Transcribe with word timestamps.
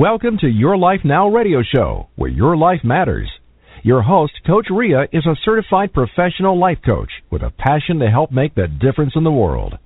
Welcome 0.00 0.38
to 0.38 0.48
Your 0.48 0.78
Life 0.78 1.00
Now 1.04 1.28
radio 1.28 1.62
show, 1.62 2.08
where 2.16 2.30
your 2.30 2.56
life 2.56 2.80
matters. 2.82 3.28
Your 3.82 4.00
host, 4.00 4.32
Coach 4.46 4.68
Ria, 4.70 5.02
is 5.12 5.26
a 5.26 5.36
certified 5.44 5.92
professional 5.92 6.58
life 6.58 6.78
coach 6.84 7.10
with 7.30 7.42
a 7.42 7.50
passion 7.50 7.98
to 7.98 8.10
help 8.10 8.32
make 8.32 8.54
the 8.54 8.66
difference 8.66 9.12
in 9.14 9.24
the 9.24 9.30
world. 9.30 9.78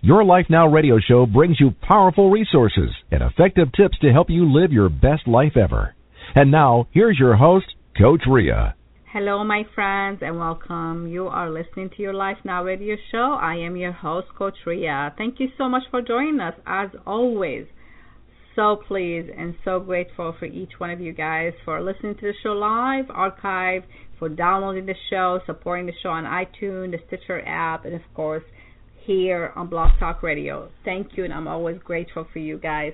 Your 0.00 0.24
Life 0.24 0.46
Now 0.48 0.66
radio 0.66 0.98
show 0.98 1.26
brings 1.26 1.60
you 1.60 1.74
powerful 1.82 2.30
resources 2.30 2.90
and 3.10 3.22
effective 3.22 3.68
tips 3.76 3.98
to 4.00 4.10
help 4.10 4.30
you 4.30 4.50
live 4.50 4.72
your 4.72 4.88
best 4.88 5.28
life 5.28 5.56
ever. 5.56 5.94
And 6.34 6.50
now, 6.50 6.88
here's 6.92 7.18
your 7.18 7.36
host, 7.36 7.66
Coach 7.98 8.22
Ria. 8.26 8.74
Hello, 9.12 9.44
my 9.44 9.64
friends, 9.74 10.20
and 10.22 10.38
welcome. 10.38 11.08
You 11.08 11.26
are 11.26 11.50
listening 11.50 11.90
to 11.90 12.02
Your 12.02 12.14
Life 12.14 12.38
Now 12.44 12.64
radio 12.64 12.96
show. 13.10 13.36
I 13.38 13.56
am 13.56 13.76
your 13.76 13.92
host, 13.92 14.28
Coach 14.36 14.54
Ria. 14.64 15.14
Thank 15.18 15.38
you 15.38 15.48
so 15.58 15.68
much 15.68 15.82
for 15.90 16.00
joining 16.00 16.40
us, 16.40 16.54
as 16.66 16.88
always 17.06 17.66
so 18.56 18.80
pleased 18.88 19.28
and 19.28 19.54
so 19.64 19.78
grateful 19.78 20.34
for 20.38 20.46
each 20.46 20.72
one 20.78 20.90
of 20.90 21.00
you 21.00 21.12
guys 21.12 21.52
for 21.64 21.82
listening 21.82 22.14
to 22.14 22.22
the 22.22 22.34
show 22.42 22.52
live, 22.52 23.04
archive, 23.10 23.82
for 24.18 24.28
downloading 24.28 24.86
the 24.86 24.94
show, 25.10 25.40
supporting 25.46 25.86
the 25.86 25.92
show 26.02 26.10
on 26.10 26.24
iTunes, 26.24 26.92
the 26.92 26.98
Stitcher 27.06 27.46
app, 27.46 27.84
and 27.84 27.94
of 27.94 28.02
course 28.14 28.44
here 29.04 29.52
on 29.56 29.68
Blog 29.68 29.90
Talk 29.98 30.22
Radio. 30.22 30.70
Thank 30.84 31.16
you, 31.16 31.24
and 31.24 31.32
I'm 31.32 31.48
always 31.48 31.78
grateful 31.84 32.26
for 32.32 32.38
you 32.38 32.58
guys. 32.58 32.92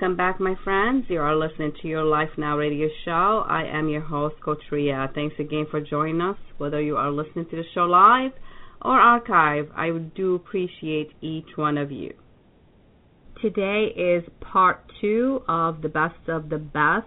Welcome 0.02 0.18
back, 0.18 0.40
my 0.40 0.56
friends. 0.64 1.06
You 1.10 1.20
are 1.20 1.36
listening 1.36 1.74
to 1.80 1.88
your 1.88 2.04
Life 2.04 2.32
Now 2.36 2.58
radio 2.58 2.88
show. 3.06 3.46
I 3.48 3.66
am 3.66 3.88
your 3.88 4.02
host, 4.02 4.34
Coach 4.44 4.64
Ria. 4.72 5.12
Thanks 5.14 5.36
again 5.38 5.68
for 5.70 5.80
joining 5.80 6.22
us. 6.22 6.38
Whether 6.58 6.82
you 6.82 6.98
are 6.98 7.12
listening 7.12 7.46
to 7.52 7.58
the 7.58 7.64
show 7.76 7.82
live 7.82 8.32
or 8.82 9.00
archive, 9.00 9.70
I 9.76 9.92
do 10.16 10.34
appreciate 10.34 11.12
each 11.22 11.56
one 11.56 11.78
of 11.78 11.92
you. 11.92 12.16
Today 13.44 13.90
is 13.96 14.24
part 14.40 14.92
two 15.00 15.44
of 15.48 15.84
the 15.84 15.90
best 15.90 16.28
of 16.28 16.50
the 16.50 16.58
best 16.58 17.06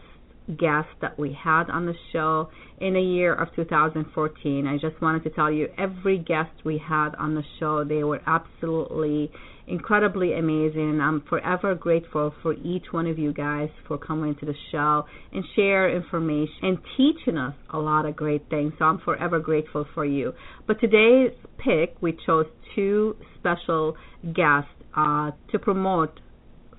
guests 0.57 0.93
that 1.01 1.19
we 1.19 1.33
had 1.33 1.71
on 1.71 1.87
the 1.87 1.95
show 2.13 2.49
in 2.81 2.95
the 2.95 3.01
year 3.01 3.35
of 3.35 3.49
2014. 3.57 4.69
I 4.69 4.79
just 4.79 5.03
wanted 5.03 5.25
to 5.25 5.31
tell 5.31 5.51
you 5.51 5.67
every 5.77 6.19
guest 6.19 6.53
we 6.65 6.79
had 6.79 7.17
on 7.17 7.35
the 7.35 7.43
show, 7.59 7.83
they 7.83 8.05
were 8.05 8.21
absolutely 8.25 9.33
incredibly 9.67 10.35
amazing 10.35 10.91
and 10.91 11.03
I'm 11.03 11.23
forever 11.29 11.75
grateful 11.75 12.35
for 12.43 12.55
each 12.55 12.85
one 12.91 13.07
of 13.07 13.19
you 13.19 13.33
guys 13.33 13.69
for 13.89 13.99
coming 13.99 14.35
to 14.37 14.47
the 14.47 14.55
show 14.71 15.05
and 15.33 15.45
share 15.57 15.95
information 15.95 16.55
and 16.63 16.79
teaching 16.97 17.39
us 17.39 17.55
a 17.71 17.79
lot 17.79 18.07
of 18.07 18.17
great 18.17 18.49
things. 18.51 18.73
So 18.79 18.85
I'm 18.85 18.99
forever 18.99 19.41
grateful 19.41 19.87
for 19.95 20.05
you. 20.05 20.33
But 20.67 20.81
today's 20.81 21.33
pick, 21.59 21.97
we 22.01 22.17
chose 22.27 22.47
two 22.75 23.17
special 23.39 23.97
guests 24.35 24.71
uh, 24.97 25.33
to 25.53 25.59
promote 25.59 26.21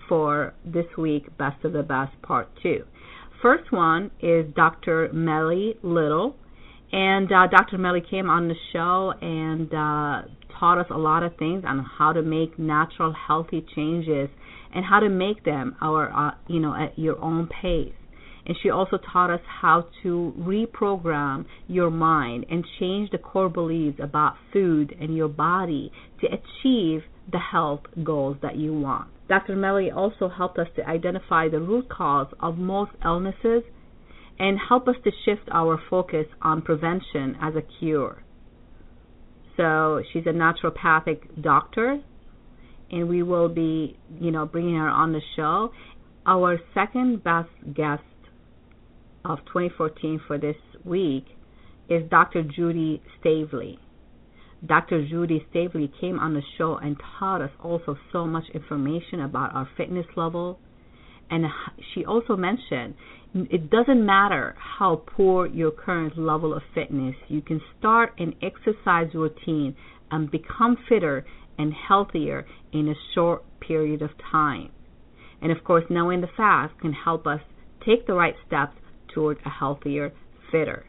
for 0.07 0.53
this 0.63 0.85
week 0.97 1.35
Best 1.37 1.63
of 1.65 1.73
the 1.73 1.83
Best 1.83 2.21
Part 2.21 2.49
2 2.61 2.83
first 3.45 3.71
one 3.71 4.09
is 4.23 4.43
Dr. 4.55 5.13
Millie 5.13 5.75
Lytle. 5.83 6.35
And 6.91 7.31
uh, 7.31 7.45
Dr. 7.45 7.77
Millie 7.77 8.01
came 8.09 8.27
on 8.27 8.47
the 8.47 8.55
show 8.73 9.13
and 9.21 9.71
uh, 9.71 10.27
taught 10.59 10.77
us 10.77 10.87
a 10.89 10.97
lot 10.97 11.23
of 11.23 11.35
things 11.37 11.63
on 11.65 11.85
how 11.97 12.13
to 12.13 12.21
make 12.21 12.57
natural, 12.57 13.13
healthy 13.27 13.65
changes 13.75 14.29
and 14.73 14.85
how 14.85 14.99
to 14.99 15.09
make 15.09 15.43
them 15.43 15.75
our, 15.81 16.11
uh, 16.11 16.31
you 16.47 16.59
know, 16.59 16.75
at 16.75 16.97
your 16.97 17.19
own 17.19 17.47
pace. 17.47 17.93
And 18.45 18.55
she 18.61 18.69
also 18.69 18.97
taught 19.11 19.31
us 19.31 19.41
how 19.61 19.87
to 20.03 20.33
reprogram 20.37 21.45
your 21.67 21.89
mind 21.89 22.45
and 22.49 22.63
change 22.79 23.09
the 23.09 23.17
core 23.17 23.49
beliefs 23.49 23.99
about 24.01 24.35
food 24.53 24.95
and 24.99 25.15
your 25.15 25.27
body 25.27 25.91
to 26.21 26.27
achieve 26.27 27.01
the 27.31 27.39
health 27.39 27.81
goals 28.03 28.37
that 28.43 28.55
you 28.55 28.79
want. 28.79 29.09
Dr. 29.27 29.55
Millie 29.55 29.89
also 29.89 30.29
helped 30.29 30.59
us 30.59 30.67
to 30.75 30.87
identify 30.87 31.49
the 31.49 31.59
root 31.59 31.89
cause 31.89 32.27
of 32.39 32.57
most 32.57 32.91
illnesses 33.03 33.63
and 34.37 34.59
help 34.69 34.87
us 34.87 34.95
to 35.03 35.11
shift 35.23 35.49
our 35.51 35.81
focus 35.89 36.27
on 36.41 36.61
prevention 36.61 37.35
as 37.41 37.55
a 37.55 37.63
cure. 37.79 38.21
So 39.57 40.01
she's 40.11 40.25
a 40.25 40.33
naturopathic 40.33 41.41
doctor, 41.41 42.01
and 42.91 43.07
we 43.09 43.23
will 43.23 43.49
be, 43.49 43.97
you 44.19 44.31
know, 44.31 44.45
bringing 44.45 44.75
her 44.75 44.89
on 44.89 45.13
the 45.13 45.21
show. 45.35 45.71
Our 46.25 46.59
second 46.73 47.23
best 47.23 47.49
guest 47.73 48.03
of 49.23 49.39
2014 49.45 50.21
for 50.27 50.37
this 50.37 50.55
week 50.83 51.25
is 51.89 52.03
Dr. 52.09 52.43
Judy 52.43 53.01
Staveley. 53.19 53.77
Dr. 54.65 55.07
Judy 55.07 55.45
Staveley 55.49 55.91
came 56.01 56.19
on 56.19 56.33
the 56.33 56.41
show 56.57 56.77
and 56.77 56.97
taught 57.19 57.41
us 57.41 57.51
also 57.63 57.97
so 58.11 58.25
much 58.25 58.45
information 58.53 59.21
about 59.21 59.53
our 59.53 59.69
fitness 59.77 60.05
level. 60.15 60.59
And 61.29 61.45
she 61.93 62.05
also 62.05 62.35
mentioned 62.35 62.95
it 63.35 63.69
doesn't 63.69 64.05
matter 64.05 64.55
how 64.57 65.03
poor 65.05 65.45
your 65.45 65.71
current 65.71 66.17
level 66.17 66.53
of 66.53 66.61
fitness, 66.73 67.15
you 67.27 67.41
can 67.41 67.59
start 67.77 68.13
an 68.17 68.33
exercise 68.41 69.13
routine 69.13 69.75
and 70.09 70.31
become 70.31 70.77
fitter 70.87 71.25
and 71.57 71.73
healthier 71.73 72.45
in 72.71 72.87
a 72.87 72.93
short 73.13 73.43
period 73.59 74.01
of 74.01 74.11
time. 74.31 74.71
And 75.41 75.51
of 75.51 75.63
course, 75.65 75.83
knowing 75.89 76.21
the 76.21 76.29
fast 76.37 76.79
can 76.79 76.93
help 76.93 77.27
us 77.27 77.41
take 77.85 78.07
the 78.07 78.13
right 78.13 78.35
steps 78.47 78.77
toward 79.13 79.37
a 79.45 79.49
healthier, 79.49 80.13
fitter. 80.51 80.85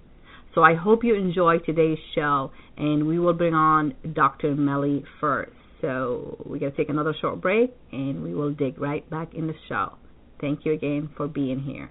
So 0.54 0.62
I 0.62 0.74
hope 0.74 1.02
you 1.02 1.14
enjoy 1.14 1.58
today's 1.58 1.98
show, 2.14 2.52
and 2.76 3.06
we 3.06 3.18
will 3.18 3.34
bring 3.34 3.54
on 3.54 3.94
Dr. 4.14 4.54
Millie 4.54 5.04
first. 5.20 5.52
So 5.80 6.36
we're 6.46 6.58
going 6.58 6.72
to 6.72 6.76
take 6.78 6.88
another 6.88 7.14
short 7.20 7.40
break, 7.40 7.74
and 7.92 8.22
we 8.22 8.34
will 8.34 8.52
dig 8.52 8.78
right 8.80 9.08
back 9.10 9.34
in 9.34 9.48
the 9.48 9.54
show. 9.68 9.94
Thank 10.40 10.64
you 10.64 10.72
again 10.72 11.10
for 11.16 11.28
being 11.28 11.60
here. 11.60 11.90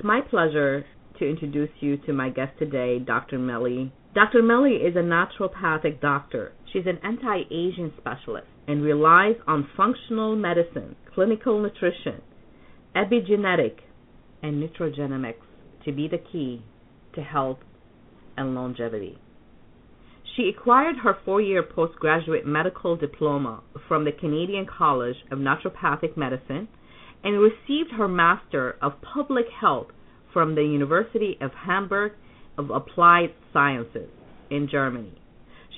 It's 0.00 0.06
my 0.06 0.22
pleasure 0.22 0.86
to 1.18 1.28
introduce 1.28 1.68
you 1.80 1.98
to 2.06 2.14
my 2.14 2.30
guest 2.30 2.58
today, 2.58 2.98
Dr. 3.00 3.38
Millie. 3.38 3.92
Dr. 4.14 4.42
Millie 4.42 4.76
is 4.76 4.96
a 4.96 5.00
naturopathic 5.00 6.00
doctor. 6.00 6.52
She's 6.72 6.86
an 6.86 6.98
anti 7.04 7.42
aging 7.50 7.92
specialist 7.98 8.46
and 8.66 8.82
relies 8.82 9.34
on 9.46 9.68
functional 9.76 10.36
medicine, 10.36 10.96
clinical 11.14 11.60
nutrition, 11.60 12.22
epigenetic, 12.96 13.80
and 14.42 14.66
nutrigenomics 14.66 15.44
to 15.84 15.92
be 15.92 16.08
the 16.08 16.22
key 16.32 16.64
to 17.14 17.20
health 17.20 17.58
and 18.38 18.54
longevity. 18.54 19.18
She 20.34 20.48
acquired 20.48 20.96
her 21.04 21.18
four 21.26 21.42
year 21.42 21.62
postgraduate 21.62 22.46
medical 22.46 22.96
diploma 22.96 23.62
from 23.86 24.06
the 24.06 24.12
Canadian 24.12 24.64
College 24.64 25.16
of 25.30 25.40
Naturopathic 25.40 26.16
Medicine 26.16 26.68
and 27.24 27.40
received 27.40 27.92
her 27.96 28.08
Master 28.08 28.76
of 28.80 29.00
Public 29.02 29.46
Health 29.60 29.88
from 30.32 30.54
the 30.54 30.62
University 30.62 31.36
of 31.40 31.50
Hamburg 31.52 32.12
of 32.56 32.70
Applied 32.70 33.34
Sciences 33.52 34.08
in 34.50 34.68
Germany. 34.70 35.12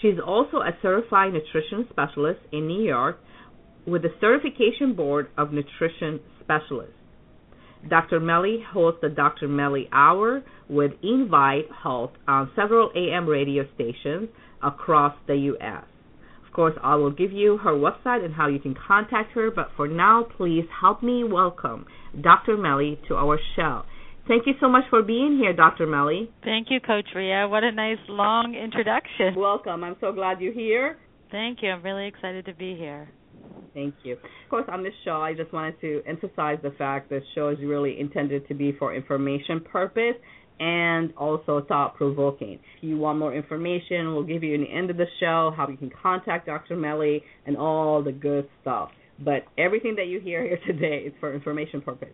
She 0.01 0.09
is 0.09 0.19
also 0.25 0.59
a 0.59 0.77
certified 0.83 1.33
nutrition 1.33 1.87
specialist 1.91 2.41
in 2.53 2.67
New 2.67 2.83
York 2.83 3.19
with 3.87 4.03
the 4.03 4.13
Certification 4.21 4.95
Board 4.95 5.29
of 5.37 5.53
Nutrition 5.53 6.21
Specialists. 6.41 6.95
Dr. 7.89 8.21
Millie 8.21 8.65
hosts 8.73 9.01
the 9.03 9.09
Dr. 9.09 9.49
Millie 9.49 9.89
Hour 9.93 10.43
with 10.69 10.93
Invite 11.03 11.67
Health 11.83 12.13
on 12.29 12.51
several 12.55 12.91
AM 12.95 13.27
radio 13.27 13.65
stations 13.75 14.29
across 14.63 15.15
the 15.27 15.35
U.S. 15.35 15.85
Of 16.53 16.57
course, 16.57 16.75
I 16.83 16.97
will 16.97 17.11
give 17.11 17.33
you 17.33 17.57
her 17.57 17.73
website 17.73 18.23
and 18.23 18.35
how 18.35 18.47
you 18.47 18.59
can 18.59 18.75
contact 18.75 19.33
her, 19.33 19.51
but 19.51 19.71
for 19.75 19.89
now, 19.89 20.27
please 20.37 20.67
help 20.83 21.03
me 21.03 21.25
welcome 21.25 21.87
Dr. 22.21 22.59
Millie 22.59 23.01
to 23.09 23.15
our 23.15 23.39
show. 23.57 23.85
Thank 24.29 24.47
you 24.47 24.53
so 24.61 24.69
much 24.69 24.85
for 24.91 25.03
being 25.03 25.39
here, 25.43 25.55
Dr. 25.55 25.87
Millie. 25.87 26.31
Thank 26.45 26.67
you, 26.69 26.79
Coach 26.79 27.07
Ria. 27.15 27.49
What 27.49 27.65
a 27.65 27.73
nice 27.73 27.97
long 28.07 28.55
introduction. 28.55 29.35
Welcome. 29.35 29.83
I'm 29.83 29.97
so 29.99 30.13
glad 30.13 30.43
you're 30.43 30.53
here. 30.53 30.99
Thank 31.31 31.61
you. 31.63 31.71
I'm 31.71 31.83
really 31.83 32.07
excited 32.07 32.45
to 32.45 32.53
be 32.53 32.77
here. 32.77 33.09
Thank 33.73 33.95
you. 34.03 34.13
Of 34.13 34.51
course, 34.51 34.67
on 34.71 34.83
this 34.83 34.93
show, 35.07 35.23
I 35.23 35.33
just 35.33 35.55
wanted 35.55 35.81
to 35.81 36.03
emphasize 36.07 36.59
the 36.63 36.73
fact 36.77 37.09
that 37.09 37.23
show 37.35 37.49
is 37.49 37.59
really 37.63 37.99
intended 37.99 38.47
to 38.49 38.55
be 38.55 38.73
for 38.79 38.95
information 38.95 39.61
purpose 39.61 40.17
and 40.61 41.13
also 41.17 41.65
thought 41.67 41.97
provoking. 41.97 42.59
If 42.77 42.83
you 42.83 42.97
want 42.97 43.19
more 43.19 43.35
information, 43.35 44.15
we'll 44.15 44.25
give 44.25 44.43
you 44.43 44.55
in 44.55 44.63
the 44.63 44.71
end 44.71 44.91
of 44.91 44.97
the 44.97 45.07
show 45.21 45.53
how 45.57 45.69
you 45.69 45.77
can 45.77 45.91
contact 46.03 46.47
Dr. 46.47 46.77
Millie 46.77 47.23
and 47.47 47.57
all 47.57 48.03
the 48.03 48.13
good 48.13 48.49
stuff. 48.61 48.91
But 49.19 49.45
everything 49.59 49.95
that 49.97 50.07
you 50.07 50.21
hear 50.21 50.43
here 50.43 50.59
today 50.67 51.05
is 51.07 51.13
for 51.21 51.35
information 51.35 51.81
purpose. 51.81 52.13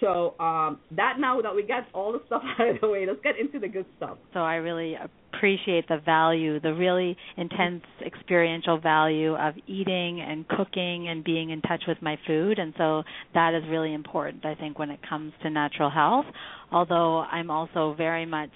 So 0.00 0.34
um, 0.38 0.78
that 0.96 1.14
now 1.18 1.40
that 1.40 1.54
we 1.54 1.62
got 1.62 1.86
all 1.92 2.12
the 2.12 2.20
stuff 2.26 2.42
out 2.58 2.68
of 2.68 2.80
the 2.80 2.88
way, 2.88 3.06
let's 3.06 3.20
get 3.22 3.38
into 3.38 3.58
the 3.58 3.68
good 3.68 3.86
stuff. 3.96 4.18
So 4.32 4.40
I 4.40 4.56
really 4.56 4.96
appreciate 5.34 5.88
the 5.88 5.98
value, 6.04 6.60
the 6.60 6.74
really 6.74 7.16
intense 7.36 7.82
experiential 8.04 8.78
value 8.78 9.34
of 9.34 9.54
eating 9.66 10.20
and 10.20 10.46
cooking 10.48 11.08
and 11.08 11.24
being 11.24 11.50
in 11.50 11.60
touch 11.62 11.82
with 11.88 11.98
my 12.00 12.16
food. 12.26 12.58
And 12.58 12.72
so 12.78 13.02
that 13.34 13.54
is 13.54 13.62
really 13.68 13.94
important, 13.94 14.44
I 14.46 14.54
think, 14.54 14.78
when 14.78 14.90
it 14.90 15.00
comes 15.08 15.32
to 15.42 15.50
natural 15.50 15.90
health. 15.90 16.26
Although 16.70 17.20
I'm 17.20 17.50
also 17.50 17.94
very 17.96 18.26
much 18.26 18.50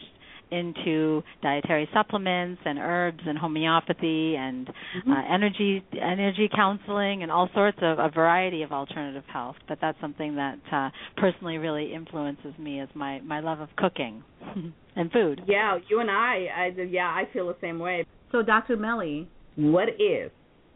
into 0.52 1.22
dietary 1.42 1.88
supplements 1.94 2.60
and 2.64 2.78
herbs 2.78 3.20
and 3.26 3.38
homeopathy 3.38 4.36
and 4.36 4.68
Mm-hmm. 4.96 5.10
uh, 5.10 5.34
energy 5.34 5.82
energy 6.00 6.50
counseling 6.54 7.22
and 7.22 7.32
all 7.32 7.48
sorts 7.54 7.78
of 7.80 7.98
a 7.98 8.10
variety 8.10 8.62
of 8.62 8.72
alternative 8.72 9.24
health. 9.32 9.56
But 9.66 9.78
that's 9.80 9.98
something 10.00 10.36
that 10.36 10.58
uh, 10.70 10.90
personally 11.16 11.58
really 11.58 11.94
influences 11.94 12.52
me 12.58 12.80
is 12.80 12.88
my 12.94 13.20
my 13.20 13.40
love 13.40 13.60
of 13.60 13.68
cooking 13.76 14.22
and 14.96 15.10
food. 15.10 15.40
Yeah, 15.46 15.78
you 15.88 16.00
and 16.00 16.10
I, 16.10 16.46
I, 16.54 16.82
yeah, 16.82 17.06
I 17.06 17.24
feel 17.32 17.48
the 17.48 17.56
same 17.60 17.78
way. 17.78 18.04
So, 18.32 18.42
Dr. 18.42 18.76
Millie, 18.76 19.28
what 19.56 19.88
is 19.88 20.30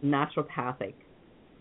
naturopathic 0.04 0.94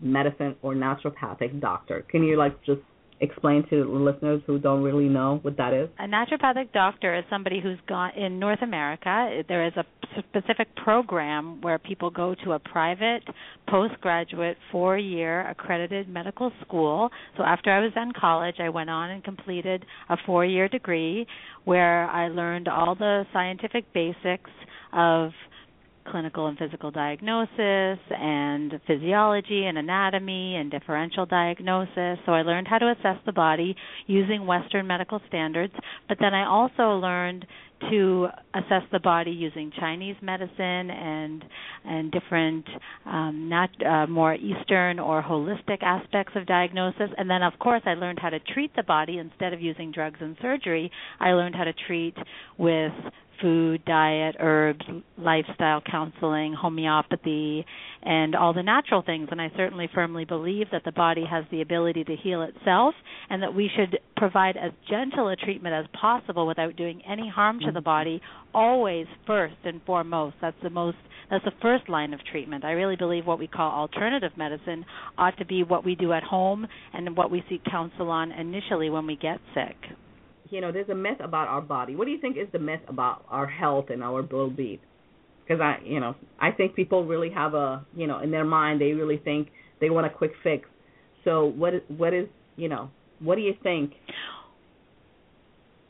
medicine 0.00 0.56
or 0.62 0.74
naturopathic 0.74 1.60
doctor? 1.60 2.04
Can 2.10 2.22
you 2.22 2.36
like 2.36 2.62
just 2.64 2.80
explain 3.20 3.64
to 3.70 3.84
listeners 3.84 4.42
who 4.46 4.58
don't 4.58 4.82
really 4.82 5.08
know 5.08 5.38
what 5.42 5.56
that 5.56 5.72
is? 5.72 5.88
A 5.98 6.06
naturopathic 6.06 6.72
doctor 6.72 7.16
is 7.16 7.24
somebody 7.30 7.60
who's 7.60 7.78
gone 7.88 8.12
in 8.16 8.38
North 8.38 8.62
America. 8.62 9.42
There 9.48 9.66
is 9.66 9.72
a 9.76 9.84
specific 10.28 10.74
program 10.76 11.60
where 11.60 11.78
people 11.78 12.10
go 12.10 12.34
to 12.44 12.52
a 12.52 12.58
private 12.58 13.22
postgraduate 13.68 14.56
four 14.70 14.98
year 14.98 15.48
accredited 15.48 16.08
medical 16.08 16.52
school. 16.64 17.10
So 17.36 17.42
after 17.42 17.70
I 17.70 17.80
was 17.80 17.92
in 17.96 18.12
college, 18.18 18.56
I 18.60 18.68
went 18.68 18.90
on 18.90 19.10
and 19.10 19.24
completed 19.24 19.84
a 20.08 20.16
four 20.26 20.44
year 20.44 20.68
degree 20.68 21.26
where 21.64 22.08
I 22.08 22.28
learned 22.28 22.68
all 22.68 22.94
the 22.94 23.24
scientific 23.32 23.92
basics 23.92 24.50
of 24.92 25.30
clinical 26.10 26.46
and 26.46 26.58
physical 26.58 26.90
diagnosis 26.90 27.98
and 28.10 28.80
physiology 28.86 29.66
and 29.66 29.78
anatomy 29.78 30.56
and 30.56 30.70
differential 30.70 31.26
diagnosis. 31.26 32.18
So 32.26 32.32
I 32.32 32.42
learned 32.42 32.68
how 32.68 32.78
to 32.78 32.90
assess 32.92 33.18
the 33.26 33.32
body 33.32 33.76
using 34.06 34.46
Western 34.46 34.86
medical 34.86 35.20
standards, 35.28 35.74
but 36.08 36.18
then 36.20 36.34
I 36.34 36.46
also 36.46 36.98
learned 36.98 37.46
to 37.90 38.28
assess 38.54 38.82
the 38.90 39.00
body 39.00 39.30
using 39.30 39.70
Chinese 39.78 40.16
medicine 40.22 40.90
and 40.90 41.44
and 41.84 42.10
different 42.10 42.66
um, 43.04 43.48
not 43.48 43.70
uh, 43.84 44.06
more 44.06 44.34
Eastern 44.34 44.98
or 44.98 45.22
holistic 45.22 45.82
aspects 45.82 46.32
of 46.36 46.46
diagnosis. 46.46 47.10
And 47.18 47.28
then, 47.28 47.42
of 47.42 47.52
course, 47.58 47.82
I 47.84 47.94
learned 47.94 48.18
how 48.20 48.30
to 48.30 48.40
treat 48.40 48.74
the 48.76 48.82
body 48.82 49.18
instead 49.18 49.52
of 49.52 49.60
using 49.60 49.92
drugs 49.92 50.18
and 50.20 50.36
surgery. 50.40 50.90
I 51.20 51.32
learned 51.32 51.54
how 51.54 51.64
to 51.64 51.74
treat 51.86 52.16
with 52.58 52.92
food, 53.40 53.84
diet, 53.84 54.36
herbs, 54.38 54.84
lifestyle 55.18 55.80
counseling, 55.80 56.54
homeopathy, 56.54 57.64
and 58.02 58.34
all 58.34 58.52
the 58.52 58.62
natural 58.62 59.02
things. 59.02 59.28
And 59.30 59.40
I 59.40 59.50
certainly 59.56 59.88
firmly 59.94 60.24
believe 60.24 60.66
that 60.72 60.82
the 60.84 60.92
body 60.92 61.24
has 61.28 61.44
the 61.50 61.62
ability 61.62 62.04
to 62.04 62.16
heal 62.16 62.42
itself 62.42 62.94
and 63.28 63.42
that 63.42 63.54
we 63.54 63.70
should 63.76 63.98
provide 64.16 64.56
as 64.56 64.72
gentle 64.88 65.28
a 65.28 65.36
treatment 65.36 65.74
as 65.74 65.86
possible 66.00 66.46
without 66.46 66.76
doing 66.76 67.02
any 67.08 67.28
harm 67.28 67.58
to 67.60 67.66
the 67.66 67.80
mm-hmm. 67.80 67.84
body, 67.84 68.22
always 68.54 69.06
first 69.26 69.56
and 69.64 69.80
foremost. 69.84 70.36
That's 70.40 70.56
the 70.62 70.70
most 70.70 70.96
that's 71.28 71.44
the 71.44 71.52
first 71.60 71.88
line 71.88 72.14
of 72.14 72.20
treatment. 72.30 72.64
I 72.64 72.70
really 72.70 72.94
believe 72.94 73.26
what 73.26 73.40
we 73.40 73.48
call 73.48 73.72
alternative 73.72 74.30
medicine 74.36 74.84
ought 75.18 75.36
to 75.38 75.44
be 75.44 75.64
what 75.64 75.84
we 75.84 75.96
do 75.96 76.12
at 76.12 76.22
home 76.22 76.68
and 76.94 77.16
what 77.16 77.32
we 77.32 77.42
seek 77.48 77.64
counsel 77.64 78.10
on 78.10 78.30
initially 78.30 78.90
when 78.90 79.08
we 79.08 79.16
get 79.16 79.40
sick 79.52 79.74
you 80.50 80.60
know, 80.60 80.72
there's 80.72 80.88
a 80.88 80.94
myth 80.94 81.18
about 81.20 81.48
our 81.48 81.60
body. 81.60 81.96
What 81.96 82.06
do 82.06 82.10
you 82.10 82.20
think 82.20 82.36
is 82.36 82.48
the 82.52 82.58
myth 82.58 82.80
about 82.88 83.24
our 83.28 83.46
health 83.46 83.86
and 83.90 84.02
our 84.02 84.22
well-being? 84.22 84.78
Because 85.44 85.60
I, 85.60 85.76
you 85.84 86.00
know, 86.00 86.14
I 86.40 86.50
think 86.50 86.74
people 86.74 87.04
really 87.04 87.30
have 87.30 87.54
a, 87.54 87.86
you 87.94 88.06
know, 88.06 88.20
in 88.20 88.30
their 88.30 88.44
mind 88.44 88.80
they 88.80 88.92
really 88.92 89.18
think 89.18 89.48
they 89.80 89.90
want 89.90 90.06
a 90.06 90.10
quick 90.10 90.32
fix. 90.42 90.68
So 91.24 91.46
what 91.46 91.74
is, 91.74 91.82
what 91.88 92.12
is, 92.12 92.26
you 92.56 92.68
know, 92.68 92.90
what 93.20 93.36
do 93.36 93.42
you 93.42 93.54
think? 93.62 93.92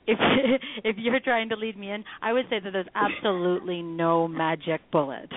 If 0.06 0.18
if 0.84 0.96
you're 0.98 1.20
trying 1.20 1.48
to 1.48 1.56
lead 1.56 1.76
me 1.76 1.90
in, 1.90 2.04
I 2.22 2.32
would 2.32 2.46
say 2.50 2.60
that 2.62 2.70
there's 2.72 2.86
absolutely 2.94 3.82
no 3.82 4.28
magic 4.28 4.80
bullet. 4.92 5.30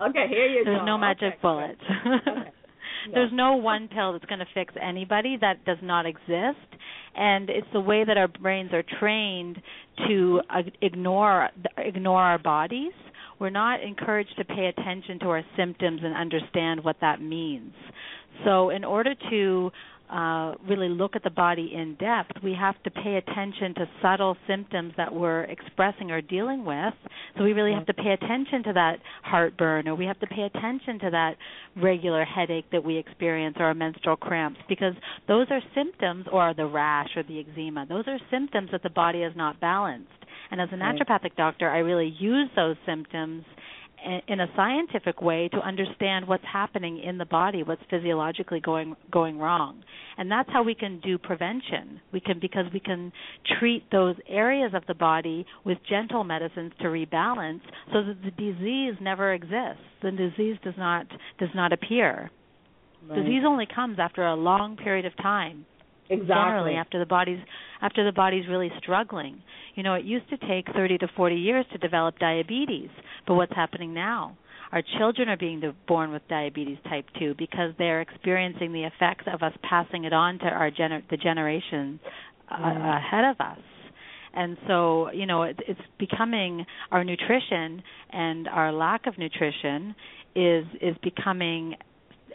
Okay, 0.00 0.26
here 0.28 0.46
you 0.46 0.64
there's 0.64 0.78
go. 0.78 0.84
There's 0.84 0.86
no 0.86 0.98
magic 0.98 1.34
okay. 1.34 1.38
bullet. 1.42 1.76
Okay. 2.06 2.50
There's 3.14 3.30
no 3.32 3.56
one 3.56 3.88
pill 3.88 4.12
that's 4.12 4.24
going 4.26 4.40
to 4.40 4.46
fix 4.52 4.74
anybody. 4.80 5.38
That 5.40 5.64
does 5.64 5.78
not 5.82 6.04
exist. 6.04 6.67
And 7.18 7.50
it's 7.50 7.66
the 7.72 7.80
way 7.80 8.04
that 8.04 8.16
our 8.16 8.28
brains 8.28 8.72
are 8.72 8.84
trained 9.00 9.60
to 10.06 10.40
uh, 10.48 10.62
ignore 10.80 11.48
ignore 11.76 12.22
our 12.22 12.38
bodies 12.38 12.92
we're 13.38 13.50
not 13.50 13.82
encouraged 13.82 14.34
to 14.38 14.44
pay 14.44 14.66
attention 14.66 15.18
to 15.20 15.26
our 15.26 15.44
symptoms 15.56 16.00
and 16.02 16.14
understand 16.14 16.82
what 16.82 16.96
that 17.00 17.20
means. 17.20 17.72
So, 18.44 18.70
in 18.70 18.84
order 18.84 19.14
to 19.30 19.70
uh, 20.10 20.54
really 20.68 20.88
look 20.88 21.16
at 21.16 21.22
the 21.22 21.30
body 21.30 21.72
in 21.74 21.94
depth, 21.94 22.32
we 22.42 22.54
have 22.58 22.82
to 22.84 22.90
pay 22.90 23.16
attention 23.16 23.74
to 23.74 23.88
subtle 24.00 24.36
symptoms 24.46 24.92
that 24.96 25.12
we're 25.12 25.42
expressing 25.44 26.10
or 26.10 26.20
dealing 26.20 26.64
with. 26.64 26.94
So 27.36 27.44
we 27.44 27.52
really 27.52 27.72
have 27.72 27.86
to 27.86 27.94
pay 27.94 28.10
attention 28.12 28.62
to 28.64 28.72
that 28.74 28.98
heartburn, 29.22 29.88
or 29.88 29.94
we 29.94 30.06
have 30.06 30.18
to 30.20 30.26
pay 30.26 30.42
attention 30.42 30.98
to 31.00 31.10
that 31.10 31.36
regular 31.76 32.24
headache 32.24 32.70
that 32.72 32.82
we 32.82 32.96
experience, 32.96 33.56
or 33.58 33.66
our 33.66 33.74
menstrual 33.74 34.16
cramps, 34.16 34.60
because 34.68 34.94
those 35.26 35.46
are 35.50 35.60
symptoms, 35.74 36.26
or 36.32 36.54
the 36.54 36.66
rash 36.66 37.10
or 37.16 37.22
the 37.22 37.40
eczema. 37.40 37.86
Those 37.86 38.04
are 38.06 38.18
symptoms 38.30 38.70
that 38.72 38.82
the 38.82 38.90
body 38.90 39.22
is 39.22 39.32
not 39.36 39.60
balanced. 39.60 40.10
And 40.50 40.60
as 40.60 40.68
a 40.72 40.76
naturopathic 40.76 41.36
doctor, 41.36 41.68
I 41.68 41.78
really 41.78 42.14
use 42.18 42.48
those 42.56 42.76
symptoms 42.86 43.44
in 44.28 44.40
a 44.40 44.46
scientific 44.54 45.20
way 45.20 45.48
to 45.48 45.58
understand 45.58 46.26
what's 46.28 46.44
happening 46.50 47.02
in 47.02 47.18
the 47.18 47.24
body, 47.24 47.62
what's 47.62 47.82
physiologically 47.90 48.60
going 48.60 48.96
going 49.10 49.38
wrong. 49.38 49.82
And 50.16 50.30
that's 50.30 50.48
how 50.52 50.62
we 50.62 50.74
can 50.74 51.00
do 51.00 51.18
prevention. 51.18 52.00
We 52.12 52.20
can 52.20 52.38
because 52.40 52.66
we 52.72 52.80
can 52.80 53.12
treat 53.58 53.84
those 53.90 54.16
areas 54.28 54.72
of 54.74 54.84
the 54.86 54.94
body 54.94 55.46
with 55.64 55.78
gentle 55.88 56.24
medicines 56.24 56.72
to 56.80 56.86
rebalance 56.86 57.60
so 57.92 58.04
that 58.04 58.18
the 58.24 58.30
disease 58.30 58.94
never 59.00 59.32
exists. 59.32 59.84
The 60.02 60.12
disease 60.12 60.56
does 60.64 60.74
not 60.78 61.06
does 61.38 61.50
not 61.54 61.72
appear. 61.72 62.30
Right. 63.08 63.22
Disease 63.22 63.42
only 63.46 63.66
comes 63.72 63.98
after 63.98 64.26
a 64.26 64.34
long 64.34 64.76
period 64.76 65.06
of 65.06 65.16
time. 65.16 65.66
Exactly. 66.10 66.34
Generally 66.34 66.74
after 66.74 66.98
the 66.98 67.06
body's 67.06 67.38
after 67.82 68.04
the 68.04 68.12
body's 68.12 68.48
really 68.48 68.70
struggling. 68.78 69.42
You 69.74 69.82
know, 69.82 69.94
it 69.94 70.04
used 70.04 70.28
to 70.30 70.36
take 70.38 70.66
30 70.74 70.98
to 70.98 71.08
40 71.16 71.36
years 71.36 71.66
to 71.72 71.78
develop 71.78 72.18
diabetes, 72.18 72.88
but 73.26 73.34
what's 73.34 73.54
happening 73.54 73.94
now? 73.94 74.36
Our 74.72 74.82
children 74.98 75.28
are 75.28 75.36
being 75.36 75.62
born 75.86 76.12
with 76.12 76.22
diabetes 76.28 76.78
type 76.88 77.06
2 77.18 77.36
because 77.38 77.72
they're 77.78 78.02
experiencing 78.02 78.72
the 78.72 78.84
effects 78.84 79.24
of 79.32 79.42
us 79.42 79.52
passing 79.62 80.04
it 80.04 80.12
on 80.12 80.38
to 80.40 80.44
our 80.46 80.70
gener- 80.70 81.08
the 81.10 81.16
generations 81.16 82.00
uh, 82.50 82.56
ahead 82.56 83.24
of 83.24 83.40
us. 83.40 83.58
And 84.34 84.58
so, 84.66 85.10
you 85.10 85.26
know, 85.26 85.44
it, 85.44 85.58
it's 85.66 85.80
becoming 85.98 86.66
our 86.90 87.02
nutrition 87.02 87.82
and 88.10 88.46
our 88.48 88.72
lack 88.72 89.06
of 89.06 89.16
nutrition 89.18 89.94
is 90.36 90.64
is 90.82 90.96
becoming 91.02 91.74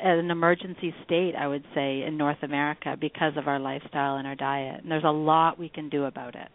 an 0.02 0.32
emergency 0.32 0.94
state, 1.06 1.34
I 1.38 1.48
would 1.48 1.64
say, 1.74 2.04
in 2.04 2.18
North 2.18 2.42
America 2.44 2.98
because 3.00 3.34
of 3.38 3.48
our 3.48 3.60
lifestyle 3.60 4.18
and 4.18 4.28
our 4.28 4.36
diet. 4.36 4.82
And 4.82 4.92
there's 4.92 5.04
a 5.04 5.12
lot 5.12 5.60
we 5.60 5.70
can 5.70 5.90
do 5.90 6.06
about 6.06 6.36
it. 6.36 6.50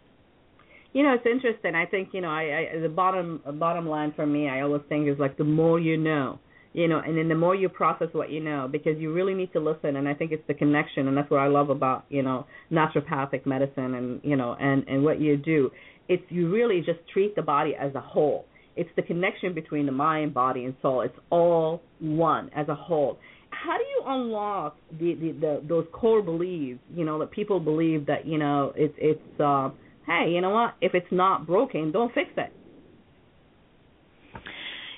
You 0.93 1.03
know, 1.03 1.13
it's 1.13 1.25
interesting. 1.25 1.75
I 1.75 1.85
think 1.85 2.09
you 2.13 2.21
know, 2.21 2.29
I, 2.29 2.71
I 2.75 2.79
the 2.79 2.89
bottom 2.89 3.41
bottom 3.59 3.87
line 3.87 4.13
for 4.15 4.25
me, 4.25 4.49
I 4.49 4.61
always 4.61 4.81
think 4.89 5.07
is 5.07 5.19
like 5.19 5.37
the 5.37 5.43
more 5.43 5.79
you 5.79 5.97
know, 5.97 6.39
you 6.73 6.87
know, 6.87 6.99
and 6.99 7.15
then 7.15 7.29
the 7.29 7.35
more 7.35 7.53
you 7.53 7.69
process 7.69 8.07
what 8.11 8.31
you 8.31 8.39
know, 8.39 8.67
because 8.71 8.97
you 8.97 9.13
really 9.13 9.35
need 9.35 9.53
to 9.53 9.59
listen. 9.59 9.97
And 9.97 10.07
I 10.07 10.15
think 10.15 10.31
it's 10.31 10.45
the 10.47 10.55
connection, 10.55 11.07
and 11.07 11.15
that's 11.15 11.29
what 11.29 11.41
I 11.41 11.47
love 11.47 11.69
about 11.69 12.05
you 12.09 12.23
know 12.23 12.47
naturopathic 12.71 13.45
medicine, 13.45 13.93
and 13.93 14.19
you 14.23 14.35
know, 14.35 14.55
and 14.59 14.83
and 14.87 15.03
what 15.03 15.21
you 15.21 15.37
do. 15.37 15.69
It's 16.07 16.23
you 16.29 16.51
really 16.51 16.79
just 16.79 16.99
treat 17.13 17.35
the 17.35 17.43
body 17.43 17.75
as 17.79 17.93
a 17.93 18.01
whole. 18.01 18.45
It's 18.79 18.89
the 18.95 19.01
connection 19.01 19.53
between 19.53 19.85
the 19.85 19.91
mind, 19.91 20.33
body, 20.33 20.65
and 20.65 20.73
soul. 20.81 21.01
It's 21.01 21.17
all 21.29 21.81
one 21.99 22.49
as 22.55 22.67
a 22.69 22.75
whole 22.75 23.19
how 23.51 23.77
do 23.77 23.83
you 23.83 24.03
unlock 24.05 24.77
the, 24.91 25.15
the, 25.15 25.31
the 25.31 25.63
those 25.67 25.85
core 25.91 26.21
beliefs? 26.21 26.79
You 26.95 27.05
know 27.05 27.19
that 27.19 27.31
people 27.31 27.59
believe 27.59 28.05
that 28.05 28.25
you 28.25 28.37
know 28.37 28.73
it's 28.75 28.93
it's 28.97 29.39
uh, 29.39 29.69
hey, 30.05 30.31
you 30.31 30.41
know 30.41 30.51
what? 30.51 30.75
If 30.81 30.93
it's 30.93 31.11
not 31.11 31.45
broken, 31.45 31.91
don't 31.91 32.13
fix 32.13 32.29
it. 32.37 32.53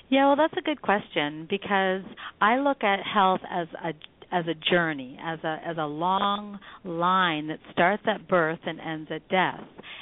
Yeah, 0.08 0.26
well, 0.26 0.36
that's 0.36 0.54
a 0.58 0.62
good 0.62 0.82
question 0.82 1.46
because 1.48 2.02
I 2.40 2.58
look 2.58 2.84
at 2.84 2.98
health 3.02 3.40
as 3.50 3.66
a 3.82 3.92
as 4.32 4.46
a 4.46 4.54
journey, 4.70 5.18
as 5.22 5.38
a 5.44 5.58
as 5.64 5.76
a 5.78 5.84
long 5.84 6.58
line 6.84 7.48
that 7.48 7.58
starts 7.70 8.02
at 8.06 8.26
birth 8.26 8.60
and 8.64 8.80
ends 8.80 9.10
at 9.14 9.28
death. 9.28 9.60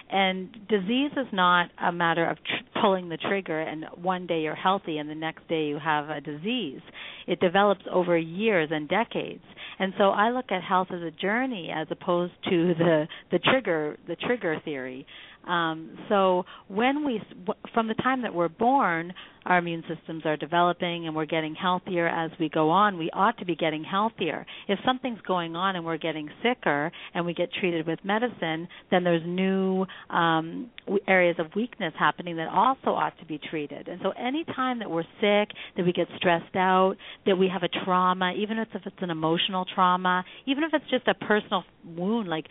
And 0.08 0.52
disease 0.68 1.12
is 1.16 1.26
not 1.32 1.70
a 1.82 1.92
matter 1.92 2.28
of 2.28 2.37
tr- 2.38 2.80
pulling 2.80 3.08
the 3.08 3.16
trigger 3.16 3.60
and 3.60 3.84
one 4.00 4.26
day 4.26 4.40
you're 4.40 4.54
healthy 4.54 4.99
and 4.99 5.08
the 5.10 5.14
next 5.14 5.46
day 5.49 5.66
you 5.66 5.78
have 5.78 6.08
a 6.08 6.20
disease. 6.20 6.80
It 7.26 7.40
develops 7.40 7.82
over 7.92 8.16
years 8.16 8.70
and 8.72 8.88
decades. 8.88 9.44
And 9.78 9.92
so 9.99 10.10
I 10.10 10.30
look 10.30 10.50
at 10.50 10.62
health 10.62 10.88
as 10.92 11.02
a 11.02 11.10
journey 11.10 11.70
as 11.75 11.87
opposed 11.90 12.32
to 12.44 12.75
the 12.75 13.08
the 13.30 13.38
trigger 13.38 13.99
the 14.06 14.16
trigger 14.16 14.60
theory. 14.64 15.06
Um, 15.46 15.99
so 16.08 16.44
when 16.68 17.06
we, 17.06 17.20
from 17.72 17.88
the 17.88 17.94
time 17.94 18.22
that 18.22 18.34
we're 18.34 18.49
born, 18.49 19.12
our 19.47 19.59
immune 19.59 19.82
systems 19.88 20.23
are 20.25 20.37
developing 20.37 21.06
and 21.06 21.14
we're 21.14 21.26
getting 21.26 21.54
healthier 21.54 22.06
as 22.06 22.30
we 22.38 22.49
go 22.49 22.70
on. 22.70 22.99
We 22.99 23.11
ought 23.12 23.38
to 23.38 23.44
be 23.44 23.56
getting 23.56 23.85
healthier. 23.85 24.47
If 24.68 24.78
something's 24.85 25.20
going 25.23 25.56
on 25.56 25.76
and 25.76 25.85
we're 25.85 25.99
getting 25.99 26.28
sicker 26.42 26.92
and 27.14 27.25
we 27.25 27.35
get 27.35 27.50
treated 27.52 27.87
with 27.87 27.99
medicine, 28.04 28.68
then 28.90 29.04
there's 29.04 29.23
new 29.26 29.87
um, 30.11 30.70
areas 31.06 31.37
of 31.38 31.47
weakness 31.54 31.92
happening 31.99 32.37
that 32.37 32.49
also 32.49 32.90
ought 32.90 33.18
to 33.18 33.26
be 33.26 33.38
treated. 33.50 33.88
And 33.88 34.00
so 34.02 34.11
any 34.11 34.44
time 34.44 34.78
that 34.80 34.90
we're 34.90 35.04
sick, 35.20 35.54
that 35.76 35.85
we 35.85 35.92
get 35.92 36.09
stressed 36.16 36.56
out, 36.56 36.97
that 37.26 37.37
we 37.37 37.49
have 37.49 37.62
a 37.62 37.85
trauma, 37.85 38.32
even 38.37 38.59
if 38.59 38.68
it's 38.75 38.97
an 39.00 39.11
emotional 39.11 39.64
trauma, 39.75 40.25
even 40.47 40.64
if 40.64 40.70
it's 40.73 40.88
just 40.90 41.06
a 41.09 41.14
personal 41.14 41.64
wound, 41.85 42.28
like 42.28 42.47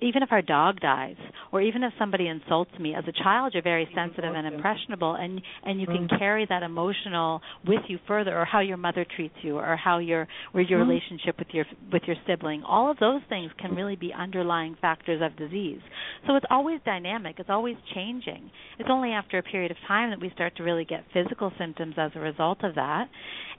even 0.00 0.22
if 0.22 0.32
our 0.32 0.42
dog 0.42 0.80
dies, 0.80 1.16
or 1.52 1.60
even 1.60 1.82
if 1.82 1.92
somebody 1.98 2.26
insults 2.26 2.72
me, 2.78 2.94
as 2.94 3.04
a 3.06 3.22
child 3.22 3.52
you're 3.54 3.62
very 3.62 3.88
sensitive 3.94 4.34
and 4.34 4.46
impressionable, 4.46 5.14
and 5.14 5.40
and 5.64 5.80
you 5.80 5.86
can 5.86 6.08
mm. 6.08 6.18
Carry 6.32 6.46
that 6.48 6.62
emotional 6.62 7.42
with 7.66 7.80
you 7.88 7.98
further, 8.08 8.38
or 8.38 8.44
how 8.44 8.60
your 8.60 8.78
mother 8.78 9.04
treats 9.16 9.34
you, 9.42 9.58
or 9.58 9.76
how 9.76 9.98
your 9.98 10.26
or 10.54 10.62
your 10.62 10.80
mm-hmm. 10.80 10.88
relationship 10.88 11.38
with 11.38 11.48
your 11.52 11.66
with 11.92 12.02
your 12.06 12.16
sibling. 12.26 12.62
All 12.62 12.90
of 12.90 12.96
those 12.98 13.20
things 13.28 13.50
can 13.58 13.74
really 13.74 13.96
be 13.96 14.12
underlying 14.16 14.76
factors 14.80 15.20
of 15.22 15.36
disease. 15.36 15.80
So 16.26 16.36
it's 16.36 16.46
always 16.50 16.80
dynamic. 16.84 17.36
It's 17.38 17.50
always 17.50 17.76
changing. 17.94 18.50
It's 18.78 18.88
only 18.90 19.10
after 19.10 19.38
a 19.38 19.42
period 19.42 19.70
of 19.70 19.76
time 19.86 20.10
that 20.10 20.20
we 20.20 20.30
start 20.34 20.56
to 20.56 20.62
really 20.62 20.86
get 20.86 21.04
physical 21.12 21.52
symptoms 21.58 21.94
as 21.98 22.12
a 22.14 22.20
result 22.20 22.64
of 22.64 22.74
that. 22.76 23.08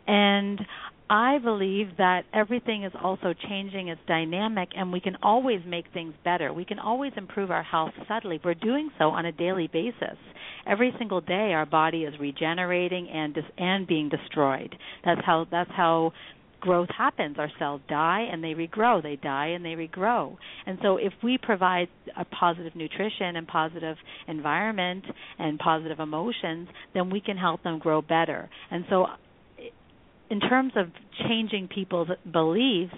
And 0.08 0.60
I 1.10 1.38
believe 1.38 1.98
that 1.98 2.24
everything 2.34 2.84
is 2.84 2.94
also 3.02 3.34
changing, 3.48 3.90
it's 3.90 4.02
dynamic, 4.08 4.70
and 4.76 4.92
we 4.92 5.00
can 5.00 5.18
always 5.22 5.60
make 5.66 5.86
things 5.94 6.14
better. 6.24 6.54
We 6.54 6.66
can 6.66 6.80
always 6.80 7.12
improve 7.18 7.52
our 7.52 7.64
health 7.64 7.92
subtly. 8.08 8.40
We're 8.44 8.54
doing 8.54 8.90
so 8.98 9.06
on 9.10 9.26
a 9.26 9.32
daily 9.32 9.68
basis. 9.72 10.18
Every 10.66 10.94
single 10.98 11.22
day, 11.22 11.54
our 11.54 11.66
body 11.66 12.04
is 12.04 12.14
regenerating 12.20 13.10
and 13.10 13.34
dis- 13.34 13.44
and 13.58 13.86
being 13.86 14.10
destroyed. 14.10 14.76
That's 15.04 15.22
how 15.26 15.46
that's 15.52 15.72
how 15.72 16.14
growth 16.64 16.88
happens. 16.98 17.36
Our 17.38 17.52
cells 17.60 17.82
die 17.90 18.26
and 18.32 18.42
they 18.42 18.54
regrow. 18.54 19.04
They 19.04 19.18
die 19.18 19.48
and 19.48 19.66
they 19.66 19.72
regrow. 19.76 20.38
And 20.66 20.80
so 20.82 20.96
if 20.96 21.12
we 21.22 21.38
provide 21.38 21.90
a 22.18 22.24
positive 22.24 22.74
nutrition 22.74 23.36
and 23.36 23.46
positive 23.46 23.98
environment 24.30 25.04
and 25.38 25.60
positive 25.60 26.00
emotions, 26.00 26.70
then 26.94 27.10
we 27.10 27.20
can 27.20 27.36
help 27.36 27.62
them 27.64 27.80
grow 27.80 28.02
better. 28.02 28.50
And 28.72 28.86
so 28.90 29.08
in 30.34 30.40
terms 30.40 30.74
of 30.75 30.88
changing 31.28 31.68
people's 31.68 32.08
beliefs, 32.32 32.96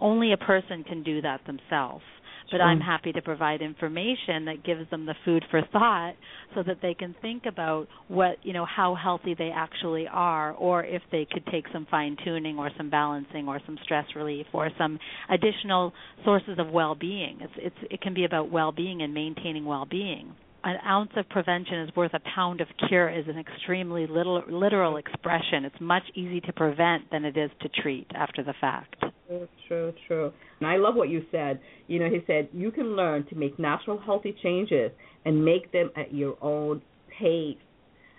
only 0.00 0.32
a 0.32 0.38
person 0.38 0.82
can 0.84 1.02
do 1.02 1.20
that 1.20 1.42
themselves. 1.46 2.02
But 2.50 2.62
I'm 2.62 2.80
happy 2.80 3.12
to 3.12 3.22
provide 3.22 3.62
information 3.62 4.46
that 4.46 4.64
gives 4.64 4.88
them 4.90 5.06
the 5.06 5.14
food 5.24 5.42
for 5.50 5.62
thought 5.72 6.14
so 6.54 6.62
that 6.62 6.78
they 6.82 6.92
can 6.92 7.14
think 7.22 7.44
about 7.46 7.88
what, 8.08 8.36
you 8.42 8.52
know, 8.52 8.66
how 8.66 8.94
healthy 8.94 9.34
they 9.34 9.50
actually 9.54 10.06
are 10.06 10.52
or 10.52 10.84
if 10.84 11.02
they 11.10 11.26
could 11.30 11.46
take 11.46 11.64
some 11.72 11.86
fine 11.90 12.16
tuning 12.24 12.58
or 12.58 12.70
some 12.76 12.90
balancing 12.90 13.48
or 13.48 13.60
some 13.64 13.78
stress 13.84 14.04
relief 14.16 14.46
or 14.52 14.70
some 14.76 14.98
additional 15.30 15.92
sources 16.24 16.58
of 16.58 16.70
well-being. 16.70 17.38
It's 17.40 17.54
it's 17.56 17.92
it 17.92 18.00
can 18.02 18.12
be 18.12 18.24
about 18.24 18.50
well-being 18.50 19.00
and 19.00 19.14
maintaining 19.14 19.64
well-being 19.64 20.34
an 20.64 20.76
ounce 20.86 21.10
of 21.16 21.28
prevention 21.28 21.80
is 21.80 21.96
worth 21.96 22.14
a 22.14 22.20
pound 22.34 22.60
of 22.60 22.68
cure 22.88 23.08
is 23.08 23.24
an 23.28 23.38
extremely 23.38 24.06
little, 24.06 24.42
literal 24.48 24.96
expression. 24.96 25.64
It's 25.64 25.80
much 25.80 26.04
easier 26.14 26.40
to 26.42 26.52
prevent 26.52 27.10
than 27.10 27.24
it 27.24 27.36
is 27.36 27.50
to 27.62 27.68
treat 27.82 28.06
after 28.14 28.42
the 28.44 28.54
fact. 28.60 28.94
True, 29.26 29.48
true, 29.66 29.92
true. 30.06 30.32
And 30.60 30.68
I 30.68 30.76
love 30.76 30.94
what 30.94 31.08
you 31.08 31.24
said. 31.32 31.60
You 31.88 31.98
know, 31.98 32.08
he 32.08 32.20
said 32.26 32.48
you 32.52 32.70
can 32.70 32.94
learn 32.94 33.26
to 33.28 33.34
make 33.34 33.58
natural, 33.58 34.00
healthy 34.04 34.36
changes 34.42 34.92
and 35.24 35.44
make 35.44 35.72
them 35.72 35.90
at 35.96 36.14
your 36.14 36.36
own 36.40 36.82
pace. 37.18 37.56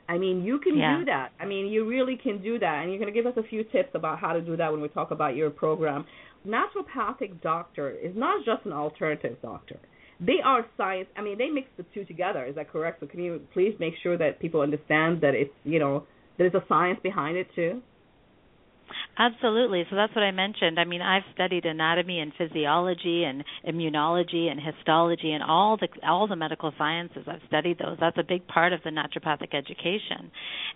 I 0.09 0.17
mean, 0.17 0.43
you 0.43 0.59
can 0.59 0.77
yeah. 0.77 0.97
do 0.99 1.05
that. 1.05 1.29
I 1.39 1.45
mean, 1.45 1.67
you 1.67 1.87
really 1.87 2.17
can 2.21 2.41
do 2.41 2.59
that. 2.59 2.81
And 2.81 2.89
you're 2.91 2.99
going 2.99 3.13
to 3.13 3.17
give 3.17 3.25
us 3.25 3.37
a 3.37 3.47
few 3.47 3.63
tips 3.63 3.91
about 3.93 4.19
how 4.19 4.33
to 4.33 4.41
do 4.41 4.57
that 4.57 4.69
when 4.69 4.81
we 4.81 4.89
talk 4.89 5.11
about 5.11 5.35
your 5.35 5.49
program. 5.49 6.05
Naturopathic 6.45 7.41
doctor 7.41 7.89
is 7.89 8.11
not 8.15 8.43
just 8.43 8.65
an 8.65 8.73
alternative 8.73 9.37
doctor 9.41 9.79
they 10.19 10.39
are 10.43 10.65
science. 10.77 11.07
I 11.17 11.21
mean, 11.21 11.37
they 11.37 11.49
mix 11.49 11.67
the 11.77 11.85
two 11.93 12.05
together. 12.05 12.45
Is 12.45 12.55
that 12.55 12.71
correct? 12.71 12.99
So 12.99 13.07
can 13.07 13.21
you 13.21 13.41
please 13.53 13.75
make 13.79 13.93
sure 14.01 14.17
that 14.17 14.39
people 14.39 14.61
understand 14.61 15.21
that 15.21 15.33
it's 15.35 15.53
you 15.63 15.79
know 15.79 16.05
there's 16.37 16.53
a 16.53 16.63
science 16.67 16.99
behind 17.03 17.37
it 17.37 17.47
too? 17.55 17.81
Absolutely. 19.17 19.85
So 19.89 19.95
that's 19.95 20.13
what 20.15 20.23
I 20.23 20.31
mentioned. 20.31 20.79
I 20.79 20.85
mean, 20.85 21.01
I've 21.01 21.23
studied 21.35 21.65
anatomy 21.65 22.19
and 22.19 22.31
physiology 22.35 23.23
and 23.23 23.43
immunology 23.67 24.49
and 24.49 24.59
histology 24.59 25.31
and 25.31 25.43
all 25.43 25.77
the 25.77 25.87
all 26.07 26.27
the 26.27 26.35
medical 26.35 26.73
sciences. 26.79 27.23
I've 27.27 27.41
studied 27.47 27.77
those. 27.77 27.97
That's 27.99 28.17
a 28.17 28.23
big 28.23 28.47
part 28.47 28.73
of 28.73 28.81
the 28.83 28.89
naturopathic 28.89 29.53
education. 29.53 30.31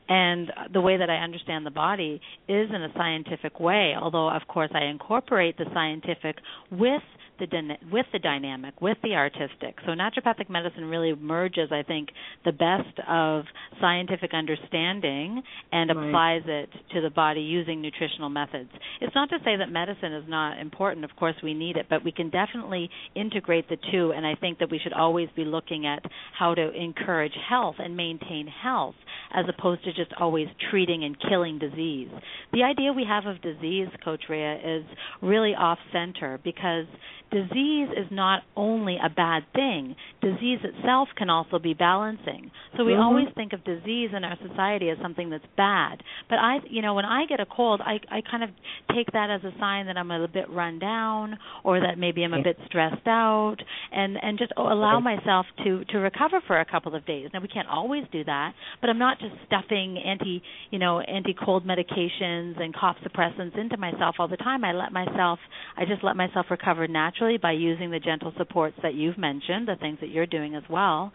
And 0.08 0.52
the 0.72 0.82
way 0.82 0.98
that 0.98 1.10
I 1.10 1.16
understand 1.16 1.66
the 1.66 1.72
body 1.72 2.22
is 2.48 2.70
in 2.70 2.84
a 2.84 2.94
scientific 2.96 3.60
way, 3.60 3.94
although 4.00 4.30
of 4.30 4.44
course 4.48 4.70
I 4.74 4.86
incorporate 4.86 5.58
the 5.58 5.66
scientific 5.74 6.36
with 6.72 7.02
the 7.40 7.48
with 7.92 8.06
the 8.14 8.20
dynamic, 8.20 8.82
with 8.82 8.98
the 9.04 9.14
artistic. 9.14 9.76
So 9.86 9.92
naturopathic 9.92 10.50
medicine 10.50 10.86
really 10.86 11.14
merges, 11.16 11.70
I 11.72 11.84
think, 11.84 12.10
the 12.46 12.52
best 12.52 13.00
of 13.08 13.44
scientific 13.80 14.32
understanding 14.34 15.42
and 15.72 15.90
right. 15.90 16.08
applies 16.08 16.42
it 16.46 16.70
to 16.94 17.02
the 17.02 17.10
body 17.10 17.42
using 17.42 17.82
nutritional 17.82 18.27
methods. 18.30 18.70
It's 19.02 19.14
not 19.16 19.30
to 19.30 19.38
say 19.44 19.58
that 19.58 19.70
medicine 19.70 20.14
is 20.14 20.26
not 20.28 20.60
important. 20.60 21.06
Of 21.06 21.16
course, 21.16 21.36
we 21.44 21.54
need 21.54 21.78
it, 21.78 21.88
but 21.90 22.04
we 22.04 22.12
can 22.12 22.30
definitely 22.30 22.90
integrate 23.16 23.70
the 23.70 23.78
two. 23.92 24.14
And 24.16 24.26
I 24.26 24.36
think 24.36 24.60
that 24.60 24.70
we 24.72 24.80
should 24.80 24.94
always 24.94 25.30
be 25.36 25.46
looking 25.46 25.86
at 25.86 26.04
how 26.38 26.54
to 26.54 26.72
encourage 26.72 27.34
health 27.50 27.76
and 27.80 27.96
maintain 27.96 28.48
health, 28.48 28.96
as 29.34 29.46
opposed 29.48 29.84
to 29.86 29.94
just 29.94 30.12
always 30.20 30.48
treating 30.70 31.04
and 31.04 31.18
killing 31.30 31.60
disease. 31.60 32.10
The 32.54 32.64
idea 32.64 32.94
we 32.94 33.06
have 33.08 33.26
of 33.26 33.42
disease, 33.42 33.88
Coach 34.04 34.24
Ria, 34.30 34.56
is 34.56 34.84
really 35.22 35.54
off 35.56 35.80
center 35.92 36.40
because 36.44 36.86
disease 37.32 37.90
is 37.96 38.08
not 38.12 38.44
only 38.56 38.98
a 39.04 39.10
bad 39.10 39.44
thing. 39.54 39.96
Disease 40.22 40.60
itself 40.64 41.10
can 41.18 41.30
also 41.30 41.60
be 41.60 41.74
balancing. 41.74 42.52
So 42.78 42.86
we 42.86 42.94
mm-hmm. 42.94 43.02
always 43.02 43.28
think 43.36 43.54
of 43.54 43.64
disease 43.64 44.12
in 44.16 44.24
our 44.24 44.38
society 44.48 44.90
as 44.90 44.98
something 45.02 45.30
that's 45.30 45.46
bad. 45.56 46.02
But 46.30 46.40
I, 46.40 46.58
you 46.70 46.82
know, 46.82 46.94
when 46.94 47.06
I 47.06 47.26
get 47.26 47.40
a 47.40 47.46
cold, 47.46 47.82
I 47.84 48.00
I 48.10 48.22
kind 48.30 48.44
of 48.44 48.50
take 48.96 49.12
that 49.14 49.30
as 49.30 49.44
a 49.44 49.58
sign 49.60 49.88
that 49.88 49.98
I'm 49.98 50.12
a 50.12 50.28
bit 50.28 50.50
run 50.50 50.80
down 50.80 51.38
or 51.64 51.80
that 51.82 51.98
maybe 51.98 52.24
I'm 52.24 52.34
a 52.34 52.44
bit 52.44 52.58
stressed 52.66 53.08
out 53.08 53.58
and 53.92 54.18
and 54.22 54.38
just 54.38 54.54
allow 54.56 55.00
myself 55.00 55.46
to 55.64 55.84
to 55.86 55.98
recover 55.98 56.42
for 56.48 56.60
a 56.60 56.66
couple 56.66 56.96
of 56.96 57.06
days. 57.06 57.30
Now 57.34 57.42
we 57.42 57.48
can't 57.48 57.68
always 57.68 58.04
do 58.12 58.24
that, 58.24 58.54
but 58.82 58.90
I'm 58.90 59.00
not 59.00 59.20
just 59.20 59.34
stuffing 59.46 59.98
anti, 59.98 60.42
you 60.72 60.80
know, 60.80 61.02
anti-cold 61.02 61.66
medications 61.66 62.62
and 62.62 62.74
cough 62.74 62.98
suppressants 63.06 63.58
into 63.58 63.78
myself 63.78 64.16
all 64.20 64.28
the 64.28 64.38
time. 64.38 64.64
I 64.64 64.72
let 64.72 64.92
myself 64.92 65.40
I 65.76 65.86
just 65.86 66.04
let 66.04 66.16
myself 66.16 66.48
recover 66.50 66.88
naturally 66.88 67.17
naturally 67.18 67.38
by 67.38 67.52
using 67.52 67.92
the 67.92 68.00
gentle 68.00 68.34
supports 68.38 68.76
that 68.84 68.96
you've 68.96 69.18
mentioned, 69.18 69.68
the 69.68 69.76
things 69.80 69.98
that 70.02 70.10
you're 70.10 70.26
doing 70.26 70.56
as 70.56 70.64
well. 70.70 71.12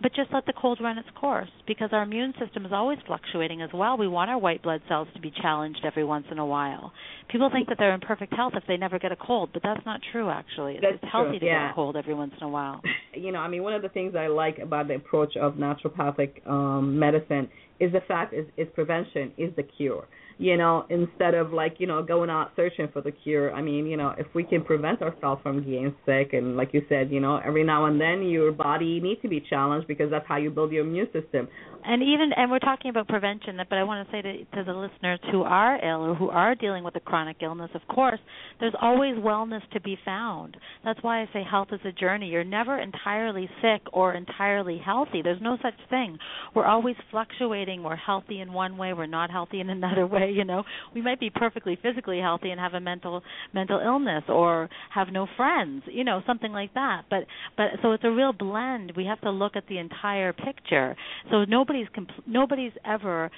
But 0.00 0.14
just 0.14 0.32
let 0.32 0.46
the 0.46 0.52
cold 0.52 0.80
run 0.80 0.98
its 0.98 1.08
course 1.14 1.50
because 1.64 1.90
our 1.92 2.02
immune 2.02 2.34
system 2.44 2.66
is 2.66 2.72
always 2.72 2.98
fluctuating 3.06 3.62
as 3.62 3.70
well. 3.72 3.96
We 3.96 4.08
want 4.08 4.30
our 4.30 4.38
white 4.38 4.60
blood 4.60 4.80
cells 4.88 5.06
to 5.14 5.20
be 5.20 5.32
challenged 5.40 5.84
every 5.84 6.02
once 6.02 6.26
in 6.32 6.38
a 6.38 6.46
while. 6.46 6.92
People 7.30 7.50
think 7.52 7.68
that 7.68 7.76
they're 7.78 7.94
in 7.94 8.00
perfect 8.00 8.34
health 8.34 8.54
if 8.56 8.64
they 8.66 8.76
never 8.76 8.98
get 8.98 9.12
a 9.12 9.16
cold, 9.16 9.50
but 9.52 9.62
that's 9.62 9.84
not 9.86 10.00
true 10.10 10.28
actually. 10.28 10.78
That's 10.82 10.96
it's 11.00 11.12
healthy 11.12 11.38
true, 11.38 11.40
to 11.40 11.46
yeah. 11.46 11.66
get 11.68 11.70
a 11.70 11.74
cold 11.74 11.94
every 11.96 12.14
once 12.14 12.32
in 12.40 12.46
a 12.46 12.50
while. 12.50 12.80
You 13.14 13.30
know, 13.30 13.40
I 13.40 13.48
mean, 13.48 13.62
one 13.62 13.74
of 13.74 13.82
the 13.82 13.90
things 13.90 14.14
I 14.16 14.28
like 14.28 14.58
about 14.58 14.88
the 14.88 14.94
approach 14.94 15.36
of 15.36 15.56
naturopathic 15.56 16.48
um, 16.48 16.98
medicine 16.98 17.46
is 17.78 17.92
the 17.92 18.00
fact 18.08 18.32
is, 18.32 18.46
is 18.56 18.66
prevention 18.74 19.32
is 19.36 19.54
the 19.54 19.62
cure 19.62 20.06
you 20.38 20.56
know, 20.56 20.86
instead 20.90 21.34
of 21.34 21.52
like, 21.52 21.76
you 21.78 21.86
know, 21.86 22.02
going 22.02 22.30
out 22.30 22.52
searching 22.56 22.88
for 22.92 23.00
the 23.00 23.12
cure. 23.12 23.52
I 23.52 23.62
mean, 23.62 23.86
you 23.86 23.96
know, 23.96 24.14
if 24.18 24.26
we 24.34 24.44
can 24.44 24.64
prevent 24.64 25.02
ourselves 25.02 25.42
from 25.42 25.60
getting 25.60 25.94
sick 26.06 26.32
and 26.32 26.56
like 26.56 26.70
you 26.72 26.82
said, 26.88 27.10
you 27.10 27.20
know, 27.20 27.40
every 27.44 27.64
now 27.64 27.86
and 27.86 28.00
then 28.00 28.22
your 28.28 28.52
body 28.52 29.00
needs 29.00 29.20
to 29.22 29.28
be 29.28 29.42
challenged 29.48 29.88
because 29.88 30.10
that's 30.10 30.26
how 30.26 30.36
you 30.36 30.50
build 30.50 30.72
your 30.72 30.86
immune 30.86 31.08
system. 31.12 31.48
And 31.84 32.00
even 32.02 32.30
and 32.36 32.50
we're 32.50 32.60
talking 32.60 32.90
about 32.90 33.08
prevention, 33.08 33.58
but 33.68 33.76
I 33.76 33.82
want 33.82 34.08
to 34.08 34.12
say 34.12 34.22
to, 34.22 34.44
to 34.44 34.64
the 34.64 34.72
listeners 34.72 35.18
who 35.32 35.42
are 35.42 35.84
ill 35.84 36.06
or 36.06 36.14
who 36.14 36.28
are 36.30 36.54
dealing 36.54 36.84
with 36.84 36.94
a 36.94 37.00
chronic 37.00 37.38
illness, 37.42 37.70
of 37.74 37.80
course, 37.88 38.20
there's 38.60 38.74
always 38.80 39.16
wellness 39.16 39.62
to 39.72 39.80
be 39.80 39.98
found. 40.04 40.56
That's 40.84 41.02
why 41.02 41.22
I 41.22 41.28
say 41.32 41.42
health 41.48 41.68
is 41.72 41.80
a 41.84 41.90
journey. 41.90 42.28
You're 42.28 42.44
never 42.44 42.78
entirely 42.78 43.50
sick 43.60 43.82
or 43.92 44.14
entirely 44.14 44.80
healthy. 44.84 45.22
There's 45.22 45.42
no 45.42 45.58
such 45.60 45.74
thing. 45.90 46.18
We're 46.54 46.66
always 46.66 46.94
fluctuating. 47.10 47.82
We're 47.82 47.96
healthy 47.96 48.40
in 48.40 48.52
one 48.52 48.76
way, 48.76 48.92
we're 48.92 49.06
not 49.06 49.30
healthy 49.30 49.58
in 49.58 49.68
another 49.68 50.06
way 50.06 50.21
you 50.30 50.44
know. 50.44 50.62
We 50.94 51.02
might 51.02 51.20
be 51.20 51.30
perfectly 51.30 51.78
physically 51.82 52.20
healthy 52.20 52.50
and 52.50 52.60
have 52.60 52.74
a 52.74 52.80
mental 52.80 53.22
mental 53.52 53.80
illness 53.80 54.24
or 54.28 54.68
have 54.94 55.08
no 55.12 55.26
friends 55.36 55.82
you 55.86 56.04
know 56.04 56.22
something 56.26 56.52
like 56.52 56.74
that. 56.74 57.02
But 57.10 57.24
but 57.56 57.66
so 57.82 57.92
it's 57.92 58.04
a 58.04 58.10
real 58.10 58.32
blend. 58.32 58.92
We 58.96 59.04
have 59.06 59.20
to 59.22 59.30
look 59.30 59.56
at 59.56 59.66
the 59.68 59.78
entire 59.78 60.32
picture. 60.32 60.96
So 61.30 61.44
nobody's 61.44 61.86
compl- 61.96 62.26
nobody's 62.26 62.72
ever 62.84 63.30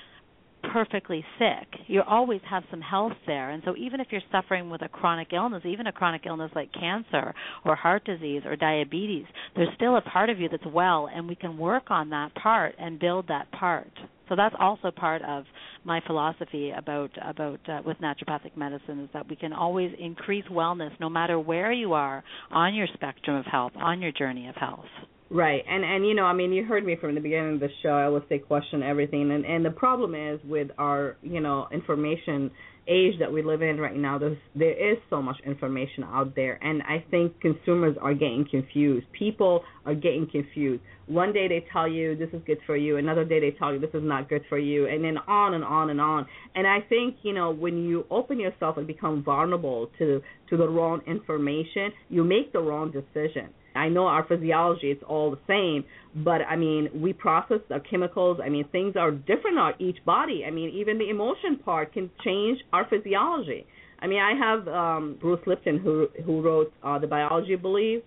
perfectly 0.72 1.24
sick. 1.38 1.68
You 1.87 2.03
always 2.07 2.40
have 2.48 2.64
some 2.70 2.81
health 2.81 3.12
there. 3.27 3.50
And 3.50 3.62
so 3.64 3.77
even 3.77 4.00
if 4.00 4.09
you're 4.11 4.20
suffering 4.33 4.70
with 4.70 4.83
a 4.83 4.88
chronic 4.88 5.29
illness, 5.33 5.62
even 5.64 5.87
a 5.87 5.92
chronic 5.92 6.22
illness 6.27 6.50
like 6.55 6.72
cancer 6.72 7.35
or 7.64 7.77
heart 7.77 8.05
disease 8.05 8.42
or 8.44 8.57
diabetes, 8.57 9.27
there's 9.57 9.68
still 9.77 9.96
a 9.96 10.00
part 10.00 10.31
of 10.31 10.40
you 10.40 10.48
that's 10.48 10.66
well 10.66 11.09
and 11.14 11.29
we 11.29 11.35
can 11.35 11.59
work 11.59 11.90
on 11.90 12.11
that 12.11 12.35
part 12.35 12.74
and 12.79 12.98
build 12.98 13.29
that 13.29 13.50
part. 13.53 13.90
So 14.29 14.37
that's 14.37 14.55
also 14.59 14.90
part 14.90 15.22
of 15.22 15.44
my 15.85 16.00
philosophy 16.07 16.70
about 16.70 17.11
about 17.22 17.61
uh, 17.68 17.83
with 17.85 17.98
naturopathic 17.98 18.57
medicine 18.57 19.00
is 19.00 19.11
that 19.12 19.29
we 19.29 19.37
can 19.37 19.53
always 19.53 19.92
increase 19.98 20.44
wellness 20.50 20.98
no 20.98 21.11
matter 21.11 21.38
where 21.38 21.72
you 21.72 21.92
are 21.92 22.24
on 22.50 22.74
your 22.74 22.87
spectrum 22.94 23.37
of 23.37 23.44
health, 23.44 23.72
on 23.77 24.00
your 24.00 24.12
journey 24.12 24.48
of 24.48 24.55
health. 24.57 24.87
Right, 25.31 25.65
and 25.67 25.85
and 25.85 26.07
you 26.07 26.15
know, 26.15 26.25
I 26.25 26.35
mean, 26.35 26.53
you 26.53 26.65
heard 26.65 26.85
me 26.85 26.97
from 27.01 27.15
the 27.15 27.21
beginning 27.21 27.55
of 27.55 27.61
the 27.61 27.71
show. 27.83 27.89
I 27.89 28.09
would 28.09 28.25
say 28.29 28.39
question 28.39 28.83
everything, 28.83 29.31
and 29.33 29.45
and 29.47 29.65
the 29.65 29.71
problem 29.71 30.15
is 30.15 30.39
with 30.45 30.69
our 30.77 31.17
you 31.23 31.41
know 31.41 31.67
information 31.73 32.51
age 32.87 33.15
that 33.19 33.33
we 33.33 33.43
live 33.43 33.63
in 33.63 33.79
right 33.79 33.97
now. 33.97 34.19
There's 34.19 34.37
there 34.55 34.93
is 34.93 34.99
so 35.09 35.23
much 35.23 35.37
information 35.47 36.05
out 36.05 36.37
there, 36.37 36.63
and 36.63 36.83
I 36.83 37.03
think 37.11 37.41
consumers 37.41 37.97
are 38.03 38.13
getting 38.13 38.47
confused. 38.51 39.07
People 39.19 39.65
are 39.87 39.95
getting 39.95 40.29
confused. 40.31 40.83
One 41.07 41.33
day 41.33 41.49
they 41.49 41.65
tell 41.73 41.89
you 41.89 42.15
this 42.15 42.29
is 42.35 42.43
good 42.47 42.59
for 42.67 42.77
you, 42.77 42.99
another 42.99 43.25
day 43.25 43.41
they 43.41 43.57
tell 43.59 43.73
you 43.73 43.81
this 43.81 43.95
is 43.95 44.05
not 44.05 44.29
good 44.29 44.43
for 44.51 44.59
you, 44.59 44.87
and 44.89 45.03
then 45.03 45.17
on 45.27 45.55
and 45.55 45.65
on 45.65 45.89
and 45.89 46.03
on. 46.03 46.27
And 46.55 46.67
I 46.67 46.81
think 46.89 47.17
you 47.23 47.33
know 47.33 47.51
when 47.51 47.83
you 47.85 48.05
open 48.11 48.39
yourself 48.39 48.77
and 48.77 48.87
become 48.87 49.25
vulnerable 49.25 49.91
to 49.99 50.21
to 50.51 50.57
the 50.59 50.69
wrong 50.69 51.01
information, 51.07 51.93
you 52.11 52.25
make 52.25 52.53
the 52.53 52.61
wrong 52.61 52.93
decision 52.93 53.49
I 53.75 53.89
know 53.89 54.07
our 54.07 54.25
physiology 54.25 54.91
it's 54.91 55.03
all 55.09 55.31
the 55.31 55.41
same, 55.47 55.85
but 56.25 56.41
I 56.43 56.57
mean 56.57 56.89
we 56.95 57.13
process 57.13 57.59
our 57.71 57.81
chemicals. 57.81 58.39
I 58.45 58.49
mean 58.49 58.67
things 58.71 58.95
are 58.97 59.11
different 59.11 59.59
on 59.59 59.75
each 59.79 59.99
body. 60.05 60.45
I 60.47 60.51
mean 60.51 60.71
even 60.71 60.99
the 60.99 61.11
emotion 61.11 61.59
part 61.65 61.93
can 61.93 62.11
change 62.25 62.59
our 62.73 62.87
physiology. 62.89 63.67
I 64.01 64.07
mean 64.07 64.21
I 64.21 64.35
have 64.39 64.69
um 64.69 65.19
Bruce 65.21 65.41
Lipton 65.47 65.79
who 65.79 66.09
who 66.25 66.43
wrote 66.43 66.73
uh 66.83 66.99
The 66.99 67.07
Biology 67.07 67.55
of 67.55 67.63
Belief. 67.63 68.03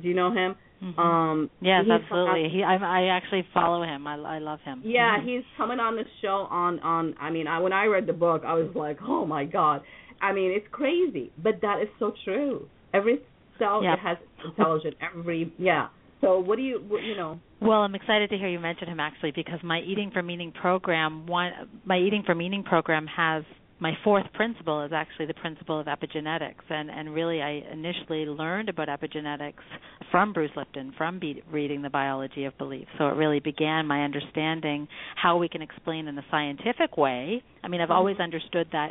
Do 0.00 0.08
you 0.08 0.14
know 0.14 0.30
him? 0.32 0.54
Mm-hmm. 0.82 0.98
Um 0.98 1.50
Yes, 1.60 1.84
absolutely. 1.90 2.48
He 2.50 2.62
I 2.62 2.76
I 2.76 3.02
actually 3.16 3.46
follow 3.52 3.82
him. 3.82 4.06
I 4.06 4.14
I 4.14 4.38
love 4.38 4.60
him. 4.64 4.82
Yeah, 4.84 5.18
mm-hmm. 5.18 5.28
he's 5.28 5.42
coming 5.56 5.80
on 5.80 5.96
the 5.96 6.04
show 6.22 6.46
on 6.50 6.80
on 6.80 7.14
I 7.20 7.30
mean 7.30 7.46
I 7.46 7.58
when 7.58 7.72
I 7.72 7.84
read 7.86 8.06
the 8.06 8.14
book 8.14 8.42
I 8.46 8.54
was 8.54 8.70
like, 8.74 8.98
"Oh 9.02 9.26
my 9.26 9.44
god." 9.44 9.82
I 10.20 10.32
mean, 10.32 10.50
it's 10.50 10.66
crazy, 10.70 11.32
but 11.42 11.60
that 11.62 11.80
is 11.82 11.88
so 11.98 12.12
true. 12.24 12.68
Every 12.92 13.20
cell 13.60 13.82
yeah. 13.84 13.94
it 13.94 14.00
has 14.00 14.16
intelligent. 14.44 14.96
Every 15.00 15.52
yeah. 15.58 15.88
So 16.20 16.40
what 16.40 16.56
do 16.56 16.62
you 16.62 16.82
what, 16.88 17.02
you 17.02 17.16
know? 17.16 17.38
Well 17.60 17.80
i'm 17.82 17.94
excited 17.94 18.30
to 18.30 18.36
hear 18.36 18.48
you 18.48 18.58
mention 18.58 18.88
him 18.88 19.00
actually 19.00 19.32
because 19.32 19.60
my 19.62 19.80
eating 19.80 20.10
for 20.12 20.22
meaning 20.22 20.52
program 20.52 21.26
one 21.26 21.52
my 21.84 21.98
eating 21.98 22.22
for 22.26 22.34
meaning 22.34 22.62
program 22.62 23.06
has 23.06 23.44
my 23.80 23.92
fourth 24.04 24.26
principle 24.34 24.84
is 24.84 24.92
actually 24.92 25.26
the 25.26 25.34
principle 25.34 25.80
of 25.80 25.86
epigenetics. 25.86 26.68
And 26.68 26.90
and 26.90 27.14
really 27.14 27.40
I 27.42 27.62
initially 27.72 28.26
learned 28.26 28.68
about 28.68 28.88
epigenetics 28.88 29.64
from 30.10 30.32
Bruce 30.32 30.50
Lipton 30.54 30.92
from 30.96 31.18
be- 31.18 31.42
reading 31.50 31.82
the 31.82 31.90
biology 31.90 32.44
of 32.44 32.56
belief. 32.58 32.86
So 32.98 33.08
it 33.08 33.16
really 33.16 33.40
began 33.40 33.86
my 33.86 34.04
understanding 34.04 34.86
how 35.16 35.38
we 35.38 35.48
can 35.48 35.62
explain 35.62 36.06
in 36.08 36.18
a 36.18 36.24
scientific 36.30 36.96
way. 36.96 37.42
I 37.64 37.68
mean 37.68 37.80
I've 37.80 37.88
mm-hmm. 37.88 37.96
always 37.96 38.20
understood 38.20 38.68
that 38.72 38.90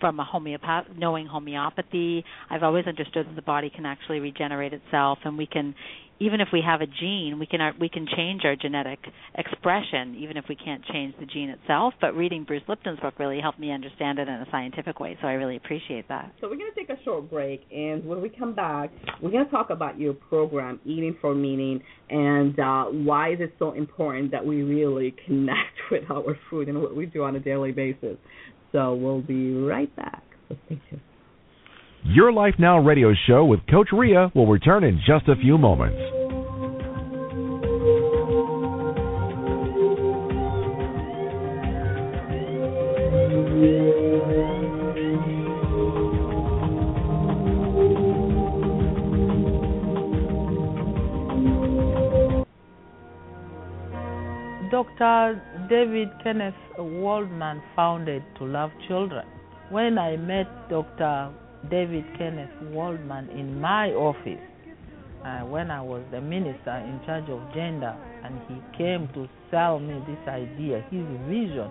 from 0.00 0.18
a 0.20 0.24
homeopath 0.24 0.84
knowing 0.96 1.26
homeopathy 1.26 2.24
i've 2.50 2.62
always 2.62 2.86
understood 2.86 3.26
that 3.26 3.36
the 3.36 3.42
body 3.42 3.70
can 3.74 3.86
actually 3.86 4.20
regenerate 4.20 4.72
itself 4.72 5.18
and 5.24 5.36
we 5.36 5.46
can 5.46 5.74
even 6.20 6.40
if 6.40 6.48
we 6.52 6.62
have 6.64 6.80
a 6.80 6.86
gene 6.86 7.38
we 7.38 7.46
can 7.46 7.60
we 7.80 7.88
can 7.88 8.06
change 8.16 8.42
our 8.44 8.56
genetic 8.56 8.98
expression 9.36 10.16
even 10.18 10.36
if 10.36 10.44
we 10.48 10.56
can't 10.56 10.84
change 10.86 11.14
the 11.20 11.26
gene 11.26 11.50
itself 11.50 11.94
but 12.00 12.14
reading 12.14 12.44
bruce 12.44 12.62
lipton's 12.68 12.98
book 13.00 13.14
really 13.18 13.40
helped 13.40 13.58
me 13.58 13.70
understand 13.70 14.18
it 14.18 14.28
in 14.28 14.34
a 14.34 14.46
scientific 14.50 15.00
way 15.00 15.16
so 15.20 15.28
i 15.28 15.32
really 15.32 15.56
appreciate 15.56 16.06
that. 16.08 16.32
So 16.40 16.48
we're 16.48 16.56
going 16.56 16.70
to 16.74 16.78
take 16.78 16.90
a 16.90 17.02
short 17.04 17.30
break 17.30 17.62
and 17.70 18.04
when 18.04 18.20
we 18.20 18.28
come 18.28 18.54
back 18.54 18.90
we're 19.20 19.30
going 19.30 19.44
to 19.44 19.50
talk 19.50 19.70
about 19.70 19.98
your 19.98 20.14
program 20.14 20.80
eating 20.84 21.16
for 21.20 21.34
meaning 21.34 21.82
and 22.10 22.58
uh, 22.58 22.84
why 22.84 23.32
is 23.32 23.40
it 23.40 23.54
so 23.58 23.72
important 23.72 24.30
that 24.32 24.44
we 24.44 24.62
really 24.62 25.14
connect 25.26 25.58
with 25.90 26.10
our 26.10 26.36
food 26.50 26.68
and 26.68 26.80
what 26.80 26.96
we 26.96 27.06
do 27.06 27.22
on 27.22 27.36
a 27.36 27.40
daily 27.40 27.72
basis 27.72 28.16
so 28.72 28.94
we'll 28.94 29.22
be 29.22 29.54
right 29.54 29.94
back. 29.96 30.22
Thank 30.68 30.80
you. 30.90 31.00
Your 32.04 32.32
Life 32.32 32.54
Now 32.58 32.78
radio 32.78 33.12
show 33.26 33.44
with 33.44 33.60
Coach 33.70 33.88
Ria 33.92 34.30
will 34.34 34.46
return 34.46 34.84
in 34.84 35.00
just 35.06 35.28
a 35.28 35.36
few 35.36 35.58
moments. 35.58 35.98
Dr. 54.70 55.42
David 55.68 56.08
Kenneth 56.24 56.54
Waldman 56.78 57.62
founded 57.76 58.22
To 58.38 58.44
Love 58.44 58.70
Children. 58.86 59.26
When 59.68 59.98
I 59.98 60.16
met 60.16 60.46
Dr. 60.70 61.30
David 61.70 62.04
Kenneth 62.16 62.50
Waldman 62.70 63.28
in 63.28 63.60
my 63.60 63.90
office, 63.90 64.40
uh, 65.24 65.40
when 65.40 65.70
I 65.70 65.82
was 65.82 66.02
the 66.10 66.22
minister 66.22 66.72
in 66.72 67.00
charge 67.04 67.28
of 67.28 67.42
gender, 67.52 67.94
and 68.24 68.40
he 68.48 68.78
came 68.78 69.08
to 69.12 69.28
sell 69.50 69.78
me 69.78 70.02
this 70.06 70.26
idea, 70.26 70.86
his 70.90 71.04
vision 71.28 71.70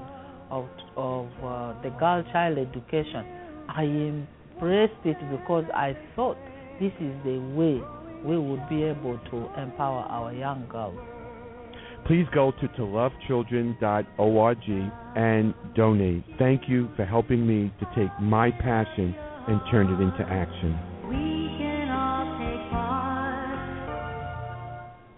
of 0.51 0.69
of 0.95 1.25
uh, 1.43 1.73
the 1.81 1.89
girl 1.97 2.23
child 2.31 2.59
education. 2.59 3.25
I 3.67 3.83
embraced 3.83 5.01
it 5.05 5.17
because 5.31 5.65
I 5.73 5.97
thought 6.15 6.37
this 6.79 6.93
is 7.01 7.13
the 7.23 7.39
way 7.57 7.81
we 8.23 8.37
would 8.37 8.69
be 8.69 8.83
able 8.83 9.17
to 9.31 9.59
empower 9.59 10.03
our 10.03 10.33
young 10.33 10.67
girls. 10.69 11.16
Please 12.07 12.25
go 12.33 12.51
to 12.61 12.67
tolovechildren.org 12.69 14.57
and 15.17 15.53
donate. 15.75 16.23
Thank 16.39 16.69
you 16.69 16.87
for 16.95 17.03
helping 17.03 17.45
me 17.45 17.73
to 17.81 17.85
take 17.97 18.09
my 18.21 18.49
passion 18.49 19.13
and 19.49 19.59
turn 19.69 19.87
it 19.87 19.99
into 20.01 20.21
action. 20.21 20.79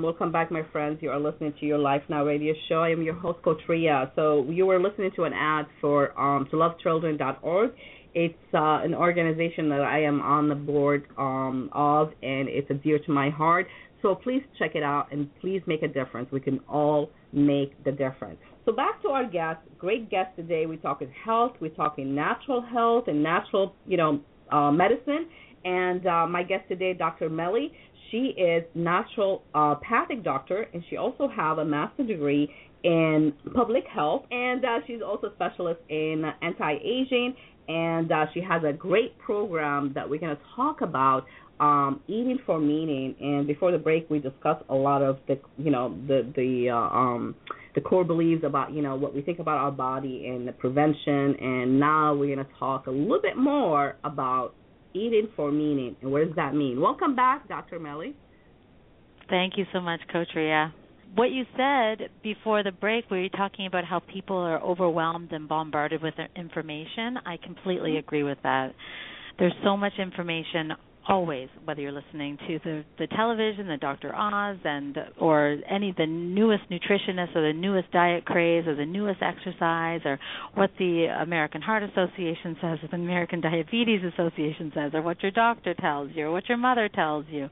Welcome 0.02 0.32
back, 0.32 0.50
my 0.50 0.64
friends. 0.72 0.98
You 1.02 1.12
are 1.12 1.20
listening 1.20 1.54
to 1.60 1.66
your 1.68 1.78
Life 1.78 2.02
Now 2.10 2.26
radio 2.26 2.56
show. 2.68 2.82
I 2.82 2.90
am 2.90 3.04
your 3.04 3.14
host, 3.14 3.44
Coach 3.44 3.62
Ria. 3.68 4.12
So 4.16 4.48
you 4.50 4.66
were 4.66 4.80
listening 4.80 5.12
to 5.18 5.26
an 5.26 5.34
ad 5.34 5.68
for 5.82 6.20
um, 6.20 6.48
tolovechildren.org. 6.52 7.72
It's 8.16 8.34
uh, 8.54 8.58
an 8.84 8.96
organization 8.96 9.70
that 9.70 9.82
I 9.82 10.02
am 10.02 10.22
on 10.22 10.50
the 10.50 10.56
board 10.56 11.06
um, 11.20 11.70
of, 11.72 12.08
and 12.24 12.50
it's 12.50 12.72
dear 12.84 12.98
to 12.98 13.12
my 13.12 13.30
heart. 13.30 13.68
So 14.02 14.16
please 14.16 14.42
check 14.58 14.76
it 14.76 14.84
out, 14.84 15.12
and 15.12 15.30
please 15.42 15.62
make 15.68 15.84
a 15.84 15.88
difference. 15.88 16.32
We 16.32 16.40
can 16.40 16.60
all 16.70 17.10
make 17.34 17.84
the 17.84 17.92
difference. 17.92 18.38
So 18.66 18.72
back 18.72 19.02
to 19.02 19.10
our 19.10 19.26
guest, 19.26 19.60
great 19.78 20.10
guest 20.10 20.36
today. 20.36 20.66
We're 20.66 20.78
talking 20.78 21.12
health. 21.26 21.54
We're 21.60 21.70
talking 21.70 22.16
natural 22.16 22.62
health 22.62 23.06
and 23.08 23.22
natural, 23.22 23.76
you 23.86 23.98
know, 23.98 24.20
uh, 24.52 24.72
medicine. 24.72 25.28
And 25.66 26.06
uh, 26.08 26.28
my 26.28 26.44
guest 26.44 26.68
today, 26.70 26.94
Dr. 26.94 27.30
Millie. 27.30 27.72
She 28.12 28.34
is 28.38 28.64
naturopathic 28.76 30.24
doctor, 30.24 30.66
and 30.74 30.84
she 30.90 30.98
also 30.98 31.28
have 31.28 31.60
a 31.60 31.66
master 31.66 32.04
degree 32.04 32.52
in 32.84 33.34
public 33.54 33.84
health, 33.94 34.24
and 34.32 34.64
uh, 34.64 34.80
she's 34.88 35.02
also 35.06 35.28
a 35.28 35.34
specialist 35.36 35.82
in 35.90 36.24
anti-aging, 36.42 37.36
and 37.68 38.12
uh, 38.12 38.26
she 38.34 38.42
has 38.42 38.64
a 38.64 38.74
great 38.74 39.18
program 39.20 39.92
that 39.94 40.10
we're 40.10 40.20
going 40.20 40.36
to 40.36 40.42
talk 40.56 40.82
about 40.82 41.26
um, 41.60 42.02
eating 42.08 42.40
for 42.46 42.60
meaning. 42.60 43.16
And 43.20 43.48
before 43.48 43.72
the 43.72 43.78
break, 43.78 44.10
we 44.10 44.20
discussed 44.20 44.64
a 44.70 44.76
lot 44.76 45.02
of 45.02 45.20
the, 45.28 45.40
you 45.58 45.72
know, 45.72 45.98
the 46.08 46.32
the 46.36 46.70
uh, 46.70 46.76
um, 46.76 47.36
the 47.76 47.82
core 47.82 48.04
beliefs 48.04 48.44
about, 48.46 48.74
you 48.74 48.82
know, 48.82 48.96
what 48.96 49.14
we 49.14 49.22
think 49.22 49.40
about 49.40 49.58
our 49.58 49.72
body 49.72 50.28
and 50.28 50.48
the 50.48 50.52
prevention. 50.52 51.36
And 51.40 51.80
now 51.80 52.16
we're 52.16 52.34
going 52.36 52.46
to 52.46 52.52
talk 52.60 52.88
a 52.88 52.92
little 52.92 53.22
bit 53.22 53.38
more 53.38 53.98
about 54.04 54.54
eating 54.94 55.30
for 55.36 55.52
meaning. 55.52 55.96
And 56.02 56.12
what 56.12 56.26
does 56.26 56.36
that 56.36 56.56
mean? 56.56 56.82
Welcome 56.82 57.16
back, 57.16 57.48
Dr. 57.48 57.80
Millie. 57.80 58.16
Thank 59.30 59.54
you 59.58 59.66
so 59.72 59.80
much, 59.80 60.00
Coach 60.12 60.30
Ria. 60.36 60.74
What 61.16 61.32
you 61.32 61.44
said 61.58 62.10
before 62.24 62.64
the 62.64 62.72
break, 62.72 63.10
where 63.10 63.20
you're 63.20 63.30
talking 63.30 63.66
about 63.66 63.84
how 63.84 64.00
people 64.00 64.38
are 64.38 64.62
overwhelmed 64.62 65.32
and 65.32 65.48
bombarded 65.48 66.02
with 66.02 66.14
information, 66.36 67.18
I 67.26 67.38
completely 67.44 67.92
mm-hmm. 67.92 68.08
agree 68.08 68.24
with 68.24 68.38
that. 68.44 68.74
There's 69.38 69.54
so 69.64 69.78
much 69.78 69.94
information 70.00 70.74
always 71.10 71.50
whether 71.66 71.82
you're 71.82 71.92
listening 71.92 72.38
to 72.48 72.60
the 72.64 72.86
the 73.00 73.08
television 73.08 73.68
the 73.68 73.78
dr 73.78 74.16
oz 74.16 74.58
and 74.64 74.96
or 75.20 75.58
any 75.68 75.94
the 75.98 76.06
newest 76.06 76.62
nutritionist 76.70 77.36
or 77.36 77.52
the 77.52 77.54
newest 77.54 77.92
diet 77.92 78.24
craze 78.26 78.68
or 78.68 78.76
the 78.76 78.86
newest 78.86 79.20
exercise 79.22 80.02
or 80.06 80.20
what 80.54 80.70
the 80.78 81.08
american 81.22 81.64
heart 81.64 81.82
association 81.82 82.56
says 82.62 82.78
or 82.84 82.88
the 82.92 82.96
american 82.96 83.42
diabetes 83.42 84.02
association 84.14 84.72
says 84.76 84.92
or 84.94 85.02
what 85.02 85.22
your 85.24 85.32
doctor 85.32 85.74
tells 85.74 86.12
you 86.14 86.28
or 86.28 86.32
what 86.32 86.48
your 86.48 86.60
mother 86.60 86.88
tells 86.88 87.26
you 87.30 87.50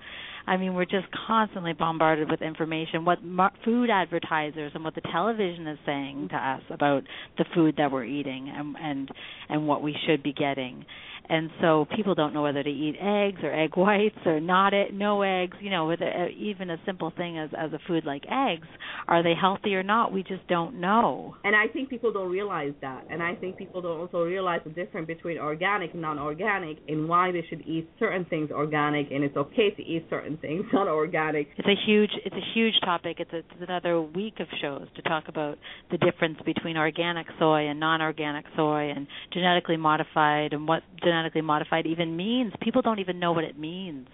I 0.49 0.55
mean, 0.55 0.75
we're 0.75 0.85
just 0.85 1.07
constantly 1.27 1.73
bombarded 1.73 2.31
with 2.31 2.41
information. 2.41 3.03
What 3.03 3.21
mar- 3.21 3.51
food 3.65 3.89
advertisers 3.89 4.71
and 4.73 4.81
what 4.81 4.95
the 4.95 5.01
television 5.01 5.67
is 5.67 5.77
saying 5.85 6.29
to 6.31 6.37
us 6.37 6.61
about 6.69 7.03
the 7.37 7.43
food 7.53 7.75
that 7.77 7.91
we're 7.91 8.05
eating 8.05 8.49
and 8.55 8.75
and 8.81 9.11
and 9.49 9.67
what 9.67 9.83
we 9.83 9.93
should 10.07 10.23
be 10.23 10.31
getting 10.31 10.85
and 11.29 11.49
so 11.61 11.85
people 11.95 12.15
don't 12.15 12.33
know 12.33 12.43
whether 12.43 12.63
to 12.63 12.69
eat 12.69 12.95
eggs 13.01 13.39
or 13.43 13.53
egg 13.53 13.71
whites 13.75 14.17
or 14.25 14.39
not 14.39 14.73
it, 14.73 14.93
no 14.93 15.21
eggs. 15.21 15.57
You 15.59 15.69
know, 15.69 15.87
with 15.87 16.01
a, 16.01 16.27
even 16.29 16.69
a 16.69 16.77
simple 16.85 17.11
thing 17.15 17.37
as 17.37 17.49
as 17.57 17.73
a 17.73 17.79
food 17.87 18.05
like 18.05 18.23
eggs, 18.31 18.67
are 19.07 19.23
they 19.23 19.33
healthy 19.39 19.75
or 19.75 19.83
not? 19.83 20.11
We 20.11 20.23
just 20.23 20.47
don't 20.47 20.79
know. 20.79 21.35
And 21.43 21.55
I 21.55 21.67
think 21.67 21.89
people 21.89 22.13
don't 22.13 22.31
realize 22.31 22.73
that. 22.81 23.05
And 23.09 23.21
I 23.21 23.35
think 23.35 23.57
people 23.57 23.81
don't 23.81 23.99
also 23.99 24.23
realize 24.23 24.61
the 24.63 24.71
difference 24.71 25.07
between 25.07 25.37
organic 25.37 25.93
and 25.93 26.01
non-organic, 26.01 26.77
and 26.87 27.07
why 27.07 27.31
they 27.31 27.45
should 27.49 27.61
eat 27.67 27.89
certain 27.99 28.25
things 28.25 28.51
organic, 28.51 29.11
and 29.11 29.23
it's 29.23 29.37
okay 29.37 29.71
to 29.71 29.81
eat 29.81 30.05
certain 30.09 30.37
things 30.37 30.65
non-organic. 30.73 31.49
It's 31.57 31.67
a 31.67 31.85
huge 31.85 32.11
it's 32.25 32.35
a 32.35 32.53
huge 32.53 32.75
topic. 32.83 33.17
It's, 33.19 33.33
a, 33.33 33.37
it's 33.37 33.61
another 33.61 34.01
week 34.01 34.39
of 34.39 34.47
shows 34.61 34.87
to 34.95 35.01
talk 35.03 35.25
about 35.27 35.57
the 35.91 35.97
difference 35.97 36.37
between 36.45 36.77
organic 36.77 37.27
soy 37.39 37.67
and 37.67 37.79
non-organic 37.79 38.45
soy 38.55 38.91
and 38.95 39.07
genetically 39.33 39.77
modified 39.77 40.53
and 40.53 40.67
what 40.67 40.83
genetic 41.03 41.16
genetically 41.17 41.41
modified 41.41 41.85
even 41.85 42.15
means. 42.15 42.53
People 42.61 42.81
don't 42.81 42.99
even 42.99 43.19
know 43.19 43.31
what 43.31 43.43
it 43.43 43.57
means. 43.57 44.07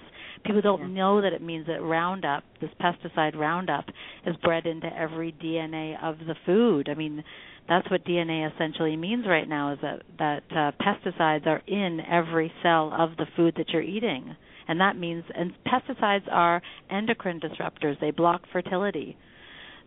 People 0.45 0.61
don't 0.61 0.81
yeah. 0.81 0.87
know 0.87 1.21
that 1.21 1.33
it 1.33 1.41
means 1.41 1.67
that 1.67 1.81
Roundup, 1.81 2.43
this 2.59 2.69
pesticide 2.81 3.35
Roundup, 3.35 3.85
is 4.25 4.35
bred 4.37 4.65
into 4.65 4.87
every 4.87 5.33
DNA 5.33 6.01
of 6.03 6.17
the 6.19 6.35
food. 6.45 6.89
I 6.89 6.95
mean, 6.95 7.23
that's 7.67 7.89
what 7.89 8.05
DNA 8.05 8.51
essentially 8.53 8.97
means 8.97 9.25
right 9.27 9.47
now 9.47 9.73
is 9.73 9.79
that 9.81 10.01
that 10.19 10.43
uh, 10.51 10.71
pesticides 10.83 11.47
are 11.47 11.61
in 11.67 11.99
every 12.09 12.51
cell 12.61 12.93
of 12.97 13.15
the 13.17 13.25
food 13.35 13.53
that 13.57 13.69
you're 13.69 13.81
eating. 13.81 14.35
And 14.67 14.79
that 14.79 14.97
means 14.97 15.23
and 15.33 15.53
pesticides 15.65 16.29
are 16.31 16.61
endocrine 16.89 17.39
disruptors. 17.39 17.99
They 17.99 18.11
block 18.11 18.41
fertility. 18.51 19.17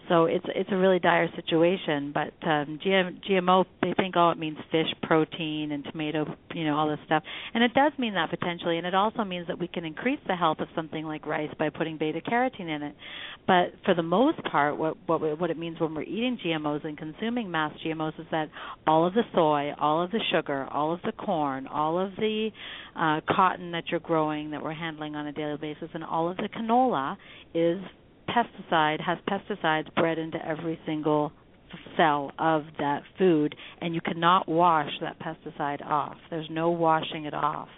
So 0.08 0.26
it's 0.26 0.44
it's 0.54 0.70
a 0.72 0.76
really 0.76 0.98
dire 0.98 1.28
situation. 1.34 2.12
But 2.12 2.32
um, 2.46 2.78
GM, 2.84 3.20
GMO, 3.28 3.64
they 3.82 3.92
think 3.96 4.14
oh 4.16 4.30
it 4.30 4.38
means 4.38 4.56
fish 4.70 4.86
protein 5.02 5.72
and 5.72 5.84
tomato, 5.90 6.26
you 6.54 6.64
know, 6.64 6.76
all 6.76 6.88
this 6.88 6.98
stuff, 7.06 7.22
and 7.54 7.64
it 7.64 7.74
does 7.74 7.92
mean 7.98 8.14
that 8.14 8.30
potentially, 8.30 8.78
and 8.78 8.86
it 8.86 8.94
also 8.94 9.24
means 9.24 9.46
that 9.48 9.58
we 9.58 9.68
can 9.68 9.84
increase 9.84 10.20
the 10.26 10.36
health 10.36 10.58
of 10.60 10.68
something 10.74 11.04
like 11.04 11.26
rice 11.26 11.50
by 11.58 11.70
putting 11.70 11.98
beta 11.98 12.20
carotene 12.20 12.68
in 12.74 12.82
it. 12.82 12.94
But 13.46 13.74
for 13.84 13.94
the 13.94 14.02
most 14.02 14.42
part, 14.44 14.76
what 14.76 14.96
what 15.06 15.40
what 15.40 15.50
it 15.50 15.58
means 15.58 15.80
when 15.80 15.94
we're 15.94 16.02
eating 16.02 16.38
GMOs 16.44 16.84
and 16.84 16.96
consuming 16.96 17.50
mass 17.50 17.72
GMOs 17.84 18.18
is 18.20 18.26
that 18.30 18.48
all 18.86 19.06
of 19.06 19.14
the 19.14 19.22
soy, 19.34 19.72
all 19.78 20.02
of 20.02 20.10
the 20.10 20.20
sugar, 20.32 20.66
all 20.70 20.92
of 20.92 21.00
the 21.02 21.12
corn, 21.12 21.66
all 21.66 21.98
of 21.98 22.14
the 22.16 22.50
uh, 22.94 23.20
cotton 23.28 23.72
that 23.72 23.84
you're 23.88 24.00
growing 24.00 24.50
that 24.52 24.62
we're 24.62 24.72
handling 24.72 25.16
on 25.16 25.26
a 25.26 25.32
daily 25.32 25.56
basis, 25.56 25.88
and 25.94 26.04
all 26.04 26.30
of 26.30 26.36
the 26.36 26.48
canola 26.56 27.16
is 27.54 27.80
pesticide 28.28 29.00
has 29.00 29.18
pesticides 29.28 29.92
bred 29.94 30.18
into 30.18 30.38
every 30.46 30.78
single 30.86 31.32
cell 31.96 32.32
of 32.38 32.64
that 32.78 33.02
food 33.18 33.54
and 33.80 33.94
you 33.94 34.00
cannot 34.00 34.48
wash 34.48 34.90
that 35.00 35.18
pesticide 35.18 35.84
off. 35.84 36.16
There's 36.30 36.48
no 36.50 36.70
washing 36.70 37.24
it 37.24 37.34
off. 37.34 37.68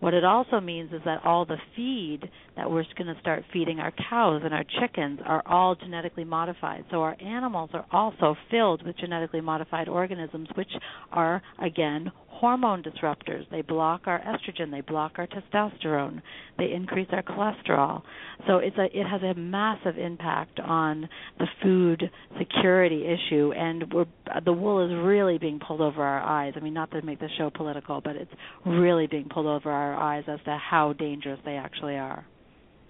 What 0.00 0.12
it 0.12 0.24
also 0.24 0.60
means 0.60 0.92
is 0.92 1.00
that 1.06 1.24
all 1.24 1.46
the 1.46 1.56
feed 1.74 2.28
that 2.56 2.70
we're 2.70 2.84
going 2.98 3.14
to 3.14 3.18
start 3.20 3.44
feeding 3.52 3.78
our 3.78 3.92
cows 4.10 4.42
and 4.44 4.52
our 4.52 4.64
chickens 4.80 5.20
are 5.24 5.42
all 5.46 5.76
genetically 5.76 6.24
modified. 6.24 6.84
So 6.90 7.00
our 7.00 7.16
animals 7.22 7.70
are 7.72 7.86
also 7.90 8.36
filled 8.50 8.84
with 8.84 8.98
genetically 8.98 9.40
modified 9.40 9.88
organisms, 9.88 10.48
which 10.56 10.68
are, 11.10 11.40
again, 11.58 12.12
hormone 12.34 12.82
disruptors. 12.82 13.48
They 13.50 13.62
block 13.62 14.02
our 14.06 14.20
estrogen, 14.20 14.70
they 14.70 14.80
block 14.80 15.12
our 15.16 15.26
testosterone, 15.26 16.22
they 16.58 16.72
increase 16.72 17.08
our 17.12 17.22
cholesterol. 17.22 18.02
So 18.46 18.58
it's 18.58 18.76
a 18.76 18.84
it 18.84 19.06
has 19.06 19.22
a 19.22 19.34
massive 19.38 19.98
impact 19.98 20.60
on 20.60 21.08
the 21.38 21.46
food 21.62 22.02
security 22.38 23.04
issue 23.06 23.52
and 23.52 23.92
we're 23.92 24.06
the 24.44 24.52
wool 24.52 24.84
is 24.84 24.92
really 25.04 25.38
being 25.38 25.60
pulled 25.66 25.80
over 25.80 26.02
our 26.02 26.20
eyes. 26.20 26.54
I 26.56 26.60
mean 26.60 26.74
not 26.74 26.90
to 26.90 27.02
make 27.02 27.20
the 27.20 27.28
show 27.38 27.50
political, 27.50 28.00
but 28.00 28.16
it's 28.16 28.32
really 28.66 29.06
being 29.06 29.28
pulled 29.32 29.46
over 29.46 29.70
our 29.70 29.94
eyes 29.94 30.24
as 30.28 30.40
to 30.44 30.56
how 30.56 30.92
dangerous 30.92 31.40
they 31.44 31.56
actually 31.56 31.96
are. 31.96 32.26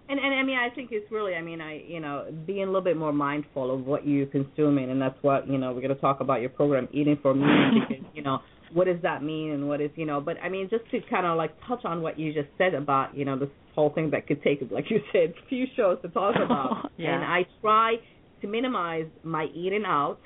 And 0.08 0.18
and 0.18 0.34
I 0.34 0.42
mean 0.42 0.58
I 0.58 0.74
think 0.74 0.90
it's 0.92 1.10
really 1.10 1.34
I 1.34 1.42
mean 1.42 1.60
I 1.60 1.82
you 1.86 2.00
know 2.00 2.26
being 2.46 2.62
a 2.62 2.66
little 2.66 2.82
bit 2.82 2.96
more 2.96 3.12
mindful 3.12 3.74
of 3.74 3.86
what 3.86 4.06
you're 4.06 4.26
consuming 4.26 4.90
and 4.90 5.00
that's 5.00 5.16
what 5.22 5.48
you 5.48 5.58
know 5.58 5.72
we're 5.72 5.80
going 5.80 5.94
to 5.94 6.00
talk 6.00 6.20
about 6.20 6.40
your 6.40 6.50
program 6.50 6.88
eating 6.92 7.18
for 7.22 7.34
me 7.34 7.46
you 8.14 8.22
know 8.22 8.40
what 8.74 8.86
does 8.86 9.00
that 9.02 9.22
mean 9.22 9.52
and 9.52 9.66
what 9.66 9.80
is 9.80 9.90
you 9.94 10.04
know 10.04 10.20
but 10.20 10.36
i 10.42 10.48
mean 10.48 10.68
just 10.68 10.84
to 10.90 11.00
kind 11.08 11.24
of 11.24 11.36
like 11.38 11.52
touch 11.66 11.84
on 11.84 12.02
what 12.02 12.18
you 12.18 12.34
just 12.34 12.48
said 12.58 12.74
about 12.74 13.16
you 13.16 13.24
know 13.24 13.38
this 13.38 13.48
whole 13.74 13.90
thing 13.90 14.10
that 14.10 14.26
could 14.26 14.42
take 14.42 14.60
like 14.70 14.90
you 14.90 15.00
said 15.12 15.30
a 15.30 15.46
few 15.48 15.64
shows 15.76 15.98
to 16.02 16.08
talk 16.08 16.34
about. 16.44 16.90
Yeah. 16.96 17.14
and 17.14 17.24
i 17.24 17.46
try 17.62 17.96
to 18.42 18.46
minimize 18.46 19.06
my 19.22 19.46
eating 19.54 19.84
out. 19.86 20.18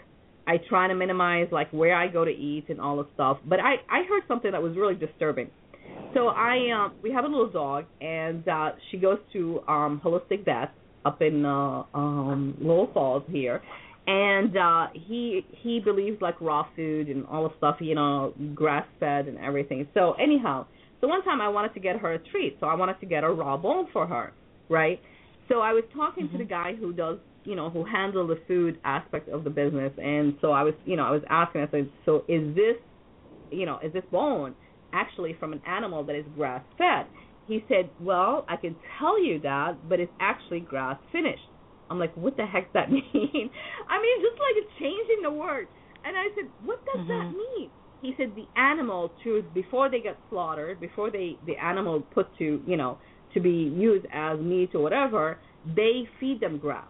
I 0.46 0.56
try 0.68 0.88
to 0.88 0.94
minimize 0.94 1.48
like 1.52 1.70
where 1.72 1.94
i 1.94 2.08
go 2.08 2.24
to 2.24 2.30
eat 2.30 2.64
and 2.68 2.80
all 2.80 2.96
the 2.96 3.06
stuff. 3.14 3.38
But 3.46 3.60
i 3.60 3.74
i 3.88 4.02
heard 4.08 4.22
something 4.26 4.50
that 4.50 4.62
was 4.62 4.76
really 4.76 4.94
disturbing. 4.94 5.50
So 6.14 6.28
i 6.28 6.70
um 6.74 6.94
we 7.02 7.12
have 7.12 7.24
a 7.24 7.28
little 7.28 7.50
dog 7.50 7.84
and 8.00 8.46
uh 8.48 8.70
she 8.90 8.96
goes 8.96 9.18
to 9.34 9.60
um 9.68 10.00
holistic 10.04 10.44
vet 10.44 10.72
up 11.04 11.22
in 11.22 11.44
uh 11.44 11.82
um 11.94 12.56
Lowell 12.60 12.90
Falls 12.92 13.22
here 13.30 13.62
and 14.08 14.56
uh 14.56 14.86
he 14.94 15.44
he 15.62 15.80
believes 15.80 16.20
like 16.22 16.40
raw 16.40 16.66
food 16.74 17.08
and 17.08 17.26
all 17.26 17.46
the 17.46 17.54
stuff 17.58 17.76
you 17.78 17.94
know 17.94 18.32
grass 18.54 18.86
fed 18.98 19.28
and 19.28 19.38
everything. 19.38 19.86
So 19.94 20.14
anyhow 20.14 20.66
so 21.00 21.06
one 21.06 21.22
time 21.22 21.40
i 21.40 21.48
wanted 21.48 21.74
to 21.74 21.80
get 21.80 21.96
her 21.98 22.14
a 22.14 22.18
treat. 22.18 22.56
So 22.58 22.66
i 22.66 22.74
wanted 22.74 22.98
to 23.00 23.06
get 23.06 23.22
a 23.22 23.30
raw 23.30 23.56
bone 23.56 23.86
for 23.92 24.06
her 24.06 24.32
right? 24.68 24.98
So 25.48 25.60
i 25.60 25.72
was 25.72 25.84
talking 25.94 26.24
mm-hmm. 26.24 26.38
to 26.38 26.42
the 26.42 26.48
guy 26.48 26.72
who 26.74 26.92
does 26.92 27.18
you 27.44 27.54
know 27.54 27.68
who 27.68 27.84
handle 27.84 28.26
the 28.26 28.40
food 28.48 28.78
aspect 28.84 29.28
of 29.28 29.44
the 29.44 29.50
business. 29.50 29.92
And 30.02 30.36
so 30.40 30.52
i 30.52 30.62
was 30.62 30.74
you 30.86 30.96
know 30.96 31.04
i 31.04 31.10
was 31.10 31.22
asking 31.28 31.60
i 31.60 31.70
said 31.70 31.90
so 32.06 32.24
is 32.28 32.54
this 32.56 32.76
you 33.50 33.66
know 33.66 33.78
is 33.82 33.92
this 33.92 34.04
bone 34.10 34.54
actually 34.94 35.36
from 35.38 35.52
an 35.52 35.60
animal 35.66 36.02
that 36.04 36.16
is 36.16 36.24
grass 36.34 36.62
fed 36.78 37.06
he 37.46 37.62
said 37.68 37.90
well 38.00 38.46
i 38.48 38.56
can 38.56 38.74
tell 38.98 39.22
you 39.22 39.38
that 39.40 39.76
but 39.88 40.00
it's 40.00 40.12
actually 40.20 40.60
grass 40.60 40.98
finished 41.12 41.42
I'm 41.90 41.98
like, 41.98 42.14
what 42.16 42.36
the 42.36 42.46
heck 42.46 42.72
does 42.72 42.84
that 42.86 42.90
mean? 42.92 43.50
I 43.88 44.00
mean, 44.00 44.22
just 44.22 44.38
like 44.40 44.56
it's 44.56 44.72
changing 44.78 45.22
the 45.22 45.30
word. 45.30 45.68
And 46.04 46.16
I 46.16 46.28
said, 46.34 46.50
what 46.64 46.84
does 46.84 47.06
mm-hmm. 47.06 47.08
that 47.08 47.36
mean? 47.36 47.70
He 48.00 48.14
said 48.16 48.32
the 48.36 48.46
animal 48.60 49.10
to 49.24 49.44
before 49.54 49.90
they 49.90 50.00
get 50.00 50.16
slaughtered, 50.30 50.80
before 50.80 51.10
they 51.10 51.36
the 51.46 51.56
animal 51.56 52.00
put 52.00 52.28
to 52.38 52.62
you 52.64 52.76
know 52.76 52.98
to 53.34 53.40
be 53.40 53.50
used 53.50 54.06
as 54.12 54.38
meat 54.38 54.70
or 54.74 54.80
whatever, 54.80 55.38
they 55.74 56.08
feed 56.20 56.40
them 56.40 56.58
grass 56.58 56.86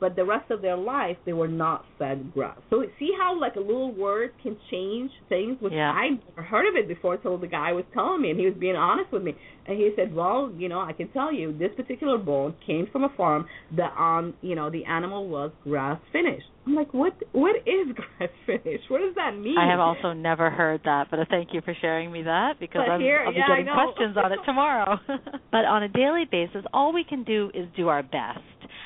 but 0.00 0.16
the 0.16 0.24
rest 0.24 0.50
of 0.50 0.62
their 0.62 0.76
life 0.76 1.16
they 1.24 1.32
were 1.32 1.48
not 1.48 1.84
fed 1.98 2.32
grass. 2.32 2.58
So 2.70 2.84
see 2.98 3.10
how 3.18 3.38
like 3.38 3.56
a 3.56 3.60
little 3.60 3.92
word 3.94 4.32
can 4.42 4.56
change 4.70 5.10
things, 5.28 5.56
which 5.60 5.72
yeah. 5.72 5.90
I 5.90 6.10
never 6.10 6.42
heard 6.42 6.68
of 6.68 6.76
it 6.76 6.88
before 6.88 7.14
until 7.14 7.38
the 7.38 7.46
guy 7.46 7.72
was 7.72 7.84
telling 7.94 8.22
me, 8.22 8.30
and 8.30 8.38
he 8.38 8.46
was 8.46 8.54
being 8.58 8.76
honest 8.76 9.12
with 9.12 9.22
me. 9.22 9.34
And 9.66 9.76
he 9.76 9.90
said, 9.96 10.14
"Well, 10.14 10.52
you 10.56 10.68
know, 10.68 10.80
I 10.80 10.92
can 10.92 11.08
tell 11.08 11.32
you 11.32 11.56
this 11.56 11.70
particular 11.76 12.18
bone 12.18 12.54
came 12.66 12.86
from 12.92 13.04
a 13.04 13.08
farm 13.16 13.46
that 13.76 13.92
on, 13.96 14.24
um, 14.24 14.34
you 14.40 14.54
know, 14.54 14.70
the 14.70 14.84
animal 14.84 15.28
was 15.28 15.50
grass 15.64 16.00
finished." 16.12 16.46
I'm 16.66 16.74
like, 16.74 16.92
"What? 16.92 17.14
What 17.32 17.56
is 17.56 17.94
grass 18.18 18.30
finished? 18.44 18.90
What 18.90 19.00
does 19.00 19.14
that 19.16 19.36
mean?" 19.36 19.58
I 19.58 19.70
have 19.70 19.80
also 19.80 20.12
never 20.12 20.50
heard 20.50 20.82
that, 20.84 21.08
but 21.10 21.18
thank 21.28 21.52
you 21.52 21.60
for 21.62 21.74
sharing 21.80 22.12
me 22.12 22.22
that 22.22 22.58
because 22.60 22.82
but 22.86 22.92
I'm, 22.92 23.00
here, 23.00 23.22
I'll 23.24 23.32
be 23.32 23.38
yeah, 23.38 23.48
getting 23.48 23.72
questions 23.72 24.16
on 24.16 24.32
it 24.32 24.40
tomorrow. 24.46 24.98
but 25.50 25.64
on 25.64 25.82
a 25.82 25.88
daily 25.88 26.24
basis, 26.30 26.64
all 26.72 26.92
we 26.92 27.04
can 27.04 27.24
do 27.24 27.50
is 27.54 27.66
do 27.76 27.88
our 27.88 28.02
best 28.02 28.40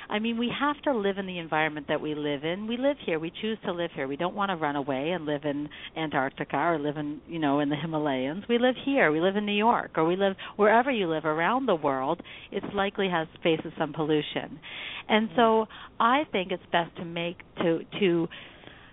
I 0.09 0.19
mean, 0.19 0.39
we 0.39 0.51
have 0.59 0.81
to 0.83 0.95
live 0.95 1.19
in 1.19 1.27
the 1.27 1.39
environment 1.39 1.87
that 1.89 2.01
we 2.01 2.15
live 2.15 2.45
in. 2.45 2.67
We 2.67 2.77
live 2.77 2.97
here. 3.05 3.19
We 3.19 3.33
choose 3.41 3.59
to 3.65 3.73
live 3.73 3.91
here. 3.95 4.07
We 4.09 4.17
don't 4.17 4.35
want 4.35 4.51
to 4.51 4.57
run 4.57 4.77
away 4.77 5.11
and 5.11 5.27
live 5.27 5.45
in 5.45 5.69
Antarctica 5.97 6.57
or 6.57 6.79
live 6.79 6.97
in, 6.97 7.21
you 7.29 7.39
know, 7.39 7.61
in 7.61 7.69
the 7.69 7.77
Himalayas. 7.77 8.45
We 8.49 8.59
live 8.59 8.75
here. 8.85 9.13
We 9.13 9.21
live 9.21 9.37
in 9.37 9.47
New 9.47 9.53
York 9.53 9.93
or 9.97 10.05
we 10.05 10.17
live 10.17 10.37
wherever 10.57 10.91
you 10.91 11.09
live 11.09 11.25
around 11.25 11.67
the 11.67 11.75
world. 11.75 12.23
It's 12.51 12.67
likely 12.75 13.09
has 13.09 13.29
faces 13.43 13.73
some 13.79 13.93
pollution. 13.93 14.59
And 15.09 15.29
so 15.37 15.67
I 15.99 16.23
think 16.33 16.53
it's 16.53 16.63
best 16.73 16.97
to 16.97 17.05
make 17.05 17.39
to 17.59 17.81
to 18.01 18.29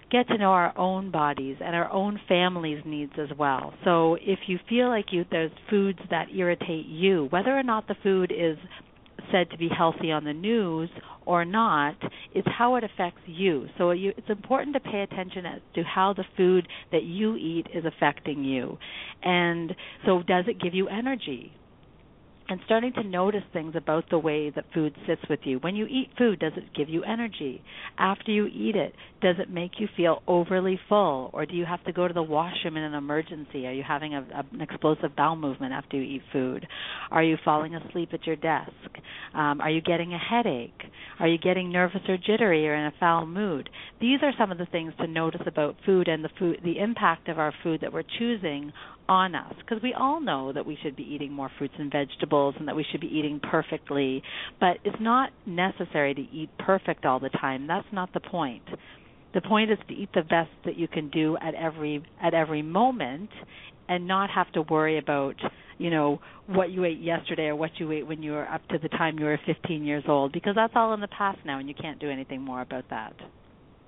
get 0.09 0.27
to 0.29 0.37
know 0.37 0.51
our 0.51 0.77
own 0.77 1.11
bodies 1.11 1.57
and 1.59 1.75
our 1.75 1.91
own 1.91 2.19
family's 2.27 2.81
needs 2.85 3.11
as 3.19 3.29
well. 3.37 3.73
So 3.83 4.15
if 4.15 4.39
you 4.47 4.57
feel 4.69 4.87
like 4.87 5.07
you 5.11 5.25
there's 5.29 5.51
foods 5.69 5.99
that 6.09 6.27
irritate 6.33 6.85
you, 6.85 7.27
whether 7.29 7.57
or 7.57 7.63
not 7.63 7.87
the 7.87 7.95
food 8.03 8.31
is 8.31 8.57
said 9.31 9.49
to 9.51 9.57
be 9.57 9.69
healthy 9.69 10.11
on 10.11 10.23
the 10.23 10.33
news 10.33 10.89
or 11.25 11.45
not, 11.45 11.95
it's 12.33 12.47
how 12.57 12.75
it 12.75 12.83
affects 12.83 13.21
you. 13.25 13.67
So 13.77 13.91
you, 13.91 14.13
it's 14.15 14.29
important 14.29 14.73
to 14.75 14.79
pay 14.79 15.01
attention 15.01 15.45
as 15.45 15.61
to 15.75 15.83
how 15.83 16.13
the 16.13 16.23
food 16.35 16.67
that 16.91 17.03
you 17.03 17.35
eat 17.35 17.67
is 17.73 17.83
affecting 17.85 18.43
you. 18.43 18.77
And 19.23 19.75
so 20.05 20.23
does 20.23 20.45
it 20.47 20.61
give 20.61 20.73
you 20.73 20.87
energy? 20.87 21.53
And 22.49 22.59
starting 22.65 22.93
to 22.93 23.03
notice 23.03 23.43
things 23.51 23.73
about 23.75 24.09
the 24.09 24.17
way 24.17 24.49
that 24.51 24.65
food 24.73 24.95
sits 25.05 25.21
with 25.29 25.41
you. 25.43 25.59
When 25.59 25.75
you 25.75 25.85
eat 25.85 26.09
food, 26.17 26.39
does 26.39 26.53
it 26.55 26.73
give 26.75 26.89
you 26.89 27.03
energy? 27.03 27.61
After 27.97 28.31
you 28.31 28.47
eat 28.47 28.75
it, 28.75 28.93
does 29.21 29.35
it 29.39 29.49
make 29.49 29.71
you 29.79 29.87
feel 29.97 30.21
overly 30.27 30.79
full, 30.87 31.29
or 31.33 31.45
do 31.45 31.55
you 31.55 31.65
have 31.65 31.83
to 31.85 31.91
go 31.91 32.07
to 32.07 32.13
the 32.13 32.23
washroom 32.23 32.77
in 32.77 32.83
an 32.83 32.93
emergency? 32.93 33.67
Are 33.67 33.73
you 33.73 33.83
having 33.85 34.13
a, 34.13 34.21
a, 34.21 34.45
an 34.53 34.61
explosive 34.61 35.15
bowel 35.15 35.35
movement 35.35 35.73
after 35.73 35.97
you 35.97 36.03
eat 36.03 36.21
food? 36.31 36.67
Are 37.11 37.23
you 37.23 37.37
falling 37.43 37.75
asleep 37.75 38.09
at 38.13 38.25
your 38.25 38.35
desk? 38.35 38.71
Um, 39.33 39.59
are 39.59 39.71
you 39.71 39.81
getting 39.81 40.13
a 40.13 40.17
headache? 40.17 40.81
Are 41.19 41.27
you 41.27 41.37
getting 41.37 41.71
nervous 41.71 42.01
or 42.07 42.17
jittery 42.17 42.67
or 42.67 42.75
in 42.75 42.85
a 42.85 42.93
foul 42.99 43.25
mood? 43.25 43.69
These 43.99 44.19
are 44.21 44.31
some 44.37 44.51
of 44.51 44.57
the 44.57 44.67
things 44.67 44.93
to 44.99 45.07
notice 45.07 45.41
about 45.45 45.75
food 45.85 46.07
and 46.07 46.23
the 46.23 46.29
food, 46.39 46.59
the 46.63 46.79
impact 46.79 47.27
of 47.27 47.39
our 47.39 47.53
food 47.63 47.81
that 47.81 47.91
we're 47.91 48.03
choosing 48.19 48.71
on 49.09 49.35
us 49.35 49.53
because 49.59 49.81
we 49.81 49.93
all 49.93 50.19
know 50.19 50.51
that 50.53 50.65
we 50.65 50.77
should 50.83 50.95
be 50.95 51.03
eating 51.03 51.31
more 51.31 51.49
fruits 51.57 51.73
and 51.77 51.91
vegetables 51.91 52.55
and 52.59 52.67
that 52.67 52.75
we 52.75 52.85
should 52.91 53.01
be 53.01 53.07
eating 53.07 53.39
perfectly 53.39 54.21
but 54.59 54.77
it's 54.83 54.97
not 54.99 55.29
necessary 55.45 56.13
to 56.13 56.21
eat 56.21 56.49
perfect 56.59 57.05
all 57.05 57.19
the 57.19 57.29
time. 57.29 57.67
That's 57.67 57.87
not 57.91 58.13
the 58.13 58.19
point. 58.19 58.63
The 59.33 59.41
point 59.41 59.71
is 59.71 59.77
to 59.87 59.93
eat 59.93 60.09
the 60.13 60.21
best 60.21 60.49
that 60.65 60.77
you 60.77 60.87
can 60.87 61.09
do 61.09 61.37
at 61.41 61.53
every 61.53 62.03
at 62.21 62.33
every 62.33 62.61
moment 62.61 63.29
and 63.89 64.07
not 64.07 64.29
have 64.29 64.51
to 64.53 64.61
worry 64.63 64.97
about 64.97 65.35
you 65.77 65.89
know 65.89 66.19
what 66.47 66.71
you 66.71 66.85
ate 66.85 66.99
yesterday 66.99 67.47
or 67.47 67.55
what 67.55 67.71
you 67.77 67.91
ate 67.91 68.07
when 68.07 68.23
you 68.23 68.31
were 68.31 68.47
up 68.47 68.67
to 68.69 68.77
the 68.79 68.89
time 68.89 69.19
you 69.19 69.25
were 69.25 69.39
15 69.45 69.83
years 69.83 70.03
old 70.07 70.31
because 70.31 70.55
that's 70.55 70.73
all 70.75 70.93
in 70.93 71.01
the 71.01 71.07
past 71.09 71.37
now 71.45 71.59
and 71.59 71.67
you 71.67 71.75
can't 71.75 71.99
do 71.99 72.09
anything 72.09 72.41
more 72.41 72.61
about 72.61 72.85
that 72.89 73.13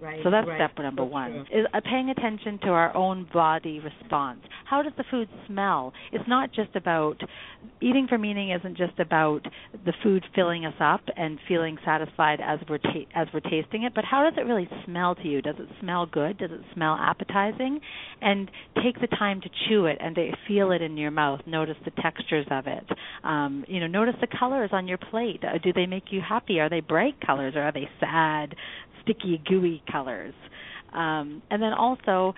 Right, 0.02 0.22
so 0.24 0.32
that's 0.32 0.48
right. 0.48 0.58
step 0.58 0.78
number 0.82 1.04
That's 1.04 1.12
one 1.12 1.32
true. 1.32 1.60
is 1.62 1.66
uh, 1.74 1.82
paying 1.84 2.10
attention 2.10 2.60
to 2.64 2.70
our 2.70 2.96
own 2.96 3.28
body 3.34 3.82
response. 3.82 4.40
How 4.66 4.82
does 4.82 4.94
the 4.98 5.04
food 5.12 5.28
smell? 5.48 5.92
It's 6.14 6.28
not 6.28 6.54
just 6.54 6.76
about 6.76 7.18
eating 7.82 8.08
for 8.08 8.18
meaning. 8.18 8.52
Isn't 8.52 8.78
just 8.78 8.98
about 9.00 9.42
the 9.86 9.94
food 10.02 10.24
filling 10.34 10.66
us 10.66 10.76
up 10.80 11.02
and 11.18 11.38
feeling 11.48 11.78
satisfied 11.84 12.40
as 12.42 12.60
we're 12.70 12.78
ta- 12.78 13.10
as 13.14 13.28
we're 13.34 13.42
tasting 13.42 13.84
it, 13.84 13.94
but 13.94 14.06
how 14.06 14.24
does 14.24 14.34
it 14.38 14.48
really 14.48 14.70
smell 14.86 15.16
to 15.16 15.28
you? 15.28 15.42
Does 15.42 15.56
it 15.60 15.68
smell 15.82 16.06
good? 16.06 16.38
Does 16.38 16.52
it 16.52 16.62
smell 16.74 16.96
appetizing? 17.00 17.80
And 18.22 18.50
take 18.84 19.02
the 19.02 19.08
time 19.08 19.42
to 19.42 19.50
chew 19.68 19.86
it 19.86 19.98
and 20.00 20.16
to 20.16 20.32
feel 20.48 20.72
it 20.72 20.82
in 20.82 20.96
your 20.98 21.12
mouth. 21.12 21.42
Notice 21.46 21.78
the 21.84 21.92
textures 22.02 22.46
of 22.52 22.68
it. 22.68 22.86
Um, 23.24 23.66
you 23.68 23.80
know, 23.80 23.88
notice 23.88 24.16
the 24.22 24.28
colors 24.40 24.70
on 24.72 24.88
your 24.88 24.98
plate. 24.98 25.42
Uh, 25.44 25.58
do 25.62 25.74
they 25.74 25.86
make 25.86 26.06
you 26.12 26.22
happy? 26.22 26.60
Are 26.60 26.70
they 26.70 26.80
bright 26.80 27.16
colors 27.26 27.54
or 27.56 27.64
are 27.64 27.72
they 27.74 27.90
sad, 28.00 28.56
sticky, 29.04 29.42
gooey 29.48 29.84
colors. 29.92 30.34
Um, 30.94 31.42
and 31.52 31.62
then 31.62 31.74
also, 31.74 32.34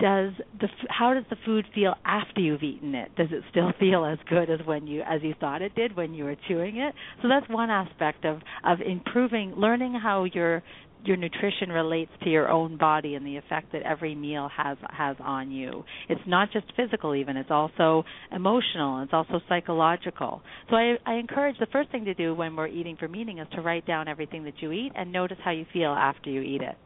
does 0.00 0.32
the 0.60 0.68
how 0.88 1.12
does 1.12 1.24
the 1.28 1.36
food 1.44 1.66
feel 1.74 1.94
after 2.04 2.40
you've 2.40 2.62
eaten 2.62 2.94
it? 2.94 3.14
Does 3.16 3.28
it 3.30 3.42
still 3.50 3.72
feel 3.80 4.04
as 4.04 4.18
good 4.28 4.50
as 4.50 4.60
when 4.64 4.86
you 4.86 5.02
as 5.02 5.22
you 5.22 5.34
thought 5.38 5.62
it 5.62 5.74
did 5.74 5.96
when 5.96 6.14
you 6.14 6.24
were 6.24 6.36
chewing 6.48 6.78
it? 6.78 6.94
So 7.22 7.28
that's 7.28 7.48
one 7.48 7.70
aspect 7.70 8.24
of 8.24 8.40
of 8.64 8.80
improving, 8.80 9.54
learning 9.56 9.94
how 9.94 10.24
your 10.24 10.62
your 11.04 11.16
nutrition 11.16 11.70
relates 11.70 12.10
to 12.22 12.30
your 12.30 12.48
own 12.48 12.76
body 12.76 13.14
and 13.14 13.26
the 13.26 13.36
effect 13.36 13.72
that 13.72 13.82
every 13.82 14.14
meal 14.14 14.48
has 14.54 14.76
has 14.90 15.16
on 15.20 15.50
you. 15.50 15.84
It's 16.08 16.20
not 16.26 16.52
just 16.52 16.66
physical 16.76 17.14
even, 17.14 17.36
it's 17.36 17.50
also 17.50 18.04
emotional, 18.32 19.02
it's 19.02 19.12
also 19.12 19.40
psychological. 19.48 20.42
So 20.68 20.76
I 20.76 20.96
I 21.06 21.14
encourage 21.14 21.58
the 21.58 21.66
first 21.66 21.90
thing 21.90 22.04
to 22.04 22.14
do 22.14 22.34
when 22.34 22.56
we're 22.56 22.68
eating 22.68 22.96
for 22.96 23.08
meaning 23.08 23.38
is 23.38 23.48
to 23.52 23.60
write 23.60 23.86
down 23.86 24.08
everything 24.08 24.44
that 24.44 24.54
you 24.60 24.72
eat 24.72 24.92
and 24.94 25.12
notice 25.12 25.38
how 25.44 25.50
you 25.50 25.66
feel 25.72 25.90
after 25.90 26.30
you 26.30 26.40
eat 26.42 26.62
it 26.62 26.76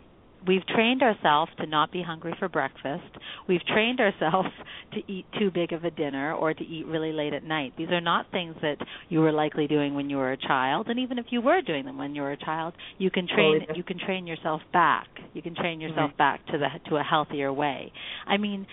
we've 0.47 0.67
trained 0.67 1.03
ourselves 1.03 1.51
to 1.59 1.67
not 1.67 1.93
be 1.93 2.03
hungry 2.03 2.35
for 2.39 2.49
breakfast. 2.49 3.05
We've 3.49 3.65
trained 3.67 4.01
ourselves 4.01 4.49
to 4.93 5.13
eat 5.13 5.27
too 5.39 5.51
big 5.51 5.73
of 5.73 5.85
a 5.85 5.91
dinner 5.91 6.35
or 6.35 6.55
to 6.55 6.65
eat 6.65 6.87
really 6.87 7.13
late 7.13 7.33
at 7.33 7.45
night. 7.45 7.75
These 7.77 7.91
are 7.91 8.01
not 8.01 8.31
things 8.31 8.57
that 8.63 8.77
you 9.09 9.21
were 9.21 9.33
likely 9.33 9.67
doing 9.67 9.95
when 9.95 10.11
you 10.11 10.17
were 10.17 10.33
a 10.33 10.37
child, 10.37 10.89
and 10.89 10.99
even 10.99 11.19
if 11.19 11.27
you 11.31 11.41
were 11.41 11.63
doing 11.63 11.85
them 11.85 11.99
when 11.99 12.15
you 12.15 12.23
were 12.23 12.33
a 12.33 12.37
child, 12.37 12.75
you 12.99 13.11
can 13.11 13.27
train 13.27 13.67
you 13.75 13.83
can 13.83 13.99
train 13.99 14.27
yourself 14.27 14.63
back. 14.73 15.09
You 15.33 15.43
can 15.43 15.55
train 15.55 15.81
yourself 15.81 16.11
Right. 16.11 16.17
back 16.17 16.47
to 16.47 16.59
the 16.59 16.69
to 16.91 16.97
a 16.97 17.03
healthier 17.03 17.53
way. 17.53 17.93
I 18.27 18.37
mean, 18.37 18.67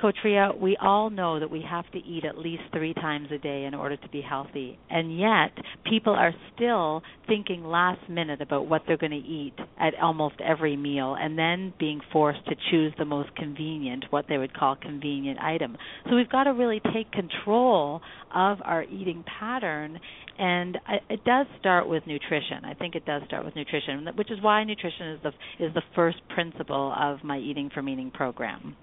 Coach 0.00 0.18
Ria, 0.24 0.52
we 0.56 0.76
all 0.80 1.10
know 1.10 1.40
that 1.40 1.50
we 1.50 1.64
have 1.68 1.90
to 1.90 1.98
eat 1.98 2.24
at 2.24 2.38
least 2.38 2.62
three 2.72 2.94
times 2.94 3.28
a 3.32 3.38
day 3.38 3.64
in 3.64 3.74
order 3.74 3.96
to 3.96 4.08
be 4.10 4.20
healthy. 4.20 4.78
And 4.88 5.18
yet, 5.18 5.50
people 5.90 6.12
are 6.12 6.32
still 6.54 7.02
thinking 7.26 7.64
last 7.64 8.08
minute 8.08 8.40
about 8.40 8.68
what 8.68 8.82
they're 8.86 8.96
going 8.96 9.10
to 9.10 9.16
eat 9.16 9.54
at 9.78 9.94
almost 10.00 10.36
every 10.40 10.76
meal 10.76 11.16
and 11.18 11.36
then 11.36 11.74
being 11.80 12.00
forced 12.12 12.44
to 12.46 12.54
choose 12.70 12.92
the 12.96 13.04
most 13.04 13.34
convenient, 13.34 14.04
what 14.10 14.26
they 14.28 14.38
would 14.38 14.54
call 14.54 14.76
convenient 14.76 15.40
item. 15.40 15.76
So 16.08 16.14
we've 16.14 16.30
got 16.30 16.44
to 16.44 16.52
really 16.52 16.80
take 16.94 17.10
control 17.10 18.00
of 18.32 18.58
our 18.64 18.84
eating 18.84 19.24
pattern 19.38 19.98
and 20.38 20.78
it 21.10 21.24
does 21.24 21.46
start 21.58 21.88
with 21.88 22.06
nutrition. 22.06 22.64
I 22.64 22.74
think 22.74 22.94
it 22.94 23.04
does 23.04 23.22
start 23.26 23.44
with 23.44 23.56
nutrition, 23.56 24.08
which 24.14 24.30
is 24.30 24.40
why 24.40 24.62
nutrition 24.62 25.08
is 25.08 25.20
the 25.24 25.64
is 25.64 25.74
the 25.74 25.82
first 25.96 26.18
principle 26.28 26.94
of 26.96 27.24
my 27.24 27.38
Eating 27.38 27.70
for 27.74 27.82
Meaning 27.82 28.12
program. 28.12 28.76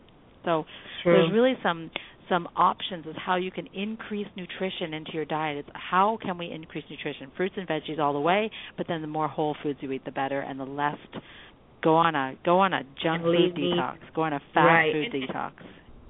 So 0.45 0.65
True. 1.03 1.13
there's 1.13 1.31
really 1.33 1.55
some 1.63 1.91
some 2.29 2.47
options 2.55 3.05
as 3.07 3.15
how 3.23 3.35
you 3.35 3.51
can 3.51 3.67
increase 3.73 4.27
nutrition 4.35 4.93
into 4.95 5.11
your 5.13 5.25
diet. 5.25 5.57
It's 5.57 5.69
how 5.73 6.17
can 6.21 6.37
we 6.37 6.51
increase 6.51 6.83
nutrition? 6.89 7.31
Fruits 7.37 7.55
and 7.57 7.67
veggies 7.67 7.99
all 7.99 8.13
the 8.13 8.19
way, 8.19 8.49
but 8.77 8.87
then 8.87 9.01
the 9.01 9.07
more 9.07 9.27
whole 9.27 9.55
foods 9.61 9.79
you 9.81 9.91
eat, 9.91 10.05
the 10.05 10.11
better, 10.11 10.41
and 10.41 10.59
the 10.59 10.65
less 10.65 10.97
go 11.83 11.95
on 11.95 12.15
a 12.15 12.33
go 12.43 12.59
on 12.59 12.73
a 12.73 12.81
junk 13.03 13.23
food 13.23 13.55
detox, 13.55 13.97
go 14.15 14.23
on 14.23 14.33
a 14.33 14.39
fat 14.53 14.65
Right. 14.65 14.93
food 14.93 15.13
detox. 15.13 15.51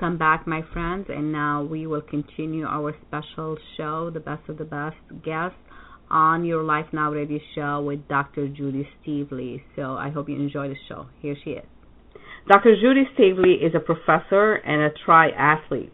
Welcome 0.00 0.16
back, 0.16 0.46
my 0.46 0.62
friends, 0.72 1.06
and 1.08 1.32
now 1.32 1.64
we 1.64 1.88
will 1.88 2.02
continue 2.02 2.64
our 2.64 2.94
special 3.08 3.56
show, 3.76 4.10
The 4.14 4.20
Best 4.20 4.48
of 4.48 4.56
the 4.56 4.64
Best 4.64 4.94
Guests, 5.24 5.58
on 6.08 6.44
your 6.44 6.62
Life 6.62 6.86
Now 6.92 7.10
Radio 7.10 7.40
show 7.56 7.82
with 7.82 8.06
Dr. 8.06 8.46
Judy 8.46 8.88
Staveley. 9.02 9.60
So 9.74 9.96
I 9.96 10.10
hope 10.10 10.28
you 10.28 10.36
enjoy 10.36 10.68
the 10.68 10.76
show. 10.88 11.06
Here 11.20 11.34
she 11.42 11.50
is. 11.50 11.64
Dr. 12.46 12.76
Judy 12.80 13.08
Staveley 13.14 13.54
is 13.54 13.72
a 13.74 13.80
professor 13.80 14.54
and 14.54 14.82
a 14.82 14.90
triathlete. 15.04 15.90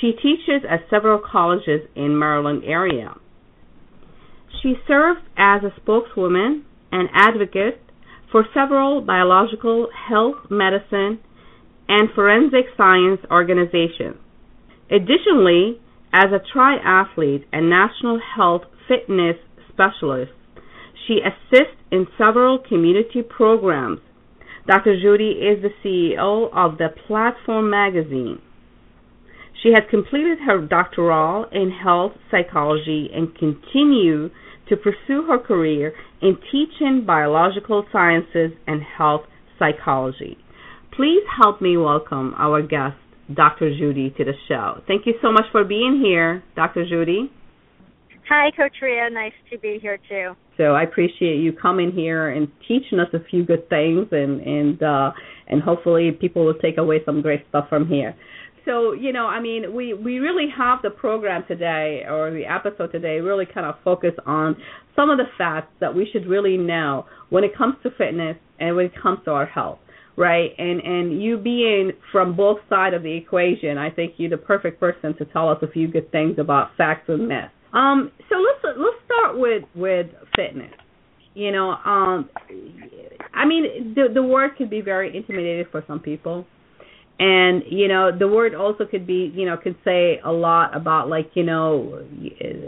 She 0.00 0.10
teaches 0.20 0.68
at 0.68 0.80
several 0.90 1.20
colleges 1.20 1.82
in 1.94 2.18
Maryland 2.18 2.64
area. 2.66 3.14
She 4.64 4.74
serves 4.88 5.20
as 5.36 5.62
a 5.62 5.72
spokeswoman 5.80 6.64
and 6.90 7.08
advocate 7.14 7.80
for 8.32 8.44
several 8.52 9.00
biological, 9.00 9.90
health, 10.08 10.50
medicine, 10.50 11.20
and 11.90 12.08
forensic 12.14 12.66
science 12.76 13.20
organizations. 13.32 14.16
Additionally, 14.90 15.80
as 16.12 16.26
a 16.30 16.38
triathlete 16.56 17.44
and 17.52 17.68
national 17.68 18.20
health 18.36 18.62
fitness 18.86 19.36
specialist, 19.72 20.30
she 21.06 21.18
assists 21.18 21.74
in 21.90 22.06
several 22.16 22.60
community 22.60 23.22
programs. 23.22 23.98
Dr. 24.68 25.00
Judy 25.02 25.32
is 25.32 25.62
the 25.62 25.70
CEO 25.82 26.48
of 26.52 26.78
the 26.78 26.90
Platform 27.08 27.68
magazine. 27.70 28.40
She 29.60 29.72
has 29.72 29.82
completed 29.90 30.38
her 30.46 30.64
doctoral 30.64 31.46
in 31.50 31.72
health 31.72 32.12
psychology 32.30 33.10
and 33.12 33.34
continue 33.36 34.30
to 34.68 34.76
pursue 34.76 35.26
her 35.26 35.38
career 35.38 35.92
in 36.22 36.36
teaching 36.52 37.02
biological 37.04 37.84
sciences 37.90 38.52
and 38.68 38.80
health 38.80 39.22
psychology. 39.58 40.38
Please 41.00 41.24
help 41.34 41.62
me 41.62 41.78
welcome 41.78 42.34
our 42.36 42.60
guest, 42.60 42.94
Dr. 43.34 43.74
Judy, 43.74 44.10
to 44.18 44.22
the 44.22 44.34
show. 44.48 44.82
Thank 44.86 45.06
you 45.06 45.14
so 45.22 45.32
much 45.32 45.46
for 45.50 45.64
being 45.64 45.98
here, 46.04 46.44
Dr. 46.56 46.86
Judy. 46.86 47.32
Hi, 48.28 48.50
Coach 48.54 48.74
Ria. 48.82 49.08
Nice 49.08 49.32
to 49.50 49.56
be 49.56 49.78
here 49.80 49.98
too. 50.10 50.32
So 50.58 50.74
I 50.74 50.82
appreciate 50.82 51.36
you 51.36 51.54
coming 51.54 51.90
here 51.90 52.28
and 52.28 52.48
teaching 52.68 53.00
us 53.00 53.08
a 53.14 53.24
few 53.30 53.46
good 53.46 53.66
things, 53.70 54.08
and 54.12 54.42
and 54.42 54.82
uh, 54.82 55.12
and 55.48 55.62
hopefully 55.62 56.10
people 56.10 56.44
will 56.44 56.60
take 56.60 56.76
away 56.76 57.00
some 57.06 57.22
great 57.22 57.46
stuff 57.48 57.70
from 57.70 57.88
here. 57.88 58.14
So 58.66 58.92
you 58.92 59.14
know, 59.14 59.24
I 59.24 59.40
mean, 59.40 59.74
we 59.74 59.94
we 59.94 60.18
really 60.18 60.48
have 60.54 60.82
the 60.82 60.90
program 60.90 61.44
today 61.48 62.02
or 62.06 62.30
the 62.30 62.44
episode 62.44 62.92
today 62.92 63.20
really 63.20 63.46
kind 63.46 63.64
of 63.64 63.76
focus 63.82 64.12
on 64.26 64.54
some 64.94 65.08
of 65.08 65.16
the 65.16 65.30
facts 65.38 65.72
that 65.80 65.94
we 65.94 66.06
should 66.12 66.26
really 66.26 66.58
know 66.58 67.06
when 67.30 67.42
it 67.42 67.56
comes 67.56 67.76
to 67.84 67.90
fitness 67.96 68.36
and 68.58 68.76
when 68.76 68.84
it 68.84 68.92
comes 69.02 69.20
to 69.24 69.30
our 69.30 69.46
health 69.46 69.78
right? 70.16 70.50
And 70.58 70.80
and 70.80 71.22
you 71.22 71.38
being 71.38 71.92
from 72.12 72.36
both 72.36 72.58
sides 72.68 72.94
of 72.94 73.02
the 73.02 73.16
equation, 73.16 73.78
I 73.78 73.90
think 73.90 74.14
you're 74.16 74.30
the 74.30 74.36
perfect 74.36 74.80
person 74.80 75.16
to 75.18 75.24
tell 75.26 75.48
us 75.48 75.58
a 75.62 75.68
few 75.68 75.88
good 75.88 76.10
things 76.12 76.38
about 76.38 76.70
facts 76.76 77.08
and 77.08 77.28
myths. 77.28 77.52
Um, 77.72 78.10
so 78.28 78.36
let's 78.36 78.76
let's 78.78 78.96
start 79.04 79.38
with 79.38 79.64
with 79.74 80.06
fitness. 80.36 80.72
You 81.34 81.52
know, 81.52 81.70
um, 81.84 82.28
I 83.34 83.46
mean, 83.46 83.94
the 83.94 84.08
the 84.12 84.22
word 84.22 84.56
could 84.56 84.70
be 84.70 84.80
very 84.80 85.16
intimidating 85.16 85.66
for 85.70 85.84
some 85.86 86.00
people 86.00 86.46
and 87.20 87.62
you 87.68 87.86
know 87.86 88.10
the 88.18 88.26
word 88.26 88.54
also 88.54 88.86
could 88.86 89.06
be 89.06 89.30
you 89.34 89.44
know 89.44 89.54
could 89.54 89.76
say 89.84 90.18
a 90.24 90.32
lot 90.32 90.74
about 90.74 91.10
like 91.10 91.30
you 91.34 91.42
know 91.44 92.02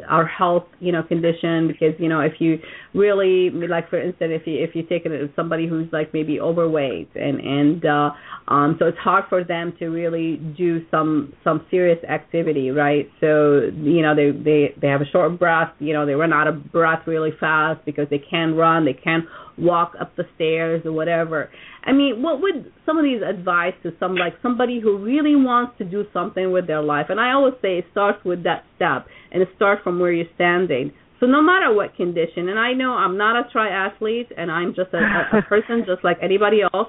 our 0.06 0.26
health 0.26 0.66
you 0.78 0.92
know 0.92 1.02
condition. 1.02 1.68
Because 1.68 1.98
you 1.98 2.08
know 2.08 2.20
if 2.20 2.34
you 2.38 2.58
really 2.92 3.48
like 3.50 3.88
for 3.88 3.98
instance 3.98 4.30
if 4.34 4.46
you 4.46 4.62
if 4.62 4.74
you 4.74 4.82
take 4.82 5.06
it 5.06 5.32
somebody 5.34 5.66
who's 5.66 5.88
like 5.90 6.12
maybe 6.12 6.38
overweight 6.38 7.08
and 7.14 7.40
and 7.40 7.86
uh 7.86 8.10
um 8.48 8.76
so 8.78 8.86
it's 8.86 8.98
hard 8.98 9.24
for 9.30 9.42
them 9.42 9.72
to 9.78 9.86
really 9.86 10.36
do 10.54 10.84
some 10.90 11.32
some 11.42 11.64
serious 11.70 11.98
activity 12.04 12.70
right? 12.70 13.08
So 13.22 13.70
you 13.74 14.02
know 14.02 14.14
they 14.14 14.32
they 14.32 14.74
they 14.82 14.88
have 14.88 15.00
a 15.00 15.06
short 15.06 15.38
breath. 15.38 15.72
You 15.78 15.94
know 15.94 16.04
they 16.04 16.12
run 16.12 16.34
out 16.34 16.46
of 16.46 16.70
breath 16.70 17.06
really 17.06 17.32
fast 17.40 17.82
because 17.86 18.06
they 18.10 18.18
can't 18.18 18.54
run 18.54 18.84
they 18.84 18.92
can't 18.92 19.24
walk 19.62 19.92
up 20.00 20.14
the 20.16 20.24
stairs 20.34 20.82
or 20.84 20.92
whatever. 20.92 21.50
I 21.84 21.92
mean, 21.92 22.22
what 22.22 22.40
would 22.42 22.72
some 22.84 22.98
of 22.98 23.04
these 23.04 23.22
advice 23.22 23.74
to 23.82 23.92
some 23.98 24.14
like 24.16 24.34
somebody 24.42 24.80
who 24.80 24.98
really 24.98 25.36
wants 25.36 25.78
to 25.78 25.84
do 25.84 26.04
something 26.12 26.52
with 26.52 26.66
their 26.66 26.82
life? 26.82 27.06
And 27.08 27.20
I 27.20 27.32
always 27.32 27.54
say 27.62 27.78
it 27.78 27.86
starts 27.90 28.24
with 28.24 28.44
that 28.44 28.64
step 28.76 29.06
and 29.30 29.42
it 29.42 29.48
starts 29.56 29.82
from 29.82 29.98
where 29.98 30.12
you're 30.12 30.26
standing. 30.34 30.92
So 31.20 31.26
no 31.26 31.40
matter 31.40 31.72
what 31.72 31.94
condition, 31.94 32.48
and 32.48 32.58
I 32.58 32.72
know 32.72 32.92
I'm 32.92 33.16
not 33.16 33.36
a 33.36 33.48
triathlete 33.56 34.32
and 34.36 34.50
I'm 34.50 34.74
just 34.74 34.92
a, 34.92 35.38
a 35.38 35.42
person 35.42 35.84
just 35.86 36.02
like 36.02 36.18
anybody 36.22 36.62
else. 36.62 36.88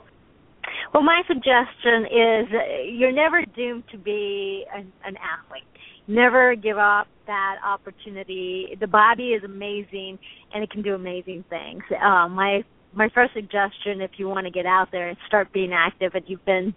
Well, 0.93 1.03
my 1.03 1.21
suggestion 1.27 2.05
is 2.05 2.47
you're 2.93 3.11
never 3.11 3.43
doomed 3.55 3.83
to 3.91 3.97
be 3.97 4.65
an, 4.73 4.91
an 5.05 5.15
athlete 5.17 5.63
never 6.07 6.55
give 6.55 6.77
up 6.77 7.07
that 7.27 7.57
opportunity. 7.65 8.77
The 8.79 8.87
body 8.87 9.29
is 9.29 9.43
amazing 9.43 10.19
and 10.53 10.63
it 10.63 10.69
can 10.69 10.81
do 10.81 10.95
amazing 10.95 11.45
things. 11.49 11.83
Uh, 11.91 12.27
my 12.27 12.63
my 12.95 13.09
first 13.15 13.33
suggestion 13.33 14.01
if 14.01 14.11
you 14.17 14.29
want 14.29 14.45
to 14.45 14.51
get 14.51 14.67
out 14.67 14.89
there 14.91 15.09
and 15.09 15.17
start 15.27 15.51
being 15.51 15.73
active 15.73 16.11
and 16.13 16.23
you've 16.27 16.45
been 16.45 16.75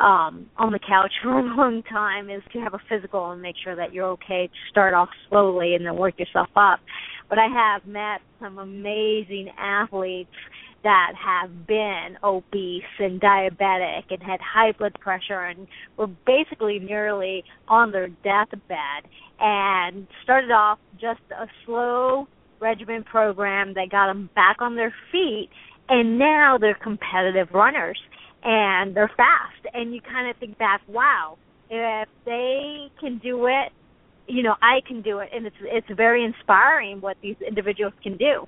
um 0.00 0.46
on 0.56 0.70
the 0.70 0.78
couch 0.78 1.10
for 1.22 1.38
a 1.38 1.42
long 1.42 1.82
time 1.84 2.30
is 2.30 2.42
to 2.52 2.60
have 2.60 2.74
a 2.74 2.80
physical 2.88 3.32
and 3.32 3.42
make 3.42 3.56
sure 3.64 3.74
that 3.74 3.92
you're 3.92 4.10
okay 4.10 4.46
to 4.46 4.70
start 4.70 4.94
off 4.94 5.08
slowly 5.28 5.74
and 5.74 5.84
then 5.84 5.96
work 5.96 6.18
yourself 6.18 6.48
up. 6.56 6.80
But 7.28 7.38
I 7.38 7.48
have 7.48 7.86
met 7.86 8.20
some 8.40 8.58
amazing 8.58 9.48
athletes 9.58 10.30
that 10.86 11.14
have 11.18 11.66
been 11.66 12.16
obese 12.22 12.84
and 13.00 13.20
diabetic 13.20 14.04
and 14.08 14.22
had 14.22 14.40
high 14.40 14.70
blood 14.70 14.94
pressure 15.00 15.40
and 15.40 15.66
were 15.96 16.06
basically 16.06 16.78
nearly 16.78 17.42
on 17.66 17.90
their 17.90 18.06
deathbed 18.06 19.02
and 19.40 20.06
started 20.22 20.52
off 20.52 20.78
just 20.92 21.18
a 21.32 21.48
slow 21.64 22.28
regimen 22.60 23.02
program 23.02 23.74
that 23.74 23.90
got 23.90 24.06
them 24.06 24.30
back 24.36 24.58
on 24.60 24.76
their 24.76 24.94
feet 25.10 25.48
and 25.88 26.20
now 26.20 26.56
they're 26.56 26.78
competitive 26.80 27.48
runners 27.52 27.98
and 28.44 28.94
they're 28.94 29.10
fast. 29.16 29.74
And 29.74 29.92
you 29.92 30.00
kind 30.00 30.30
of 30.30 30.36
think 30.36 30.56
back 30.56 30.82
wow 30.86 31.36
if 31.68 32.08
they 32.24 32.92
can 33.00 33.18
do 33.18 33.46
it 33.46 33.72
you 34.28 34.40
know 34.44 34.54
i 34.62 34.80
can 34.86 35.02
do 35.02 35.18
it. 35.18 35.30
And 35.34 35.46
it's 35.46 35.56
it's 35.62 35.88
very 35.96 36.24
inspiring 36.24 37.00
what 37.00 37.16
these 37.22 37.34
individuals 37.44 37.94
can 38.04 38.16
do 38.16 38.46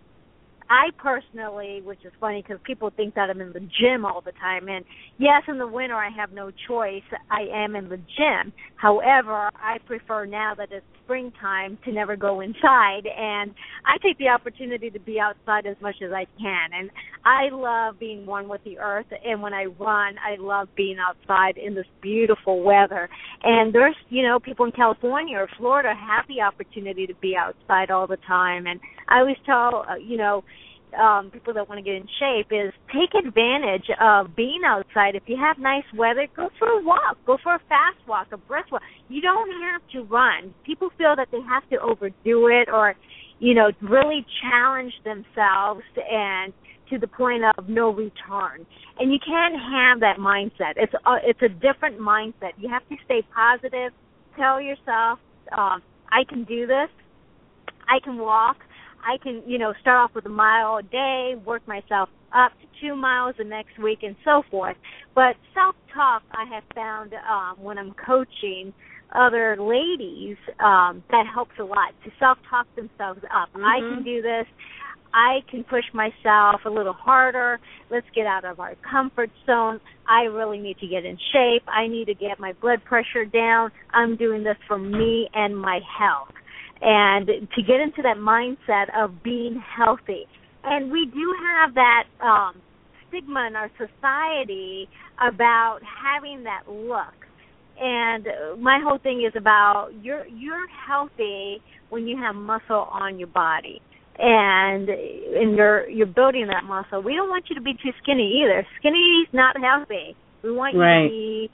I 0.71 0.91
personally, 0.99 1.81
which 1.83 2.05
is 2.05 2.13
funny 2.21 2.43
because 2.43 2.61
people 2.65 2.91
think 2.95 3.15
that 3.15 3.31
I'm 3.31 3.41
in 3.41 3.53
the 3.53 3.61
gym 3.81 4.05
all 4.05 4.21
the 4.21 4.33
time, 4.33 4.69
and 4.69 4.85
yes, 5.19 5.43
in 5.49 5.59
the 5.59 5.67
winter 5.67 5.95
I 5.95 6.11
have 6.11 6.33
no 6.33 6.51
choice. 6.67 7.03
I 7.31 7.43
am 7.53 7.75
in 7.75 7.89
the 7.89 7.97
gym. 7.97 8.53
However, 8.77 9.51
I 9.55 9.79
prefer 9.87 10.27
now 10.27 10.55
that 10.57 10.69
it's 10.71 10.85
springtime 11.05 11.79
to 11.87 11.93
never 11.93 12.17
go 12.17 12.41
inside, 12.41 13.07
and 13.07 13.55
I 13.87 13.97
take 14.03 14.19
the 14.19 14.29
opportunity 14.29 14.91
to 14.91 15.01
be 15.01 15.19
outside 15.19 15.65
as 15.65 15.77
much 15.81 15.97
as 16.05 16.13
I 16.13 16.27
can. 16.39 16.71
And 16.79 16.91
I 17.25 17.49
love 17.51 17.99
being 17.99 18.27
one 18.27 18.47
with 18.47 18.63
the 18.65 18.79
earth, 18.79 19.07
and 19.25 19.41
when 19.41 19.55
I 19.55 19.65
run, 19.65 20.17
I 20.19 20.37
love 20.39 20.69
being 20.77 20.99
outside 20.99 21.57
in 21.57 21.75
this 21.75 21.87
beautiful 22.03 22.63
weather. 22.63 23.09
And 23.43 23.75
there's, 23.75 23.97
you 24.11 24.23
know, 24.23 24.39
people 24.39 24.67
in 24.67 24.73
California 24.73 25.39
or 25.39 25.49
Florida 25.57 25.95
have 25.95 26.27
the 26.29 26.43
opportunity 26.43 27.07
to 27.07 27.15
be 27.15 27.35
outside 27.37 27.91
all 27.91 28.07
the 28.07 28.19
time, 28.27 28.67
and 28.67 28.79
I 29.09 29.21
always 29.21 29.37
tell, 29.47 29.85
uh, 29.89 29.97
you 29.97 30.17
know 30.17 30.45
um, 30.97 31.31
people 31.31 31.53
that 31.55 31.69
want 31.69 31.79
to 31.79 31.83
get 31.83 31.97
in 31.97 32.09
shape 32.19 32.49
is 32.51 32.73
take 32.89 33.13
advantage 33.15 33.87
of 34.01 34.35
being 34.37 34.63
outside. 34.67 35.15
If 35.15 35.25
you 35.27 35.37
have 35.37 35.59
nice 35.59 35.85
weather, 35.95 36.27
go 36.35 36.51
for 36.59 36.69
a 36.69 36.83
walk, 36.83 37.19
go 37.27 37.37
for 37.43 37.55
a 37.55 37.61
fast 37.69 37.99
walk, 38.07 38.29
a 38.33 38.37
brisk 38.37 38.73
walk. 38.73 38.83
You 39.09 39.21
don't 39.21 39.51
have 39.63 39.83
to 39.93 40.03
run. 40.03 40.55
People 40.65 40.91
feel 40.97 41.15
that 41.17 41.29
they 41.31 41.41
have 41.49 41.69
to 41.71 41.81
overdo 41.81 42.49
it 42.49 42.69
or, 42.73 42.95
you 43.39 43.55
know, 43.55 43.71
really 43.83 44.25
challenge 44.43 44.93
themselves 45.05 45.83
and 46.11 46.53
to 46.91 46.99
the 46.99 47.07
point 47.07 47.43
of 47.45 47.69
no 47.69 47.91
return. 47.91 48.67
And 48.99 49.13
you 49.13 49.19
can't 49.25 49.55
have 49.55 50.01
that 50.01 50.17
mindset. 50.19 50.75
It's 50.77 50.95
a, 50.95 51.17
it's 51.23 51.43
a 51.43 51.49
different 51.49 52.01
mindset. 52.01 52.53
You 52.57 52.71
have 52.71 52.89
to 52.89 52.97
stay 53.05 53.23
positive. 53.35 53.93
Tell 54.37 54.61
yourself, 54.61 55.19
um, 55.57 55.83
I 56.11 56.25
can 56.27 56.45
do 56.45 56.67
this. 56.67 56.89
I 57.89 58.01
can 58.03 58.19
walk. 58.19 58.57
I 59.05 59.19
can, 59.23 59.43
you 59.47 59.59
know, 59.59 59.73
start 59.81 59.99
off 59.99 60.15
with 60.15 60.27
a 60.27 60.31
mile 60.31 60.77
a 60.77 60.83
day, 60.83 61.35
work 61.45 61.67
myself 61.67 62.09
up 62.33 62.53
to 62.61 62.67
two 62.81 62.95
miles 62.95 63.35
the 63.39 63.45
next 63.45 63.79
week, 63.79 64.01
and 64.03 64.17
so 64.25 64.43
forth. 64.51 64.77
But 65.15 65.37
self 65.55 65.77
talk, 65.95 66.23
I 66.33 66.45
have 66.55 66.65
found 66.75 67.13
um, 67.15 67.63
when 67.63 67.79
I'm 67.79 67.95
coaching 67.95 68.73
other 69.15 69.57
ladies, 69.59 70.37
um, 70.61 71.03
that 71.11 71.25
helps 71.33 71.53
a 71.59 71.65
lot 71.65 71.95
to 72.05 72.11
self 72.19 72.39
talk 72.49 72.67
themselves 72.77 73.21
up. 73.25 73.49
Mm-hmm. 73.51 73.65
I 73.65 73.81
can 73.81 74.05
do 74.05 74.23
this. 74.23 74.47
I 75.15 75.39
can 75.51 75.65
push 75.65 75.85
myself 75.95 76.61
a 76.67 76.71
little 76.71 76.93
harder. 76.93 77.59
Let's 77.91 78.07
get 78.15 78.27
out 78.27 78.45
of 78.45 78.61
our 78.61 78.75
comfort 78.91 79.31
zone. 79.47 79.81
I 80.07 80.25
really 80.25 80.59
need 80.59 80.79
to 80.79 80.87
get 80.87 81.07
in 81.07 81.17
shape. 81.33 81.63
I 81.67 81.87
need 81.87 82.07
to 82.07 82.15
get 82.15 82.39
my 82.39 82.53
blood 82.61 82.85
pressure 82.85 83.25
down. 83.25 83.71
I'm 83.93 84.17
doing 84.17 84.45
this 84.45 84.57
for 84.67 84.79
me 84.79 85.29
and 85.33 85.57
my 85.57 85.81
health 85.99 86.35
and 86.81 87.27
to 87.27 87.63
get 87.63 87.81
into 87.81 88.03
that 88.03 88.17
mindset 88.17 88.87
of 88.97 89.23
being 89.23 89.63
healthy. 89.77 90.27
And 90.65 90.91
we 90.93 91.07
do 91.07 91.35
have 91.57 91.75
that 91.75 92.05
um, 92.21 92.61
stigma 93.09 93.47
in 93.49 93.57
our 93.57 93.71
society 93.79 94.89
about 95.21 95.81
having 95.83 96.45
that 96.45 96.63
look. 96.71 97.15
And 97.81 98.27
my 98.61 98.81
whole 98.83 98.99
thing 98.99 99.25
is 99.27 99.33
about 99.37 99.91
you're 100.03 100.27
you're 100.27 100.67
healthy 100.87 101.63
when 101.91 102.07
you 102.07 102.17
have 102.17 102.35
muscle 102.35 102.89
on 102.91 103.19
your 103.19 103.29
body. 103.29 103.81
And 104.19 104.89
and 104.89 105.57
you're 105.57 105.89
you're 105.89 106.07
building 106.07 106.49
that 106.49 106.65
muscle. 106.65 107.03
We 107.03 107.15
don't 107.15 107.29
want 107.29 107.45
you 107.49 107.55
to 107.55 107.61
be 107.63 107.75
too 107.75 107.91
skinny 108.03 108.43
either. 108.43 108.67
Skinny 108.81 109.23
is 109.23 109.29
not 109.33 109.57
healthy. 109.61 110.17
We 110.43 110.53
want 110.53 110.75
you 110.75 110.81
to 110.81 111.09
be 111.09 111.51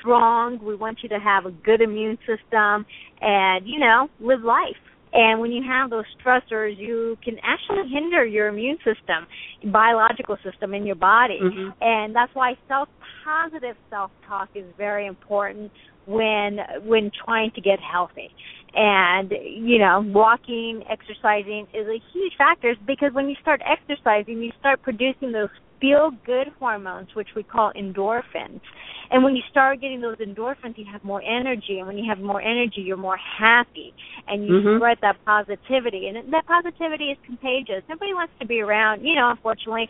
strong. 0.00 0.58
We 0.64 0.74
want 0.74 0.98
you 1.02 1.08
to 1.10 1.18
have 1.18 1.46
a 1.46 1.50
good 1.50 1.80
immune 1.80 2.18
system 2.26 2.86
and, 3.20 3.66
you 3.66 3.78
know, 3.78 4.08
live 4.20 4.42
life. 4.42 4.76
And 5.12 5.40
when 5.40 5.50
you 5.50 5.62
have 5.66 5.90
those 5.90 6.04
stressors, 6.22 6.78
you 6.78 7.18
can 7.24 7.36
actually 7.42 7.88
hinder 7.88 8.24
your 8.24 8.48
immune 8.48 8.78
system, 8.78 9.26
biological 9.72 10.36
system 10.44 10.72
in 10.72 10.86
your 10.86 10.94
body. 10.94 11.40
Mhm. 11.40 11.74
And 11.80 12.14
that's 12.14 12.34
why 12.34 12.56
self 12.68 12.88
positive 13.24 13.76
self 13.90 14.10
talk 14.26 14.48
is 14.54 14.64
very 14.76 15.06
important 15.06 15.72
when 16.06 16.58
when 16.84 17.10
trying 17.24 17.50
to 17.52 17.60
get 17.60 17.80
healthy. 17.80 18.30
And 18.74 19.32
you 19.32 19.78
know, 19.78 20.00
walking, 20.00 20.84
exercising 20.88 21.66
is 21.74 21.88
a 21.88 21.98
huge 22.12 22.36
factor 22.36 22.76
because 22.86 23.12
when 23.12 23.28
you 23.28 23.34
start 23.40 23.60
exercising, 23.64 24.40
you 24.42 24.52
start 24.60 24.80
producing 24.82 25.32
those 25.32 25.50
feel 25.80 26.10
good 26.24 26.48
hormones, 26.58 27.08
which 27.14 27.28
we 27.34 27.42
call 27.42 27.72
endorphins. 27.72 28.60
And 29.10 29.24
when 29.24 29.34
you 29.34 29.42
start 29.50 29.80
getting 29.80 30.00
those 30.00 30.16
endorphins, 30.18 30.76
you 30.76 30.84
have 30.90 31.02
more 31.02 31.22
energy. 31.22 31.78
And 31.78 31.86
when 31.86 31.98
you 31.98 32.08
have 32.08 32.20
more 32.20 32.40
energy, 32.40 32.80
you're 32.82 32.96
more 32.96 33.16
happy. 33.16 33.92
And 34.28 34.46
you 34.46 34.54
Mhm. 34.54 34.76
spread 34.76 34.98
that 35.00 35.16
positivity. 35.24 36.06
And 36.08 36.32
that 36.32 36.46
positivity 36.46 37.10
is 37.10 37.18
contagious. 37.24 37.82
Nobody 37.88 38.14
wants 38.14 38.32
to 38.38 38.46
be 38.46 38.60
around, 38.60 39.04
you 39.04 39.16
know, 39.16 39.30
unfortunately, 39.30 39.88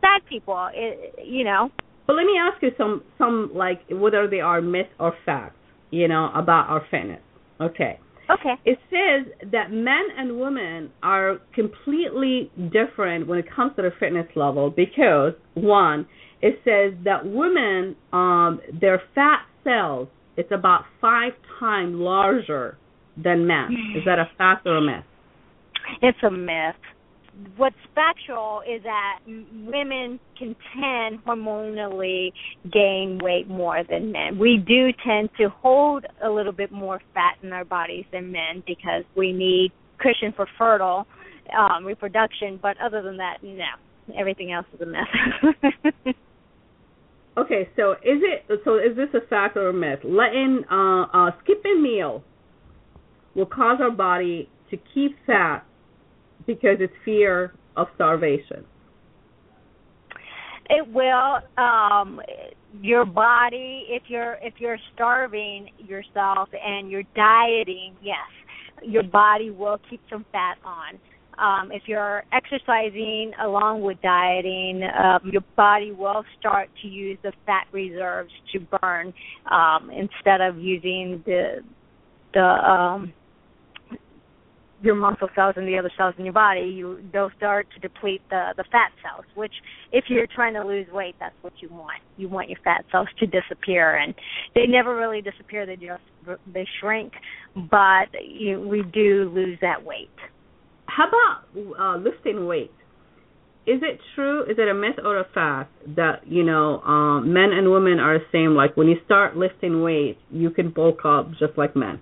sad 0.00 0.24
people, 0.26 0.68
it, 0.72 1.18
you 1.24 1.44
know. 1.44 1.70
But 2.06 2.16
let 2.16 2.26
me 2.26 2.38
ask 2.38 2.62
you 2.62 2.72
some 2.76 3.02
some 3.18 3.50
like 3.54 3.82
whether 3.88 4.26
they 4.26 4.40
are 4.40 4.60
myths 4.60 4.92
or 4.98 5.12
facts, 5.24 5.58
you 5.90 6.08
know, 6.08 6.30
about 6.34 6.68
our 6.68 6.80
fitness. 6.90 7.22
Okay. 7.60 7.98
Okay. 8.30 8.54
It 8.64 8.78
says 8.90 9.50
that 9.50 9.72
men 9.72 10.06
and 10.16 10.38
women 10.38 10.90
are 11.02 11.38
completely 11.52 12.50
different 12.72 13.26
when 13.26 13.38
it 13.38 13.50
comes 13.50 13.74
to 13.76 13.82
the 13.82 13.90
fitness 13.98 14.26
level 14.36 14.70
because 14.70 15.34
one, 15.54 16.06
it 16.42 16.60
says 16.64 16.98
that 17.04 17.24
women 17.24 17.96
um 18.12 18.60
their 18.80 19.02
fat 19.14 19.42
cells 19.64 20.08
it's 20.36 20.52
about 20.52 20.84
five 21.00 21.32
times 21.58 21.94
larger 21.96 22.78
than 23.22 23.46
men. 23.46 23.68
Is 23.96 24.04
that 24.06 24.18
a 24.18 24.30
fact 24.38 24.66
or 24.66 24.78
a 24.78 24.80
myth? 24.80 25.04
It's 26.00 26.18
a 26.22 26.30
myth. 26.30 26.76
What's 27.56 27.76
factual 27.94 28.62
is 28.68 28.82
that 28.82 29.18
women 29.26 30.18
can 30.38 30.56
tend 30.74 31.24
hormonally 31.24 32.32
gain 32.72 33.18
weight 33.22 33.48
more 33.48 33.82
than 33.88 34.12
men. 34.12 34.38
We 34.38 34.56
do 34.56 34.88
tend 35.04 35.30
to 35.38 35.48
hold 35.48 36.04
a 36.22 36.28
little 36.30 36.52
bit 36.52 36.72
more 36.72 37.00
fat 37.14 37.36
in 37.42 37.52
our 37.52 37.64
bodies 37.64 38.04
than 38.12 38.32
men 38.32 38.62
because 38.66 39.04
we 39.16 39.32
need 39.32 39.72
cushion 39.98 40.32
for 40.34 40.46
fertile 40.58 41.06
um, 41.56 41.84
reproduction. 41.84 42.58
But 42.60 42.76
other 42.80 43.02
than 43.02 43.16
that, 43.18 43.38
no. 43.42 43.64
Everything 44.18 44.52
else 44.52 44.66
is 44.74 44.80
a 44.80 44.86
myth. 44.86 46.14
Okay, 47.38 47.68
so 47.76 47.92
is 47.92 48.20
it 48.22 48.60
so 48.64 48.76
is 48.76 48.96
this 48.96 49.08
a 49.14 49.26
fact 49.28 49.56
or 49.56 49.68
a 49.68 49.72
myth? 49.72 50.00
Letting 50.04 50.64
uh 50.70 51.04
uh 51.12 51.30
skipping 51.42 51.82
meal 51.82 52.24
will 53.34 53.46
cause 53.46 53.78
our 53.80 53.90
body 53.90 54.48
to 54.70 54.76
keep 54.94 55.16
fat 55.26 55.64
because 56.46 56.76
it's 56.80 56.92
fear 57.04 57.54
of 57.76 57.86
starvation. 57.94 58.64
It 60.68 60.86
will. 60.92 61.40
Um, 61.58 62.20
your 62.80 63.04
body, 63.04 63.86
if 63.88 64.04
you're 64.06 64.38
if 64.40 64.54
you're 64.58 64.78
starving 64.94 65.70
yourself 65.78 66.48
and 66.52 66.90
you're 66.90 67.02
dieting, 67.16 67.96
yes, 68.02 68.18
your 68.82 69.02
body 69.02 69.50
will 69.50 69.78
keep 69.88 70.00
some 70.08 70.24
fat 70.30 70.58
on. 70.64 70.98
Um, 71.38 71.70
if 71.72 71.82
you're 71.86 72.24
exercising 72.32 73.32
along 73.42 73.82
with 73.82 74.00
dieting, 74.02 74.82
um, 74.82 75.30
your 75.32 75.44
body 75.56 75.92
will 75.92 76.24
start 76.38 76.68
to 76.82 76.88
use 76.88 77.18
the 77.22 77.32
fat 77.46 77.66
reserves 77.72 78.32
to 78.52 78.60
burn 78.80 79.14
um, 79.50 79.90
instead 79.90 80.40
of 80.40 80.58
using 80.58 81.22
the 81.26 81.62
the 82.32 82.40
um, 82.40 83.12
your 84.82 84.94
muscle 84.94 85.28
cells 85.34 85.54
and 85.56 85.68
the 85.68 85.78
other 85.78 85.90
cells 85.96 86.14
in 86.18 86.24
your 86.24 86.32
body, 86.32 86.60
you 86.60 87.00
they'll 87.12 87.30
start 87.36 87.66
to 87.74 87.80
deplete 87.80 88.22
the 88.30 88.54
the 88.56 88.64
fat 88.72 88.90
cells. 89.02 89.24
Which, 89.34 89.52
if 89.92 90.04
you're 90.08 90.26
trying 90.26 90.54
to 90.54 90.64
lose 90.64 90.86
weight, 90.92 91.16
that's 91.20 91.34
what 91.42 91.52
you 91.60 91.68
want. 91.68 92.00
You 92.16 92.28
want 92.28 92.48
your 92.48 92.58
fat 92.64 92.84
cells 92.90 93.08
to 93.18 93.26
disappear, 93.26 93.96
and 93.96 94.14
they 94.54 94.66
never 94.66 94.96
really 94.96 95.20
disappear. 95.20 95.66
They 95.66 95.76
just 95.76 96.38
they 96.52 96.66
shrink, 96.80 97.12
but 97.70 98.08
you, 98.24 98.60
we 98.60 98.82
do 98.82 99.30
lose 99.34 99.58
that 99.60 99.84
weight. 99.84 100.10
How 100.96 101.08
about 101.08 101.78
uh 101.78 101.96
lifting 101.98 102.46
weight? 102.46 102.72
Is 103.66 103.80
it 103.82 104.00
true? 104.14 104.42
Is 104.44 104.56
it 104.58 104.68
a 104.68 104.74
myth 104.74 104.98
or 105.04 105.20
a 105.20 105.26
fact 105.32 105.72
that 105.96 106.26
you 106.26 106.42
know 106.42 106.80
um, 106.80 107.32
men 107.32 107.52
and 107.52 107.70
women 107.70 108.00
are 108.00 108.18
the 108.18 108.24
same? 108.32 108.54
Like 108.54 108.76
when 108.76 108.88
you 108.88 108.96
start 109.04 109.36
lifting 109.36 109.82
weight, 109.82 110.18
you 110.30 110.50
can 110.50 110.70
bulk 110.70 111.04
up 111.04 111.30
just 111.38 111.56
like 111.56 111.76
men. 111.76 112.00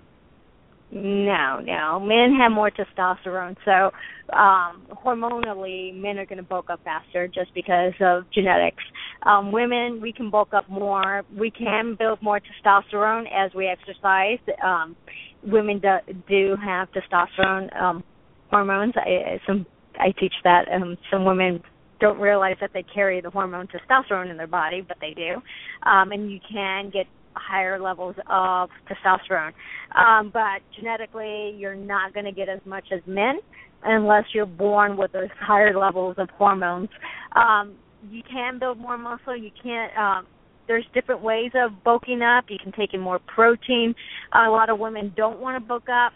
No, 0.91 1.59
no. 1.59 1.99
Men 1.99 2.35
have 2.39 2.51
more 2.51 2.71
testosterone, 2.71 3.55
so 3.63 3.91
um 4.35 4.87
hormonally 5.03 5.93
men 5.93 6.17
are 6.17 6.25
going 6.25 6.37
to 6.37 6.43
bulk 6.43 6.69
up 6.69 6.79
faster 6.83 7.27
just 7.27 7.53
because 7.53 7.93
of 7.99 8.23
genetics. 8.31 8.83
Um 9.23 9.51
women, 9.51 9.99
we 10.01 10.11
can 10.11 10.31
bulk 10.31 10.53
up 10.53 10.67
more. 10.69 11.23
We 11.37 11.51
can 11.51 11.95
build 11.97 12.21
more 12.21 12.39
testosterone 12.39 13.25
as 13.31 13.51
we 13.53 13.67
exercise. 13.67 14.39
Um 14.63 14.95
women 15.43 15.79
do, 15.79 15.97
do 16.27 16.55
have 16.63 16.87
testosterone 16.91 17.75
um 17.79 18.03
hormones. 18.49 18.93
I 18.95 19.39
some 19.47 19.65
I 19.99 20.11
teach 20.19 20.33
that 20.43 20.65
um 20.71 20.97
some 21.11 21.25
women 21.25 21.61
don't 21.99 22.19
realize 22.19 22.55
that 22.61 22.71
they 22.73 22.83
carry 22.83 23.19
the 23.19 23.29
hormone 23.29 23.67
testosterone 23.67 24.31
in 24.31 24.37
their 24.37 24.47
body, 24.47 24.81
but 24.81 24.97
they 25.01 25.13
do. 25.13 25.41
Um 25.89 26.11
and 26.11 26.31
you 26.31 26.39
can 26.51 26.89
get 26.89 27.05
higher 27.35 27.79
levels 27.79 28.15
of 28.29 28.69
testosterone. 28.87 29.51
Um, 29.95 30.29
but 30.33 30.61
genetically, 30.75 31.55
you're 31.57 31.75
not 31.75 32.13
going 32.13 32.25
to 32.25 32.31
get 32.31 32.49
as 32.49 32.59
much 32.65 32.85
as 32.91 33.01
men 33.05 33.39
unless 33.83 34.25
you're 34.33 34.45
born 34.45 34.97
with 34.97 35.11
those 35.11 35.29
higher 35.39 35.77
levels 35.77 36.15
of 36.17 36.29
hormones. 36.31 36.89
Um, 37.35 37.75
you 38.09 38.21
can 38.29 38.59
build 38.59 38.77
more 38.77 38.97
muscle. 38.97 39.35
You 39.35 39.51
can't. 39.61 39.95
Um, 39.97 40.27
there's 40.67 40.85
different 40.93 41.21
ways 41.21 41.51
of 41.55 41.83
bulking 41.83 42.21
up. 42.21 42.45
You 42.49 42.57
can 42.61 42.71
take 42.71 42.93
in 42.93 42.99
more 42.99 43.19
protein. 43.19 43.95
A 44.33 44.49
lot 44.49 44.69
of 44.69 44.77
women 44.77 45.11
don't 45.17 45.39
want 45.39 45.61
to 45.61 45.67
bulk 45.67 45.89
up. 45.89 46.13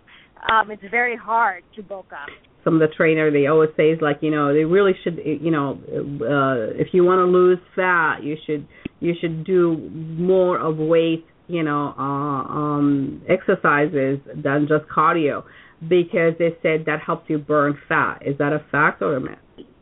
Um, 0.49 0.71
it's 0.71 0.83
very 0.91 1.15
hard 1.15 1.63
to 1.75 1.83
bulk 1.83 2.07
up. 2.11 2.29
Some 2.63 2.75
of 2.75 2.79
the 2.79 2.93
trainer 2.95 3.31
they 3.31 3.47
always 3.47 3.69
say 3.75 3.89
is 3.89 3.99
like 4.01 4.17
you 4.21 4.31
know 4.31 4.53
they 4.53 4.63
really 4.63 4.93
should 5.03 5.19
you 5.25 5.51
know 5.51 5.79
uh, 5.87 6.79
if 6.79 6.87
you 6.93 7.03
want 7.03 7.19
to 7.19 7.25
lose 7.25 7.59
fat 7.75 8.23
you 8.23 8.37
should 8.45 8.65
you 9.01 9.13
should 9.19 9.43
do 9.43 9.75
more 10.17 10.57
of 10.59 10.77
weight 10.77 11.25
you 11.47 11.61
know 11.61 11.93
uh, 11.97 12.01
um 12.01 13.21
exercises 13.27 14.19
than 14.33 14.67
just 14.67 14.85
cardio 14.89 15.43
because 15.81 16.33
they 16.39 16.55
said 16.61 16.85
that 16.85 16.99
helps 17.05 17.29
you 17.29 17.37
burn 17.37 17.77
fat. 17.87 18.19
Is 18.25 18.37
that 18.37 18.53
a 18.53 18.63
fact 18.71 19.01
or 19.01 19.15
a 19.15 19.19
myth? 19.19 19.37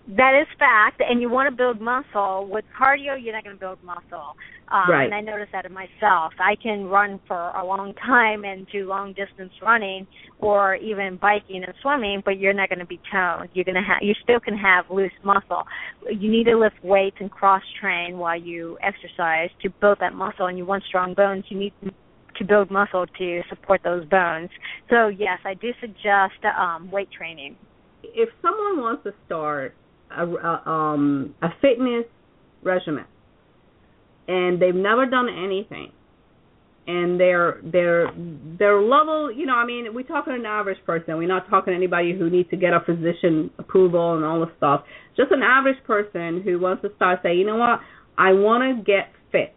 That 0.08 0.34
is 0.41 0.47
fact, 0.58 0.99
and 0.99 1.22
you 1.22 1.30
want 1.30 1.49
to 1.49 1.56
build 1.56 1.80
muscle. 1.80 2.47
With 2.49 2.66
cardio, 2.78 3.22
you're 3.22 3.34
not 3.34 3.43
going 3.43 3.56
to 3.56 3.60
build 3.60 3.78
muscle. 3.84 4.36
Um, 4.68 4.89
right. 4.89 5.06
And 5.06 5.14
I 5.14 5.22
noticed 5.22 5.52
that 5.52 5.66
in 5.66 5.74
myself. 5.74 6.34
I 6.39 6.56
can 6.62 6.86
run 6.86 7.20
for 7.28 7.49
a 7.52 7.64
long 7.64 7.93
time 7.93 8.43
and 8.43 8.66
do 8.72 8.88
long 8.88 9.14
distance 9.14 9.52
running, 9.62 10.08
or 10.39 10.76
even 10.76 11.18
biking 11.22 11.64
and 11.64 11.74
swimming, 11.82 12.24
but 12.26 12.39
you're 12.39 12.54
not 12.54 12.70
going 12.70 12.80
to 12.80 12.86
be 12.86 12.99
toned. 13.12 13.49
You're 13.54 13.66
going 13.66 13.76
to 13.76 13.82
have. 13.82 14.02
You 14.02 14.14
still 14.24 14.39
can 14.39 14.58
have 14.58 14.86
loose 14.89 15.12
muscle. 15.24 15.64
You 16.10 16.32
need 16.32 16.45
to 16.45 16.58
lift 16.58 16.84
weights 16.84 17.18
and 17.20 17.30
cross 17.30 17.64
train 17.80 18.18
while 18.18 18.39
you 18.39 18.78
exercise 18.82 19.49
to 19.62 19.70
build 19.70 19.99
that 19.99 20.14
muscle. 20.14 20.47
And 20.47 20.58
you 20.58 20.66
want 20.66 20.84
strong 20.84 21.14
bones. 21.14 21.45
You 21.49 21.60
need 21.60 21.74
to 22.38 22.43
build 22.43 22.72
muscle 22.72 23.06
to 23.20 23.41
support 23.49 23.82
those 23.84 24.06
bones. 24.06 24.49
So 24.89 25.10
yes, 25.10 25.39
I 25.45 25.54
do 25.54 25.72
suggest 25.80 26.43
um, 26.60 26.89
weight 26.89 27.10
training. 27.12 27.56
If 28.04 28.30
someone 28.41 28.82
wants 28.82 29.04
to 29.04 29.14
start 29.28 29.76
a, 30.18 30.26
a, 30.26 30.70
um, 30.70 31.36
a 31.41 31.49
fitness 31.62 32.05
regimen. 32.64 33.05
And 34.28 34.62
they've 34.62 34.76
never 34.76 35.05
done 35.05 35.28
anything. 35.30 35.91
And 36.88 37.20
their 37.20 37.62
their 37.64 38.12
their 38.57 38.82
level 38.82 39.32
you 39.32 39.45
know 39.45 39.53
i 39.53 39.66
mean 39.66 39.93
we're 39.93 40.01
talking 40.01 40.34
an 40.34 40.47
average 40.47 40.84
person. 40.84 41.16
We're 41.18 41.28
not 41.28 41.47
talking 41.47 41.76
anybody 41.76 42.18
who 42.18 42.28
needs 42.30 42.49
to 42.49 42.57
get 42.57 42.74
a 42.74 42.80
physician 42.80 43.51
approval 43.59 44.16
and 44.16 44.26
all 44.26 44.39
the 44.39 44.51
stuff. 44.57 44.84
Just 45.16 45.32
an 45.32 45.43
average 45.43 45.82
person 45.86 46.41
who 46.41 46.59
wants 46.59 46.82
to 46.82 46.89
start 46.95 47.20
say 47.22 47.36
you 47.36 47.45
know 47.45 47.57
what? 47.57 47.82
I 48.18 48.34
want 48.34 48.64
to 48.64 48.84
get 48.84 49.12
fit. 49.32 49.53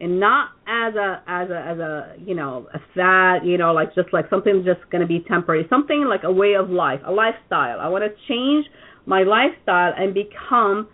And 0.00 0.18
not 0.18 0.50
as 0.66 0.96
a 0.96 1.22
as 1.28 1.48
a 1.48 1.58
as 1.64 1.78
a 1.78 2.16
you 2.18 2.34
know 2.34 2.66
a 2.74 2.80
fad 2.94 3.46
you 3.46 3.56
know 3.56 3.72
like 3.72 3.94
just 3.94 4.12
like 4.12 4.28
something 4.28 4.64
just 4.66 4.80
going 4.90 5.00
to 5.00 5.06
be 5.06 5.24
temporary. 5.28 5.66
Something 5.70 6.06
like 6.08 6.24
a 6.24 6.32
way 6.32 6.54
of 6.54 6.70
life 6.70 7.00
a 7.06 7.12
lifestyle. 7.12 7.78
I 7.78 7.86
want 7.86 8.02
to 8.02 8.10
change 8.28 8.66
my 9.06 9.22
lifestyle 9.22 9.92
and 9.96 10.14
become 10.14 10.88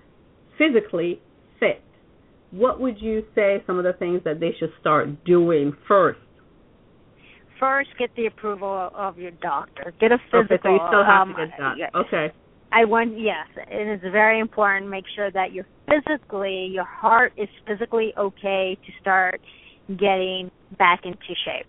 physically 0.58 1.20
fit, 1.58 1.82
what 2.50 2.80
would 2.80 3.00
you 3.00 3.24
say 3.34 3.62
some 3.66 3.78
of 3.78 3.84
the 3.84 3.92
things 3.92 4.22
that 4.24 4.40
they 4.40 4.50
should 4.58 4.72
start 4.80 5.24
doing 5.24 5.72
first? 5.86 6.18
First, 7.58 7.90
get 7.98 8.10
the 8.16 8.26
approval 8.26 8.90
of 8.94 9.18
your 9.18 9.32
doctor. 9.32 9.92
Get 10.00 10.12
a 10.12 10.18
physical. 10.30 10.56
Okay, 10.56 10.62
so 10.62 10.70
you 10.70 10.80
still 10.88 11.04
have 11.04 11.28
um, 11.28 11.34
to 11.36 11.46
get 11.46 11.54
that. 11.58 11.98
Okay. 11.98 12.34
I 12.72 12.84
want 12.84 13.18
yes, 13.18 13.48
and 13.56 13.90
it's 13.90 14.02
very 14.02 14.38
important. 14.38 14.88
Make 14.90 15.04
sure 15.14 15.30
that 15.32 15.52
you're 15.52 15.66
physically, 15.88 16.70
your 16.72 16.84
heart 16.84 17.32
is 17.36 17.48
physically 17.66 18.14
okay 18.16 18.78
to 18.86 18.92
start 19.00 19.40
getting 19.88 20.50
back 20.78 21.00
into 21.04 21.18
shape. 21.44 21.66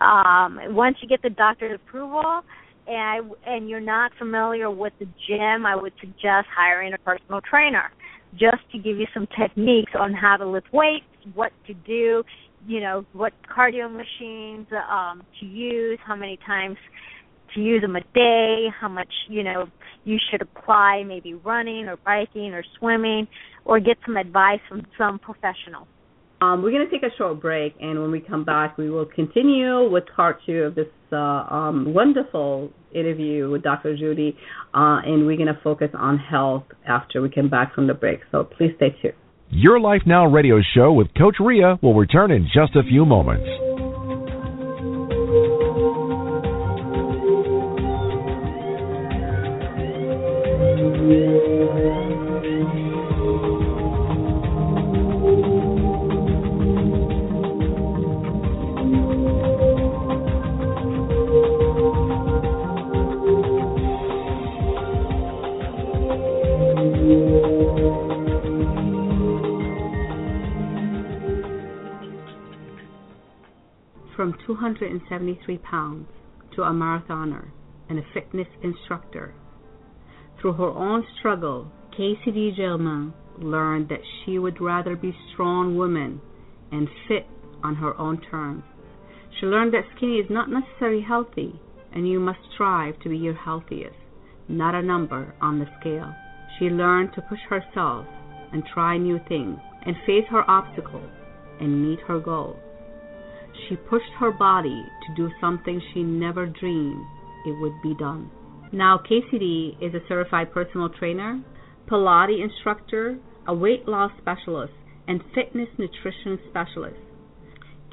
Um, 0.00 0.58
once 0.74 0.96
you 1.02 1.08
get 1.08 1.22
the 1.22 1.30
doctor's 1.30 1.78
approval, 1.80 2.42
and 2.90 2.98
I, 2.98 3.50
and 3.54 3.68
you're 3.68 3.80
not 3.80 4.10
familiar 4.18 4.70
with 4.70 4.92
the 4.98 5.06
gym, 5.28 5.64
I 5.64 5.76
would 5.76 5.92
suggest 6.00 6.48
hiring 6.54 6.92
a 6.92 6.98
personal 6.98 7.40
trainer 7.40 7.90
just 8.32 8.68
to 8.72 8.78
give 8.78 8.98
you 8.98 9.06
some 9.14 9.26
techniques 9.38 9.92
on 9.98 10.12
how 10.12 10.36
to 10.36 10.46
lift 10.46 10.72
weights, 10.72 11.04
what 11.34 11.52
to 11.66 11.74
do, 11.74 12.24
you 12.66 12.80
know, 12.80 13.04
what 13.12 13.32
cardio 13.48 13.90
machines 13.90 14.66
um, 14.90 15.22
to 15.38 15.46
use, 15.46 15.98
how 16.04 16.16
many 16.16 16.38
times 16.46 16.76
to 17.54 17.60
use 17.60 17.80
them 17.82 17.96
a 17.96 18.00
day, 18.14 18.66
how 18.80 18.88
much, 18.88 19.12
you 19.28 19.42
know, 19.42 19.66
you 20.04 20.18
should 20.30 20.42
apply 20.42 21.02
maybe 21.06 21.34
running 21.34 21.86
or 21.86 21.96
biking 22.04 22.52
or 22.52 22.64
swimming 22.78 23.26
or 23.64 23.78
get 23.80 23.98
some 24.04 24.16
advice 24.16 24.60
from 24.68 24.82
some 24.96 25.18
professional. 25.18 25.86
Um, 26.42 26.62
we're 26.62 26.70
going 26.70 26.88
to 26.88 26.90
take 26.90 27.02
a 27.02 27.14
short 27.18 27.38
break, 27.38 27.74
and 27.80 28.00
when 28.00 28.10
we 28.10 28.20
come 28.20 28.44
back, 28.44 28.78
we 28.78 28.88
will 28.88 29.04
continue 29.04 29.90
with 29.90 30.04
part 30.16 30.38
two 30.46 30.62
of 30.62 30.74
this 30.74 30.86
uh, 31.12 31.16
um, 31.16 31.92
wonderful 31.92 32.70
interview 32.94 33.50
with 33.50 33.62
Dr. 33.62 33.94
Judy, 33.94 34.34
uh, 34.72 35.04
and 35.04 35.26
we're 35.26 35.36
going 35.36 35.54
to 35.54 35.60
focus 35.62 35.90
on 35.92 36.18
health 36.18 36.64
after 36.88 37.20
we 37.20 37.28
come 37.28 37.50
back 37.50 37.74
from 37.74 37.86
the 37.86 37.94
break. 37.94 38.20
So 38.32 38.44
please 38.44 38.72
stay 38.76 38.96
tuned. 39.02 39.14
Your 39.50 39.80
Life 39.80 40.02
Now 40.06 40.26
radio 40.26 40.60
show 40.74 40.92
with 40.92 41.08
Coach 41.18 41.36
Ria 41.40 41.78
will 41.82 41.94
return 41.94 42.30
in 42.30 42.44
just 42.44 42.74
a 42.74 42.84
few 42.84 43.04
moments. 43.04 43.69
273 74.90 75.58
pounds 75.58 76.08
to 76.56 76.62
a 76.62 76.70
marathoner 76.70 77.50
and 77.88 77.98
a 77.98 78.02
fitness 78.12 78.48
instructor. 78.62 79.34
Through 80.40 80.54
her 80.54 80.70
own 80.70 81.04
struggle, 81.18 81.70
Casey 81.92 82.32
D. 82.32 82.52
Gilman 82.56 83.12
learned 83.38 83.88
that 83.88 84.00
she 84.24 84.38
would 84.38 84.60
rather 84.60 84.96
be 84.96 85.16
strong 85.32 85.76
woman 85.76 86.20
and 86.72 86.88
fit 87.06 87.26
on 87.62 87.76
her 87.76 87.98
own 88.00 88.20
terms. 88.30 88.64
She 89.38 89.46
learned 89.46 89.72
that 89.74 89.84
skinny 89.96 90.16
is 90.16 90.30
not 90.30 90.50
necessarily 90.50 91.02
healthy, 91.02 91.60
and 91.92 92.08
you 92.08 92.18
must 92.18 92.40
strive 92.54 92.98
to 93.00 93.08
be 93.08 93.16
your 93.16 93.34
healthiest, 93.34 93.96
not 94.48 94.74
a 94.74 94.82
number 94.82 95.34
on 95.40 95.58
the 95.58 95.66
scale. 95.80 96.14
She 96.58 96.66
learned 96.66 97.12
to 97.14 97.22
push 97.22 97.40
herself 97.48 98.06
and 98.52 98.64
try 98.64 98.96
new 98.96 99.20
things 99.28 99.58
and 99.86 99.96
face 100.06 100.24
her 100.30 100.48
obstacles 100.50 101.10
and 101.60 101.88
meet 101.88 102.00
her 102.00 102.18
goals. 102.18 102.56
She 103.68 103.76
pushed 103.76 104.12
her 104.18 104.30
body 104.30 104.84
to 105.06 105.14
do 105.14 105.30
something 105.40 105.80
she 105.92 106.02
never 106.02 106.46
dreamed 106.46 107.04
it 107.46 107.60
would 107.60 107.80
be 107.82 107.94
done. 107.94 108.30
Now, 108.72 108.98
KCD 108.98 109.82
is 109.82 109.94
a 109.94 110.06
certified 110.08 110.52
personal 110.52 110.88
trainer, 110.88 111.40
Pilates 111.88 112.42
instructor, 112.42 113.18
a 113.46 113.54
weight 113.54 113.88
loss 113.88 114.12
specialist, 114.20 114.72
and 115.08 115.22
fitness 115.34 115.68
nutrition 115.76 116.38
specialist. 116.48 117.00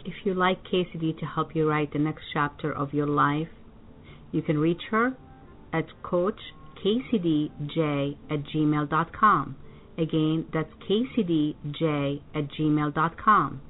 If 0.06 0.14
you 0.24 0.34
like 0.36 0.64
KCD 0.64 1.18
to 1.20 1.26
help 1.26 1.56
you 1.56 1.68
write 1.68 1.92
the 1.94 2.00
next 2.00 2.24
chapter 2.32 2.72
of 2.72 2.94
your 2.94 3.08
life, 3.08 3.50
you 4.32 4.42
can 4.42 4.60
reach 4.60 4.82
her 4.92 5.18
at 5.74 5.86
coachkcdj 6.04 6.38
at 8.30 8.44
gmail.com. 8.44 9.56
Again, 9.98 10.46
that's 10.54 10.72
kcdj 10.88 12.22
at 12.36 12.48
gmail.com. 12.52 13.62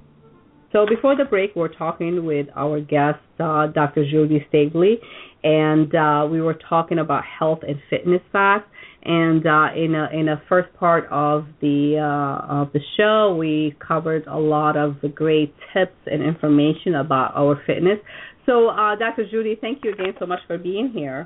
So 0.78 0.86
before 0.86 1.16
the 1.16 1.26
break, 1.26 1.56
we're 1.56 1.74
talking 1.74 2.24
with 2.24 2.46
our 2.56 2.80
guest, 2.80 3.18
uh, 3.40 3.66
Dr. 3.66 4.08
Judy 4.08 4.46
Staveley, 4.48 4.98
and 5.44 5.96
uh, 5.96 6.28
we 6.30 6.40
were 6.40 6.54
talking 6.70 7.00
about 7.00 7.24
health 7.26 7.62
and 7.68 7.78
fitness 7.90 8.22
facts. 8.32 8.70
And 9.02 9.48
uh, 9.48 9.70
in 9.76 9.96
a 9.96 10.08
in 10.14 10.30
a 10.30 10.40
first 10.48 10.72
part 10.76 11.08
of 11.10 11.48
the 11.62 11.98
uh, 11.98 12.62
of 12.62 12.74
the 12.74 12.80
show, 12.96 13.36
we 13.36 13.76
covered 13.80 14.28
a 14.28 14.38
lot 14.38 14.78
of 14.78 14.98
the 15.02 15.08
great 15.08 15.56
tips 15.74 15.98
and 16.06 16.22
information 16.22 16.94
about 16.94 17.32
our 17.36 17.60
fitness. 17.66 17.98
So, 18.46 18.68
uh, 18.68 18.96
Dr. 18.98 19.28
Judy, 19.32 19.58
thank 19.60 19.84
you 19.84 19.94
again 19.94 20.14
so 20.20 20.28
much 20.28 20.42
for 20.46 20.60
being 20.60 20.92
here. 20.94 21.26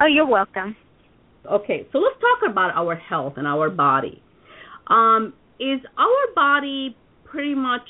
Oh, 0.00 0.06
you're 0.06 0.28
welcome. 0.28 0.76
Okay, 1.44 1.88
so 1.90 1.98
let's 1.98 2.20
talk 2.20 2.48
about 2.48 2.70
our 2.76 2.94
health 2.94 3.32
and 3.36 3.48
our 3.48 3.68
body. 3.68 4.22
Um, 4.86 5.32
is 5.58 5.80
our 5.98 6.34
body 6.36 6.96
pretty 7.24 7.56
much 7.56 7.82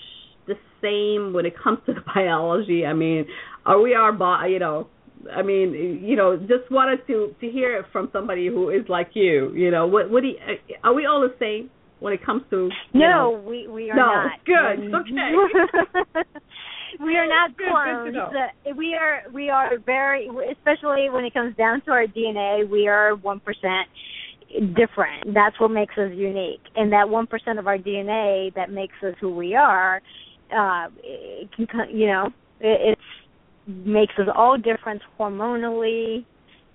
same 0.82 1.32
when 1.32 1.46
it 1.46 1.54
comes 1.62 1.78
to 1.86 1.94
the 1.94 2.02
biology? 2.14 2.84
I 2.86 2.92
mean, 2.92 3.26
are 3.66 3.80
we 3.80 3.94
our 3.94 4.12
body? 4.12 4.52
You 4.52 4.58
know, 4.58 4.88
I 5.32 5.42
mean, 5.42 6.00
you 6.02 6.16
know, 6.16 6.36
just 6.36 6.70
wanted 6.70 7.06
to 7.06 7.34
to 7.40 7.50
hear 7.50 7.76
it 7.78 7.86
from 7.92 8.08
somebody 8.12 8.46
who 8.48 8.70
is 8.70 8.88
like 8.88 9.10
you. 9.14 9.52
You 9.54 9.70
know, 9.70 9.86
what 9.86 10.10
what 10.10 10.22
do 10.22 10.28
you, 10.28 10.36
are 10.84 10.94
we 10.94 11.06
all 11.06 11.20
the 11.20 11.34
same? 11.38 11.70
when 12.00 12.12
it 12.12 12.24
comes 12.24 12.42
to 12.50 12.68
no, 12.94 13.00
know, 13.00 13.44
we 13.46 13.66
we 13.66 13.90
are 13.90 13.96
no, 13.96 14.06
not. 14.06 14.44
good, 14.44 14.94
okay. 14.94 16.28
we 17.00 17.16
are 17.16 17.26
not 17.26 17.56
clones. 17.56 18.16
Uh, 18.16 18.74
we 18.76 18.94
are 18.94 19.22
we 19.32 19.50
are 19.50 19.78
very, 19.84 20.28
especially 20.52 21.10
when 21.10 21.24
it 21.24 21.34
comes 21.34 21.56
down 21.56 21.82
to 21.82 21.90
our 21.90 22.06
DNA, 22.06 22.68
we 22.68 22.88
are 22.88 23.16
one 23.16 23.40
percent 23.40 23.88
different. 24.76 25.34
That's 25.34 25.58
what 25.60 25.70
makes 25.70 25.96
us 25.98 26.10
unique, 26.14 26.62
and 26.76 26.92
that 26.92 27.08
one 27.08 27.26
percent 27.26 27.58
of 27.58 27.66
our 27.66 27.78
DNA 27.78 28.54
that 28.54 28.70
makes 28.70 28.94
us 29.02 29.14
who 29.20 29.34
we 29.34 29.54
are, 29.54 30.00
uh, 30.56 30.88
it 31.02 31.50
can 31.56 31.68
you 31.90 32.06
know 32.06 32.26
it 32.60 32.96
it's 32.98 33.02
makes 33.68 34.14
us 34.18 34.26
all 34.34 34.56
different 34.56 35.02
hormonally, 35.18 36.24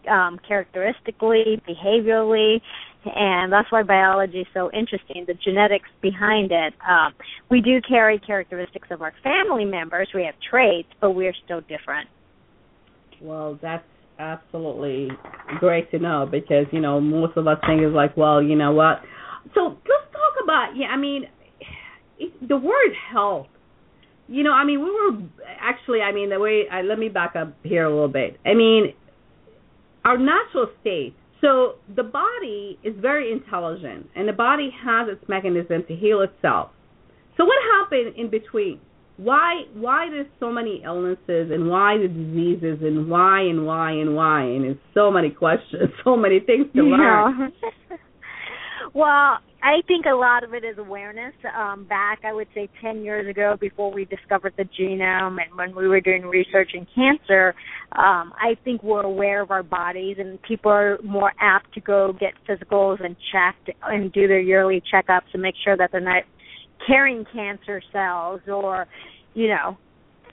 um, 0.09 0.39
characteristically, 0.47 1.61
behaviorally, 1.67 2.61
and 3.05 3.51
that's 3.51 3.71
why 3.71 3.83
biology 3.83 4.41
is 4.41 4.47
so 4.53 4.71
interesting. 4.71 5.25
The 5.27 5.33
genetics 5.33 5.89
behind 6.01 6.51
it. 6.51 6.73
Um, 6.87 7.13
we 7.49 7.61
do 7.61 7.81
carry 7.81 8.19
characteristics 8.19 8.87
of 8.91 9.01
our 9.01 9.13
family 9.23 9.65
members. 9.65 10.09
We 10.13 10.23
have 10.23 10.35
traits, 10.49 10.89
but 11.01 11.11
we're 11.11 11.33
still 11.43 11.61
different. 11.61 12.09
Well, 13.21 13.57
that's 13.61 13.83
absolutely 14.19 15.09
great 15.59 15.89
to 15.91 15.99
know 15.99 16.27
because 16.29 16.65
you 16.71 16.79
know 16.79 17.01
most 17.01 17.35
of 17.37 17.47
us 17.47 17.57
think 17.65 17.81
is 17.81 17.93
like, 17.93 18.15
well, 18.15 18.41
you 18.41 18.55
know 18.55 18.71
what? 18.71 18.99
So 19.53 19.67
let's 19.67 20.11
talk 20.11 20.43
about 20.43 20.73
yeah. 20.75 20.87
I 20.87 20.97
mean, 20.97 21.23
it, 22.19 22.47
the 22.47 22.57
word 22.57 22.91
health. 23.11 23.47
You 24.33 24.41
know, 24.41 24.51
I 24.51 24.65
mean, 24.65 24.79
we 24.79 24.89
were 24.89 25.21
actually. 25.61 26.01
I 26.01 26.11
mean, 26.11 26.31
the 26.31 26.39
way. 26.39 26.63
I, 26.71 26.81
let 26.81 26.97
me 26.97 27.07
back 27.07 27.35
up 27.35 27.53
here 27.61 27.85
a 27.85 27.89
little 27.89 28.07
bit. 28.07 28.39
I 28.43 28.55
mean, 28.55 28.93
our 30.03 30.17
natural 30.17 30.69
state. 30.81 31.15
So 31.39 31.75
the 31.95 32.01
body 32.01 32.79
is 32.83 32.95
very 32.99 33.31
intelligent, 33.31 34.07
and 34.15 34.27
the 34.27 34.33
body 34.33 34.71
has 34.83 35.07
its 35.07 35.23
mechanism 35.29 35.83
to 35.87 35.95
heal 35.95 36.21
itself. 36.21 36.71
So 37.37 37.45
what 37.45 37.57
happened 37.77 38.15
in 38.17 38.31
between? 38.31 38.79
Why 39.17 39.65
why 39.75 40.07
there's 40.09 40.25
so 40.39 40.51
many 40.51 40.81
illnesses 40.83 41.51
and 41.51 41.69
why 41.69 41.97
the 41.99 42.07
diseases 42.07 42.79
and 42.81 43.07
why 43.07 43.41
and 43.41 43.67
why 43.67 43.91
and 43.91 44.15
why 44.15 44.45
and 44.45 44.65
it's 44.65 44.79
so 44.95 45.11
many 45.11 45.29
questions, 45.29 45.91
so 46.03 46.17
many 46.17 46.39
things 46.39 46.65
to 46.75 46.81
learn. 46.81 47.53
Well, 48.93 49.39
I 49.63 49.81
think 49.87 50.05
a 50.05 50.13
lot 50.13 50.43
of 50.43 50.53
it 50.53 50.65
is 50.65 50.77
awareness. 50.77 51.33
Um, 51.57 51.85
back, 51.85 52.19
I 52.25 52.33
would 52.33 52.49
say, 52.53 52.67
10 52.81 53.01
years 53.01 53.29
ago, 53.29 53.55
before 53.57 53.93
we 53.93 54.03
discovered 54.03 54.53
the 54.57 54.65
genome 54.65 55.37
and 55.41 55.55
when 55.55 55.73
we 55.73 55.87
were 55.87 56.01
doing 56.01 56.23
research 56.23 56.71
in 56.73 56.85
cancer, 56.93 57.55
um, 57.93 58.33
I 58.35 58.57
think 58.65 58.83
we're 58.83 59.03
aware 59.03 59.41
of 59.41 59.51
our 59.51 59.63
bodies 59.63 60.17
and 60.19 60.41
people 60.41 60.69
are 60.69 60.97
more 61.01 61.31
apt 61.39 61.73
to 61.75 61.79
go 61.79 62.11
get 62.11 62.33
physicals 62.45 63.01
and 63.01 63.15
checked 63.31 63.69
and 63.83 64.11
do 64.11 64.27
their 64.27 64.41
yearly 64.41 64.83
checkups 64.93 65.31
and 65.31 65.41
make 65.41 65.55
sure 65.63 65.77
that 65.77 65.93
they're 65.93 66.01
not 66.01 66.23
carrying 66.85 67.23
cancer 67.33 67.81
cells 67.93 68.41
or, 68.47 68.85
you 69.33 69.47
know, 69.47 69.77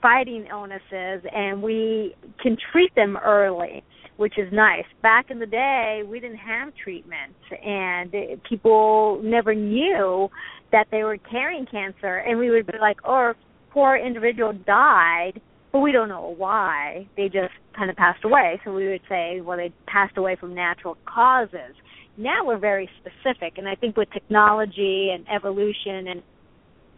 fighting 0.01 0.45
illnesses 0.51 1.23
and 1.33 1.63
we 1.63 2.15
can 2.43 2.57
treat 2.73 2.93
them 2.95 3.15
early 3.15 3.81
which 4.21 4.37
is 4.37 4.53
nice. 4.53 4.85
Back 5.01 5.31
in 5.31 5.39
the 5.39 5.47
day, 5.47 6.03
we 6.05 6.19
didn't 6.19 6.37
have 6.37 6.73
treatments, 6.75 7.39
and 7.65 8.13
people 8.47 9.19
never 9.23 9.55
knew 9.55 10.29
that 10.71 10.85
they 10.91 11.03
were 11.03 11.17
carrying 11.17 11.65
cancer, 11.65 12.17
and 12.17 12.37
we 12.37 12.51
would 12.51 12.67
be 12.67 12.77
like, 12.79 12.99
"Oh, 13.03 13.33
poor 13.71 13.97
individual 13.97 14.53
died." 14.53 15.41
But 15.71 15.79
we 15.79 15.91
don't 15.91 16.07
know 16.07 16.35
why. 16.37 17.07
They 17.17 17.29
just 17.29 17.53
kind 17.73 17.89
of 17.89 17.95
passed 17.95 18.23
away. 18.23 18.61
So 18.63 18.73
we 18.73 18.89
would 18.89 19.01
say, 19.07 19.41
well, 19.41 19.57
they 19.57 19.71
passed 19.87 20.17
away 20.17 20.35
from 20.35 20.53
natural 20.53 20.97
causes. 21.05 21.73
Now 22.17 22.45
we're 22.45 22.59
very 22.59 22.89
specific, 22.99 23.57
and 23.57 23.67
I 23.67 23.75
think 23.75 23.97
with 23.97 24.11
technology 24.11 25.09
and 25.13 25.25
evolution 25.29 26.07
and 26.09 26.21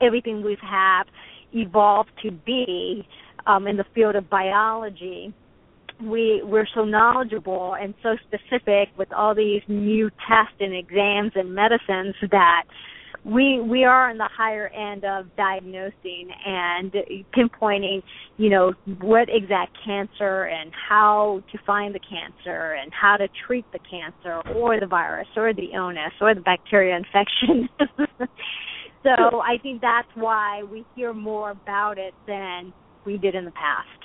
everything 0.01 0.43
we've 0.43 0.59
have 0.59 1.07
evolved 1.53 2.11
to 2.23 2.31
be 2.31 3.07
um, 3.45 3.67
in 3.67 3.77
the 3.77 3.85
field 3.95 4.15
of 4.15 4.29
biology, 4.29 5.33
we 6.03 6.41
we're 6.43 6.67
so 6.73 6.83
knowledgeable 6.83 7.75
and 7.79 7.93
so 8.03 8.15
specific 8.27 8.89
with 8.97 9.11
all 9.13 9.33
these 9.35 9.61
new 9.67 10.09
tests 10.27 10.55
and 10.59 10.73
exams 10.73 11.31
and 11.35 11.53
medicines 11.53 12.15
that 12.31 12.63
we 13.25 13.61
we 13.61 13.85
are 13.85 14.09
on 14.09 14.17
the 14.17 14.29
higher 14.35 14.67
end 14.67 15.05
of 15.05 15.25
diagnosing 15.37 16.29
and 16.45 16.93
pinpointing 17.35 18.01
you 18.37 18.49
know 18.49 18.73
what 19.01 19.29
exact 19.29 19.77
cancer 19.85 20.43
and 20.43 20.71
how 20.89 21.41
to 21.51 21.57
find 21.65 21.95
the 21.95 21.99
cancer 21.99 22.73
and 22.73 22.91
how 22.93 23.15
to 23.15 23.27
treat 23.47 23.65
the 23.71 23.79
cancer 23.79 24.41
or 24.55 24.79
the 24.79 24.85
virus 24.85 25.27
or 25.37 25.53
the 25.53 25.71
illness 25.73 26.11
or 26.19 26.35
the 26.35 26.41
bacteria 26.41 26.95
infection. 26.95 27.69
So 29.03 29.41
i 29.41 29.57
think 29.61 29.81
that's 29.81 30.07
why 30.15 30.63
we 30.63 30.85
hear 30.95 31.13
more 31.13 31.51
about 31.51 31.97
it 31.97 32.13
than 32.25 32.71
we 33.05 33.17
did 33.17 33.35
in 33.35 33.43
the 33.43 33.51
past 33.51 34.02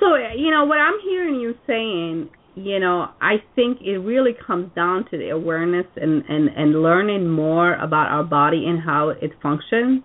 So, 0.00 0.16
you 0.36 0.50
know, 0.50 0.64
what 0.64 0.78
I'm 0.78 0.98
hearing 1.02 1.40
you 1.40 1.54
saying, 1.66 2.30
you 2.54 2.80
know, 2.80 3.08
I 3.20 3.36
think 3.54 3.80
it 3.80 3.98
really 3.98 4.32
comes 4.46 4.70
down 4.74 5.04
to 5.10 5.18
the 5.18 5.30
awareness 5.30 5.86
and, 5.96 6.22
and, 6.28 6.48
and 6.48 6.82
learning 6.82 7.28
more 7.28 7.74
about 7.74 8.08
our 8.08 8.24
body 8.24 8.64
and 8.66 8.80
how 8.80 9.10
it 9.10 9.30
functions. 9.42 10.02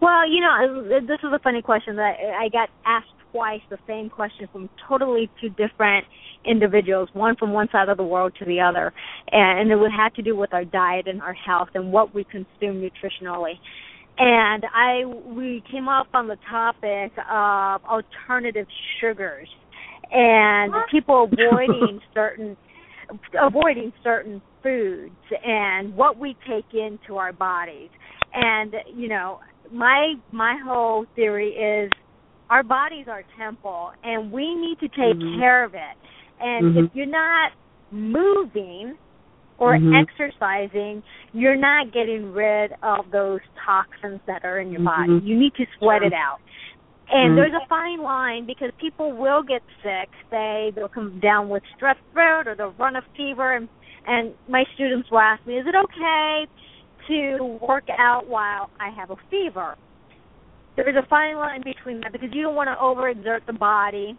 Well, 0.00 0.28
you 0.30 0.40
know, 0.40 0.82
uh, 0.88 1.00
this 1.00 1.18
is 1.22 1.30
a 1.32 1.38
funny 1.40 1.62
question 1.62 1.96
that 1.96 2.14
I 2.40 2.48
got 2.48 2.70
asked 2.86 3.08
twice 3.32 3.60
the 3.68 3.78
same 3.86 4.08
question 4.08 4.48
from 4.50 4.68
totally 4.88 5.30
two 5.40 5.50
different 5.50 6.06
individuals, 6.44 7.08
one 7.12 7.36
from 7.36 7.52
one 7.52 7.68
side 7.70 7.88
of 7.88 7.96
the 7.96 8.04
world 8.04 8.32
to 8.38 8.44
the 8.46 8.60
other, 8.60 8.92
and 9.30 9.70
it 9.70 9.76
would 9.76 9.92
have 9.92 10.14
to 10.14 10.22
do 10.22 10.34
with 10.34 10.52
our 10.54 10.64
diet 10.64 11.06
and 11.06 11.20
our 11.20 11.34
health 11.34 11.68
and 11.74 11.92
what 11.92 12.14
we 12.14 12.24
consume 12.24 12.80
nutritionally 12.80 13.54
and 14.20 14.64
I 14.74 15.04
we 15.06 15.62
came 15.70 15.88
up 15.88 16.08
on 16.12 16.28
the 16.28 16.36
topic 16.48 17.12
of 17.30 17.80
alternative 17.84 18.66
sugars 19.00 19.48
and 20.10 20.72
people 20.90 21.28
avoiding 21.32 21.98
certain 22.12 22.56
avoiding 23.40 23.92
certain 24.02 24.42
foods 24.62 25.16
and 25.44 25.94
what 25.96 26.18
we 26.18 26.36
take 26.46 26.66
into 26.72 27.16
our 27.16 27.32
bodies. 27.32 27.88
And 28.34 28.74
you 28.94 29.08
know, 29.08 29.38
my 29.72 30.14
my 30.30 30.58
whole 30.62 31.06
theory 31.16 31.50
is 31.50 31.90
our 32.50 32.62
bodies 32.62 33.06
are 33.08 33.24
temple 33.38 33.90
and 34.02 34.30
we 34.30 34.54
need 34.54 34.78
to 34.80 34.88
take 34.88 35.16
Mhm. 35.16 35.38
care 35.38 35.64
of 35.64 35.74
it. 35.74 35.96
And 36.40 36.76
Mhm. 36.76 36.84
if 36.84 36.94
you're 36.94 37.06
not 37.06 37.52
moving 37.90 38.96
or 39.60 39.76
Mhm. 39.76 39.94
exercising, 39.94 41.02
you're 41.32 41.54
not 41.54 41.92
getting 41.92 42.32
rid 42.32 42.72
of 42.82 43.10
those 43.10 43.40
toxins 43.54 44.20
that 44.24 44.44
are 44.44 44.58
in 44.58 44.72
your 44.72 44.80
body. 44.80 45.12
Mhm. 45.12 45.24
You 45.24 45.36
need 45.36 45.54
to 45.54 45.66
sweat 45.78 46.02
it 46.02 46.14
out. 46.14 46.40
And 47.12 47.32
Mhm. 47.32 47.36
there's 47.36 47.54
a 47.54 47.66
fine 47.66 48.02
line 48.02 48.46
because 48.46 48.72
people 48.78 49.12
will 49.12 49.42
get 49.42 49.62
sick. 49.82 50.08
They 50.30 50.72
they'll 50.74 50.88
come 50.88 51.18
down 51.20 51.48
with 51.48 51.62
strep 51.76 51.96
throat 52.12 52.48
or 52.48 52.54
they'll 52.54 52.74
run 52.78 52.96
a 52.96 53.02
fever 53.14 53.52
and 53.52 53.68
and 54.06 54.34
my 54.48 54.64
students 54.74 55.10
will 55.10 55.18
ask 55.18 55.44
me, 55.44 55.58
Is 55.58 55.66
it 55.66 55.74
okay 55.74 56.46
to 57.08 57.58
work 57.60 57.84
out 57.90 58.26
while 58.26 58.70
I 58.80 58.88
have 58.90 59.10
a 59.10 59.16
fever? 59.28 59.76
There's 60.76 60.96
a 60.96 61.02
fine 61.02 61.36
line 61.36 61.60
between 61.62 62.00
that 62.00 62.12
because 62.12 62.32
you 62.32 62.42
don't 62.42 62.54
want 62.54 62.68
to 62.68 62.76
overexert 62.76 63.44
the 63.44 63.52
body 63.52 64.16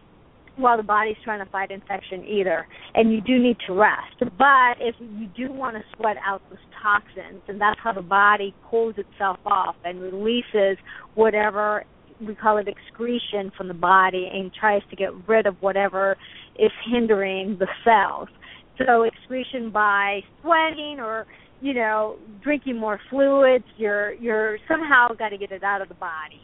while 0.61 0.77
the 0.77 0.83
body's 0.83 1.17
trying 1.23 1.43
to 1.43 1.51
fight 1.51 1.71
infection 1.71 2.23
either. 2.25 2.67
And 2.93 3.11
you 3.11 3.21
do 3.21 3.37
need 3.37 3.57
to 3.67 3.73
rest. 3.73 4.19
But 4.19 4.77
if 4.79 4.95
you 4.99 5.27
do 5.35 5.51
want 5.51 5.75
to 5.75 5.83
sweat 5.97 6.17
out 6.25 6.41
those 6.49 6.59
toxins, 6.81 7.41
and 7.47 7.59
that's 7.59 7.79
how 7.83 7.93
the 7.93 8.01
body 8.01 8.53
cools 8.69 8.95
itself 8.97 9.37
off 9.45 9.75
and 9.83 10.01
releases 10.01 10.77
whatever 11.15 11.85
we 12.25 12.35
call 12.35 12.57
it 12.57 12.67
excretion 12.67 13.51
from 13.57 13.67
the 13.67 13.73
body 13.73 14.29
and 14.31 14.51
tries 14.53 14.81
to 14.89 14.95
get 14.95 15.09
rid 15.27 15.47
of 15.47 15.55
whatever 15.59 16.15
is 16.59 16.71
hindering 16.91 17.57
the 17.59 17.67
cells. 17.83 18.29
So 18.77 19.03
excretion 19.03 19.71
by 19.71 20.21
sweating 20.41 20.97
or 20.99 21.25
you 21.61 21.73
know 21.73 22.17
drinking 22.43 22.79
more 22.79 22.99
fluids, 23.09 23.65
you're 23.77 24.13
you're 24.13 24.57
somehow 24.67 25.09
got 25.17 25.29
to 25.29 25.37
get 25.37 25.51
it 25.51 25.63
out 25.63 25.81
of 25.81 25.89
the 25.89 25.95
body. 25.95 26.41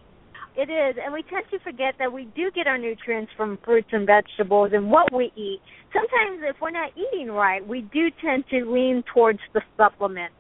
It 0.58 0.72
is, 0.72 0.96
and 1.04 1.14
we 1.14 1.22
tend 1.22 1.46
to 1.52 1.60
forget 1.60 1.94
that 2.00 2.12
we 2.12 2.26
do 2.36 2.50
get 2.50 2.66
our 2.66 2.80
nutrients 2.80 3.32
from 3.38 3.60
fruits 3.64 3.90
and 3.92 4.08
vegetables 4.08 4.72
and 4.74 4.90
what 4.90 5.14
we 5.14 5.32
eat. 5.36 5.62
Sometimes, 5.94 6.42
if 6.42 6.56
we're 6.60 6.72
not 6.72 6.92
eating 6.98 7.30
right, 7.30 7.66
we 7.66 7.82
do 7.94 8.10
tend 8.26 8.44
to 8.50 8.66
lean 8.66 9.04
towards 9.14 9.38
the 9.54 9.62
supplements. 9.78 10.34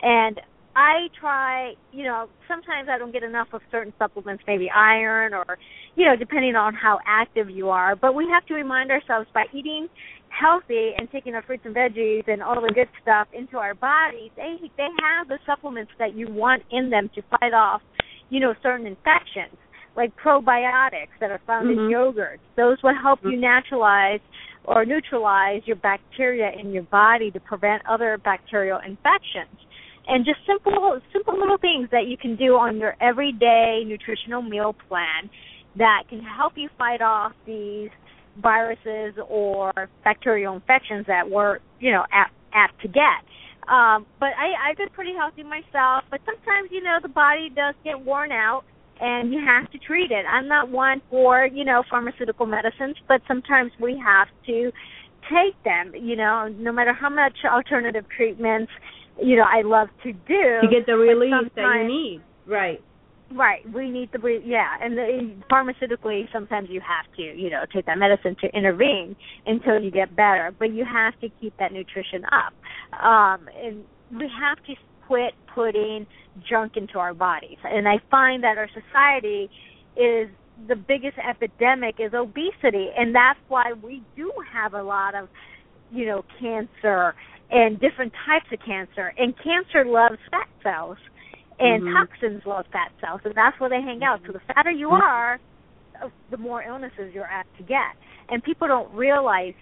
And 0.00 0.40
I 0.74 1.08
try, 1.20 1.74
you 1.92 2.04
know, 2.04 2.28
sometimes 2.48 2.88
I 2.90 2.96
don't 2.96 3.12
get 3.12 3.22
enough 3.22 3.48
of 3.52 3.60
certain 3.70 3.92
supplements, 3.98 4.42
maybe 4.46 4.70
iron 4.74 5.34
or, 5.34 5.58
you 5.96 6.06
know, 6.06 6.16
depending 6.16 6.56
on 6.56 6.72
how 6.72 6.98
active 7.06 7.50
you 7.50 7.68
are. 7.68 7.94
But 7.94 8.14
we 8.14 8.26
have 8.32 8.46
to 8.46 8.54
remind 8.54 8.90
ourselves 8.90 9.28
by 9.34 9.44
eating 9.52 9.88
healthy 10.30 10.92
and 10.96 11.10
taking 11.10 11.34
our 11.34 11.42
fruits 11.42 11.64
and 11.66 11.74
veggies 11.74 12.26
and 12.26 12.42
all 12.42 12.60
the 12.60 12.72
good 12.72 12.88
stuff 13.02 13.28
into 13.32 13.58
our 13.58 13.74
bodies, 13.74 14.30
they 14.36 14.56
they 14.76 14.88
have 15.02 15.28
the 15.28 15.38
supplements 15.44 15.92
that 15.98 16.14
you 16.14 16.30
want 16.30 16.62
in 16.70 16.90
them 16.90 17.10
to 17.14 17.22
fight 17.38 17.52
off 17.52 17.82
you 18.30 18.40
know, 18.40 18.54
certain 18.62 18.86
infections, 18.86 19.56
like 19.96 20.14
probiotics 20.16 21.16
that 21.20 21.30
are 21.30 21.40
found 21.46 21.68
Mhm. 21.68 21.84
in 21.84 21.90
yogurt. 21.90 22.40
Those 22.56 22.82
will 22.82 22.94
help 22.94 23.24
you 23.24 23.36
naturalize 23.36 24.20
or 24.64 24.84
neutralize 24.84 25.66
your 25.66 25.76
bacteria 25.76 26.50
in 26.52 26.72
your 26.72 26.82
body 26.84 27.30
to 27.30 27.40
prevent 27.40 27.84
other 27.86 28.18
bacterial 28.18 28.78
infections. 28.78 29.48
And 30.06 30.24
just 30.24 30.44
simple 30.46 31.00
simple 31.12 31.38
little 31.38 31.58
things 31.58 31.90
that 31.90 32.06
you 32.06 32.16
can 32.16 32.36
do 32.36 32.56
on 32.56 32.78
your 32.78 32.96
everyday 33.00 33.84
nutritional 33.84 34.42
meal 34.42 34.74
plan 34.88 35.28
that 35.76 36.04
can 36.08 36.20
help 36.20 36.56
you 36.56 36.68
fight 36.78 37.02
off 37.02 37.32
these 37.44 37.90
viruses 38.36 39.14
or 39.28 39.72
bacterial 40.04 40.54
infections 40.54 41.06
that 41.06 41.28
we're, 41.28 41.58
you 41.80 41.92
know, 41.92 42.04
apt, 42.12 42.32
apt 42.52 42.80
to 42.80 42.88
get. 42.88 43.22
Um, 43.68 44.06
but 44.18 44.30
I, 44.36 44.70
I've 44.70 44.76
been 44.76 44.88
pretty 44.90 45.12
healthy 45.12 45.42
myself, 45.42 46.04
but 46.10 46.20
sometimes, 46.24 46.70
you 46.70 46.82
know, 46.82 46.98
the 47.02 47.08
body 47.08 47.50
does 47.54 47.74
get 47.84 48.00
worn 48.00 48.32
out 48.32 48.64
and 49.00 49.32
you 49.32 49.40
have 49.44 49.70
to 49.72 49.78
treat 49.78 50.10
it. 50.10 50.24
I'm 50.26 50.48
not 50.48 50.70
one 50.70 51.02
for, 51.10 51.46
you 51.46 51.64
know, 51.64 51.82
pharmaceutical 51.90 52.46
medicines, 52.46 52.96
but 53.06 53.20
sometimes 53.28 53.70
we 53.80 54.00
have 54.04 54.28
to 54.46 54.72
take 55.28 55.62
them, 55.64 55.92
you 55.94 56.16
know, 56.16 56.48
no 56.58 56.72
matter 56.72 56.92
how 56.92 57.10
much 57.10 57.36
alternative 57.44 58.06
treatments, 58.14 58.72
you 59.22 59.36
know, 59.36 59.44
I 59.44 59.62
love 59.62 59.88
to 60.02 60.12
do. 60.12 60.60
To 60.62 60.68
get 60.70 60.86
the 60.86 60.96
relief 60.96 61.52
that 61.54 61.62
you 61.62 61.86
need. 61.86 62.22
Right. 62.46 62.82
Right. 63.30 63.60
We 63.74 63.90
need 63.90 64.10
the 64.12 64.40
yeah, 64.44 64.76
and 64.80 64.96
the, 64.96 65.34
pharmaceutically 65.50 66.32
sometimes 66.32 66.68
you 66.70 66.80
have 66.80 67.04
to 67.16 67.22
you 67.22 67.50
know 67.50 67.64
take 67.74 67.84
that 67.84 67.98
medicine 67.98 68.36
to 68.40 68.48
intervene 68.56 69.16
until 69.46 69.78
you 69.78 69.90
get 69.90 70.16
better, 70.16 70.54
but 70.58 70.72
you 70.72 70.84
have 70.86 71.18
to 71.20 71.28
keep 71.40 71.54
that 71.58 71.72
nutrition 71.72 72.24
up. 72.24 72.54
Um, 72.98 73.46
and 73.62 73.84
we 74.10 74.30
have 74.40 74.64
to 74.64 74.74
quit 75.06 75.34
putting 75.54 76.06
junk 76.48 76.76
into 76.76 76.98
our 76.98 77.12
bodies. 77.12 77.58
And 77.64 77.86
I 77.86 77.96
find 78.10 78.42
that 78.44 78.56
our 78.56 78.68
society 78.68 79.50
is 79.94 80.30
the 80.66 80.76
biggest 80.76 81.18
epidemic 81.18 81.96
is 81.98 82.14
obesity, 82.14 82.88
and 82.96 83.14
that's 83.14 83.38
why 83.48 83.74
we 83.82 84.02
do 84.16 84.32
have 84.50 84.72
a 84.72 84.82
lot 84.82 85.14
of 85.14 85.28
you 85.92 86.06
know 86.06 86.24
cancer 86.40 87.14
and 87.50 87.78
different 87.78 88.14
types 88.26 88.46
of 88.52 88.58
cancer. 88.64 89.12
And 89.18 89.34
cancer 89.36 89.84
loves 89.84 90.18
fat 90.30 90.48
cells 90.62 90.96
and 91.58 91.82
mm-hmm. 91.82 91.94
toxins 91.94 92.42
love 92.46 92.66
fat 92.72 92.92
cells, 93.00 93.20
and 93.24 93.34
that's 93.34 93.58
where 93.60 93.70
they 93.70 93.82
hang 93.82 94.02
out. 94.02 94.20
So 94.26 94.32
the 94.32 94.40
fatter 94.54 94.70
you 94.70 94.88
Mm-hmm. 94.88 95.02
are, 95.02 95.40
uh, 96.02 96.08
the 96.30 96.36
more 96.36 96.62
illnesses 96.62 97.12
you're 97.12 97.24
apt 97.24 97.56
to 97.58 97.62
get. 97.64 97.96
And 98.28 98.42
people 98.42 98.68
don't 98.68 98.92
realize 98.94 99.54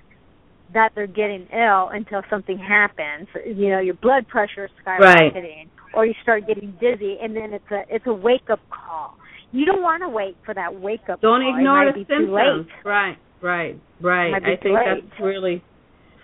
that 0.75 0.91
they're 0.95 1.07
getting 1.07 1.47
ill 1.53 1.89
until 1.93 2.23
something 2.29 2.59
happens. 2.59 3.29
You 3.47 3.71
know, 3.71 3.81
your 3.81 3.95
blood 3.95 4.27
pressure 4.29 4.65
is 4.65 4.71
skyrocketing, 4.85 5.69
or 5.95 6.05
you 6.07 6.15
start 6.23 6.47
getting 6.47 6.73
dizzy, 6.81 7.19
and 7.23 7.35
then 7.37 7.53
it's 7.53 7.71
a 7.71 7.83
it's 7.89 8.07
a 8.07 8.13
wake 8.13 8.51
up 8.51 8.61
call. 8.71 9.17
You 9.53 9.65
don't 9.65 9.83
want 9.83 10.03
to 10.03 10.09
wait 10.09 10.37
for 10.45 10.55
that 10.55 10.81
wake 10.81 11.09
up. 11.11 11.21
Don't 11.21 11.43
call. 11.43 11.57
ignore 11.57 11.93
the 11.93 12.01
symptoms. 12.01 12.31
late. 12.31 12.85
Right, 12.85 13.17
right, 13.41 13.81
right. 14.01 14.35
I 14.35 14.41
think 14.41 14.65
late. 14.65 14.85
that's 14.87 15.21
really 15.21 15.63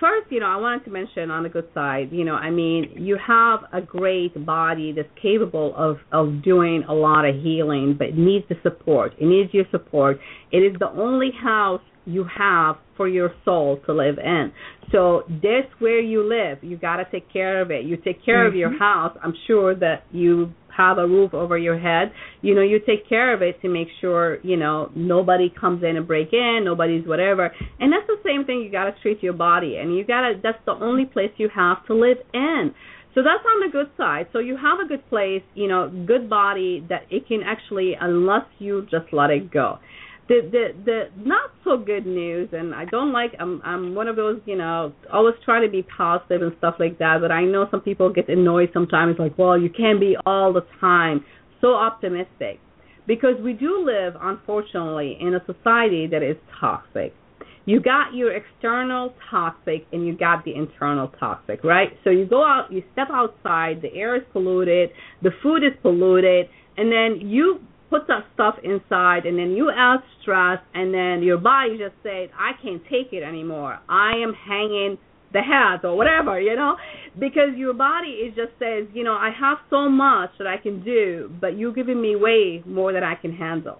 first, 0.02 0.30
you 0.30 0.40
know, 0.40 0.46
I 0.46 0.56
wanted 0.56 0.84
to 0.84 0.90
mention 0.90 1.30
on 1.30 1.44
the 1.44 1.48
good 1.48 1.68
side, 1.72 2.08
you 2.10 2.24
know, 2.24 2.34
I 2.34 2.50
mean, 2.50 2.90
you 2.96 3.16
have 3.24 3.60
a 3.72 3.80
great 3.80 4.44
body 4.44 4.92
that's 4.92 5.08
capable 5.22 5.74
of 5.76 5.98
of 6.10 6.42
doing 6.42 6.82
a 6.88 6.92
lot 6.92 7.24
of 7.24 7.36
healing, 7.36 7.94
but 7.96 8.08
it 8.08 8.18
needs 8.18 8.44
the 8.48 8.56
support. 8.62 9.12
It 9.18 9.26
needs 9.26 9.54
your 9.54 9.64
support. 9.70 10.18
It 10.50 10.58
is 10.58 10.76
the 10.78 10.90
only 10.90 11.30
house 11.42 11.80
you 12.04 12.26
have 12.36 12.76
for 12.96 13.08
your 13.08 13.32
soul 13.44 13.80
to 13.86 13.92
live 13.92 14.18
in. 14.18 14.52
So 14.90 15.22
that's 15.28 15.72
where 15.78 16.00
you 16.00 16.28
live. 16.28 16.58
You 16.62 16.76
got 16.76 16.96
to 16.96 17.04
take 17.10 17.32
care 17.32 17.62
of 17.62 17.70
it. 17.70 17.84
You 17.84 17.96
take 17.96 18.24
care 18.24 18.46
of 18.46 18.54
your 18.54 18.70
mm-hmm. 18.70 18.78
house. 18.78 19.16
I'm 19.22 19.34
sure 19.46 19.74
that 19.76 20.04
you 20.10 20.52
have 20.76 20.98
a 20.98 21.06
roof 21.06 21.34
over 21.34 21.56
your 21.58 21.78
head. 21.78 22.12
You 22.40 22.54
know, 22.54 22.62
you 22.62 22.78
take 22.78 23.08
care 23.08 23.34
of 23.34 23.42
it 23.42 23.60
to 23.62 23.68
make 23.68 23.88
sure, 24.00 24.38
you 24.42 24.56
know, 24.56 24.90
nobody 24.94 25.52
comes 25.58 25.82
in 25.82 25.96
and 25.96 26.06
break 26.06 26.32
in, 26.32 26.62
nobody's 26.64 27.06
whatever. 27.06 27.52
And 27.80 27.92
that's 27.92 28.06
the 28.06 28.18
same 28.24 28.44
thing 28.44 28.60
you 28.60 28.70
got 28.70 28.84
to 28.84 28.94
treat 29.02 29.22
your 29.22 29.32
body 29.32 29.76
and 29.76 29.94
you 29.96 30.04
got 30.04 30.22
to 30.22 30.34
that's 30.42 30.64
the 30.66 30.72
only 30.72 31.04
place 31.04 31.30
you 31.36 31.48
have 31.54 31.84
to 31.86 31.94
live 31.94 32.18
in. 32.32 32.74
So 33.14 33.20
that's 33.22 33.44
on 33.44 33.60
the 33.66 33.70
good 33.70 33.90
side. 33.96 34.28
So 34.32 34.38
you 34.38 34.56
have 34.56 34.78
a 34.82 34.88
good 34.88 35.06
place, 35.10 35.42
you 35.54 35.68
know, 35.68 35.90
good 36.06 36.30
body 36.30 36.84
that 36.88 37.02
it 37.10 37.28
can 37.28 37.42
actually 37.44 37.94
unless 38.00 38.46
you 38.58 38.86
just 38.90 39.12
let 39.12 39.30
it 39.30 39.50
go 39.50 39.78
the 40.28 40.40
the 40.50 40.84
the 40.84 41.02
not 41.16 41.50
so 41.64 41.76
good 41.76 42.06
news 42.06 42.48
and 42.52 42.74
I 42.74 42.84
don't 42.86 43.12
like 43.12 43.32
I'm 43.38 43.60
I'm 43.64 43.94
one 43.94 44.08
of 44.08 44.16
those, 44.16 44.40
you 44.46 44.56
know, 44.56 44.92
always 45.12 45.34
trying 45.44 45.62
to 45.62 45.70
be 45.70 45.82
positive 45.82 46.42
and 46.42 46.52
stuff 46.58 46.76
like 46.78 46.98
that, 46.98 47.18
but 47.20 47.32
I 47.32 47.44
know 47.44 47.66
some 47.70 47.80
people 47.80 48.12
get 48.12 48.28
annoyed 48.28 48.70
sometimes 48.72 49.16
like, 49.18 49.36
well, 49.36 49.60
you 49.60 49.68
can't 49.68 50.00
be 50.00 50.16
all 50.24 50.52
the 50.52 50.64
time 50.80 51.24
so 51.60 51.74
optimistic. 51.74 52.60
Because 53.06 53.34
we 53.42 53.52
do 53.52 53.84
live 53.84 54.14
unfortunately 54.20 55.16
in 55.20 55.34
a 55.34 55.40
society 55.44 56.06
that 56.08 56.22
is 56.22 56.36
toxic. 56.60 57.12
You 57.64 57.80
got 57.80 58.14
your 58.14 58.32
external 58.32 59.14
toxic 59.30 59.86
and 59.92 60.06
you 60.06 60.16
got 60.16 60.44
the 60.44 60.54
internal 60.54 61.08
toxic, 61.18 61.64
right? 61.64 61.88
So 62.04 62.10
you 62.10 62.26
go 62.26 62.44
out, 62.44 62.72
you 62.72 62.82
step 62.92 63.08
outside, 63.12 63.82
the 63.82 63.92
air 63.94 64.16
is 64.16 64.22
polluted, 64.32 64.90
the 65.22 65.30
food 65.42 65.64
is 65.64 65.72
polluted, 65.82 66.46
and 66.76 66.92
then 66.92 67.28
you 67.28 67.60
put 67.92 68.08
that 68.08 68.24
stuff 68.32 68.54
inside 68.64 69.26
and 69.26 69.38
then 69.38 69.50
you 69.50 69.70
add 69.70 70.00
stress 70.22 70.58
and 70.72 70.94
then 70.94 71.22
your 71.22 71.36
body 71.36 71.76
just 71.76 71.94
says 72.02 72.30
i 72.38 72.52
can't 72.62 72.82
take 72.84 73.12
it 73.12 73.22
anymore. 73.22 73.78
I 73.88 74.12
am 74.24 74.32
hanging 74.32 74.96
the 75.32 75.42
hat 75.42 75.84
or 75.84 75.96
whatever 75.96 76.40
you 76.40 76.56
know? 76.56 76.76
Because 77.18 77.50
your 77.56 77.74
body 77.74 78.12
is 78.24 78.34
just 78.34 78.52
says 78.58 78.88
you 78.94 79.04
know 79.04 79.12
i 79.12 79.30
have 79.38 79.58
so 79.68 79.88
much 79.88 80.30
that 80.38 80.46
i 80.46 80.56
can 80.56 80.82
do 80.82 81.30
but 81.40 81.58
you're 81.58 81.74
giving 81.74 82.00
me 82.00 82.16
way 82.16 82.62
more 82.66 82.92
than 82.92 83.04
i 83.04 83.14
can 83.14 83.32
handle. 83.32 83.78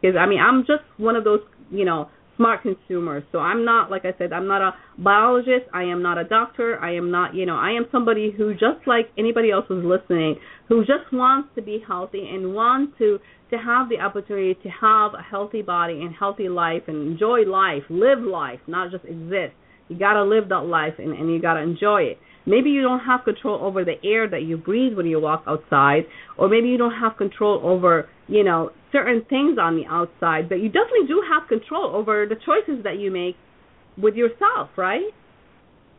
Because 0.00 0.16
i 0.18 0.26
mean 0.26 0.40
i'm 0.40 0.62
just 0.62 0.84
one 0.96 1.16
of 1.16 1.24
those 1.24 1.40
you 1.70 1.84
know 1.84 2.08
smart 2.36 2.62
consumers 2.62 3.22
so 3.32 3.38
i'm 3.38 3.64
not 3.64 3.90
like 3.90 4.04
i 4.04 4.12
said 4.18 4.32
i'm 4.32 4.46
not 4.46 4.62
a 4.62 4.72
biologist 4.98 5.66
i 5.72 5.82
am 5.82 6.02
not 6.02 6.18
a 6.18 6.24
doctor 6.24 6.78
i 6.80 6.94
am 6.94 7.10
not 7.10 7.34
you 7.34 7.46
know 7.46 7.56
i 7.56 7.70
am 7.70 7.86
somebody 7.92 8.32
who 8.36 8.52
just 8.52 8.86
like 8.86 9.06
anybody 9.18 9.50
else 9.50 9.64
who's 9.68 9.84
listening 9.84 10.36
who 10.68 10.80
just 10.80 11.12
wants 11.12 11.48
to 11.54 11.62
be 11.62 11.82
healthy 11.86 12.28
and 12.32 12.54
want 12.54 12.96
to 12.98 13.18
to 13.52 13.58
have 13.58 13.88
the 13.88 14.00
opportunity 14.00 14.54
to 14.62 14.68
have 14.70 15.12
a 15.14 15.22
healthy 15.22 15.62
body 15.62 16.00
and 16.00 16.14
healthy 16.14 16.48
life 16.48 16.82
and 16.88 17.12
enjoy 17.12 17.40
life, 17.42 17.82
live 17.90 18.20
life, 18.20 18.60
not 18.66 18.90
just 18.90 19.04
exist. 19.04 19.52
You 19.88 19.98
got 19.98 20.14
to 20.14 20.24
live 20.24 20.48
that 20.48 20.64
life 20.64 20.94
and, 20.98 21.12
and 21.12 21.30
you 21.30 21.40
got 21.40 21.54
to 21.54 21.60
enjoy 21.60 22.02
it. 22.02 22.18
Maybe 22.46 22.70
you 22.70 22.82
don't 22.82 23.00
have 23.00 23.24
control 23.24 23.62
over 23.62 23.84
the 23.84 23.94
air 24.04 24.28
that 24.28 24.42
you 24.42 24.56
breathe 24.56 24.96
when 24.96 25.06
you 25.06 25.20
walk 25.20 25.44
outside, 25.46 26.02
or 26.36 26.48
maybe 26.48 26.68
you 26.68 26.78
don't 26.78 26.98
have 26.98 27.16
control 27.16 27.60
over, 27.64 28.08
you 28.28 28.42
know, 28.44 28.70
certain 28.90 29.24
things 29.28 29.58
on 29.60 29.76
the 29.76 29.86
outside, 29.86 30.48
but 30.48 30.56
you 30.56 30.68
definitely 30.68 31.06
do 31.06 31.22
have 31.32 31.48
control 31.48 31.94
over 31.94 32.26
the 32.26 32.36
choices 32.36 32.82
that 32.84 32.98
you 32.98 33.10
make 33.10 33.36
with 33.96 34.14
yourself, 34.14 34.70
right? 34.76 35.10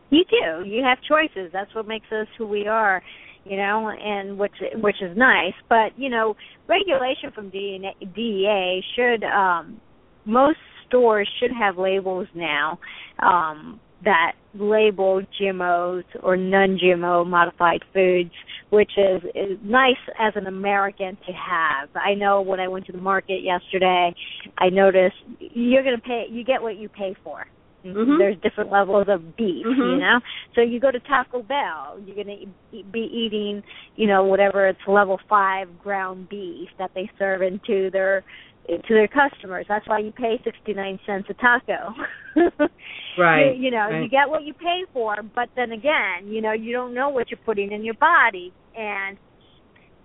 You 0.09 0.23
do. 0.29 0.69
You 0.69 0.83
have 0.83 0.99
choices. 1.07 1.51
That's 1.53 1.73
what 1.73 1.87
makes 1.87 2.05
us 2.11 2.27
who 2.37 2.47
we 2.47 2.67
are 2.67 3.01
you 3.45 3.57
know, 3.57 3.89
and 3.89 4.37
which 4.37 4.53
which 4.75 4.95
is 5.01 5.17
nice. 5.17 5.53
But 5.69 5.97
you 5.97 6.09
know, 6.09 6.35
regulation 6.67 7.31
from 7.33 7.49
DEA 7.49 8.81
should 8.95 9.23
um, 9.23 9.81
most 10.25 10.57
stores 10.87 11.29
should 11.39 11.51
have 11.57 11.77
labels 11.77 12.27
now 12.35 12.79
um, 13.21 13.79
that 14.03 14.33
label 14.55 15.21
GMOs 15.39 16.03
or 16.21 16.37
non-GMO 16.37 17.27
modified 17.27 17.81
foods, 17.93 18.31
which 18.69 18.91
is, 18.97 19.21
is 19.35 19.57
nice 19.63 19.95
as 20.19 20.33
an 20.35 20.47
American 20.47 21.17
to 21.25 21.31
have. 21.33 21.89
I 21.95 22.13
know 22.13 22.41
when 22.41 22.59
I 22.59 22.67
went 22.67 22.85
to 22.87 22.91
the 22.91 22.97
market 22.99 23.41
yesterday, 23.43 24.13
I 24.57 24.69
noticed 24.69 25.15
you're 25.39 25.83
going 25.83 25.95
to 25.95 26.01
pay. 26.01 26.25
You 26.29 26.43
get 26.43 26.61
what 26.61 26.77
you 26.77 26.89
pay 26.89 27.15
for. 27.23 27.45
Mm-hmm. 27.85 28.17
There's 28.17 28.37
different 28.41 28.71
levels 28.71 29.07
of 29.09 29.35
beef, 29.35 29.65
Mhm. 29.65 29.75
you 29.95 29.97
know. 29.99 30.19
So 30.55 30.61
you 30.61 30.79
go 30.79 30.89
to 30.89 31.01
Taco 31.01 31.41
Bell, 31.41 31.99
you're 32.05 32.15
gonna 32.15 32.37
e- 32.71 32.85
be 32.93 33.01
eating, 33.01 33.61
you 33.97 34.07
know, 34.07 34.23
whatever 34.23 34.67
it's 34.69 34.79
level 34.87 35.19
five 35.27 35.67
ground 35.83 36.29
beef 36.29 36.69
that 36.79 36.91
they 36.95 37.09
serve 37.19 37.41
into 37.41 37.89
their 37.91 38.23
to 38.67 38.93
their 38.93 39.07
customers. 39.07 39.65
That's 39.67 39.87
why 39.87 39.99
you 39.99 40.11
pay 40.11 40.39
sixty 40.43 40.73
nine 40.73 40.99
cents 41.05 41.27
a 41.29 41.33
taco. 41.33 41.93
Right, 43.15 43.55
You, 43.55 43.65
you 43.65 43.71
know, 43.71 43.89
you 43.89 44.09
get 44.09 44.27
what 44.27 44.43
you 44.43 44.55
pay 44.55 44.85
for, 44.91 45.17
but 45.35 45.49
then 45.55 45.71
again, 45.71 46.27
you 46.27 46.41
know, 46.41 46.51
you 46.51 46.71
don't 46.71 46.95
know 46.95 47.09
what 47.09 47.29
you're 47.29 47.39
putting 47.45 47.71
in 47.71 47.83
your 47.83 47.93
body, 47.93 48.51
and 48.75 49.17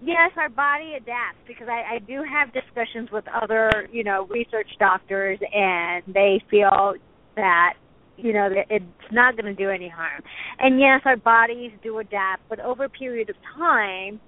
yes, 0.03 0.31
our 0.37 0.51
body 0.51 0.93
adapts 0.95 1.39
because 1.47 1.69
I, 1.71 1.95
I 1.95 1.99
do 2.01 2.23
have 2.31 2.53
discussions 2.53 3.09
with 3.11 3.25
other, 3.29 3.89
you 3.91 4.05
know, 4.05 4.27
research 4.29 4.69
doctors, 4.79 5.39
and 5.55 6.03
they 6.07 6.43
feel 6.51 6.95
that 7.37 7.75
you 8.19 8.33
know 8.33 8.49
that 8.51 8.67
it's 8.69 8.85
not 9.13 9.37
going 9.37 9.47
to 9.47 9.55
do 9.55 9.71
any 9.71 9.89
harm. 9.89 10.23
And 10.59 10.79
yes, 10.79 11.01
our 11.05 11.17
bodies 11.17 11.71
do 11.83 11.99
adapt, 11.99 12.43
but 12.49 12.61
over 12.61 12.85
a 12.85 12.91
period 12.91 13.31
of 13.31 13.37
time, 13.57 14.21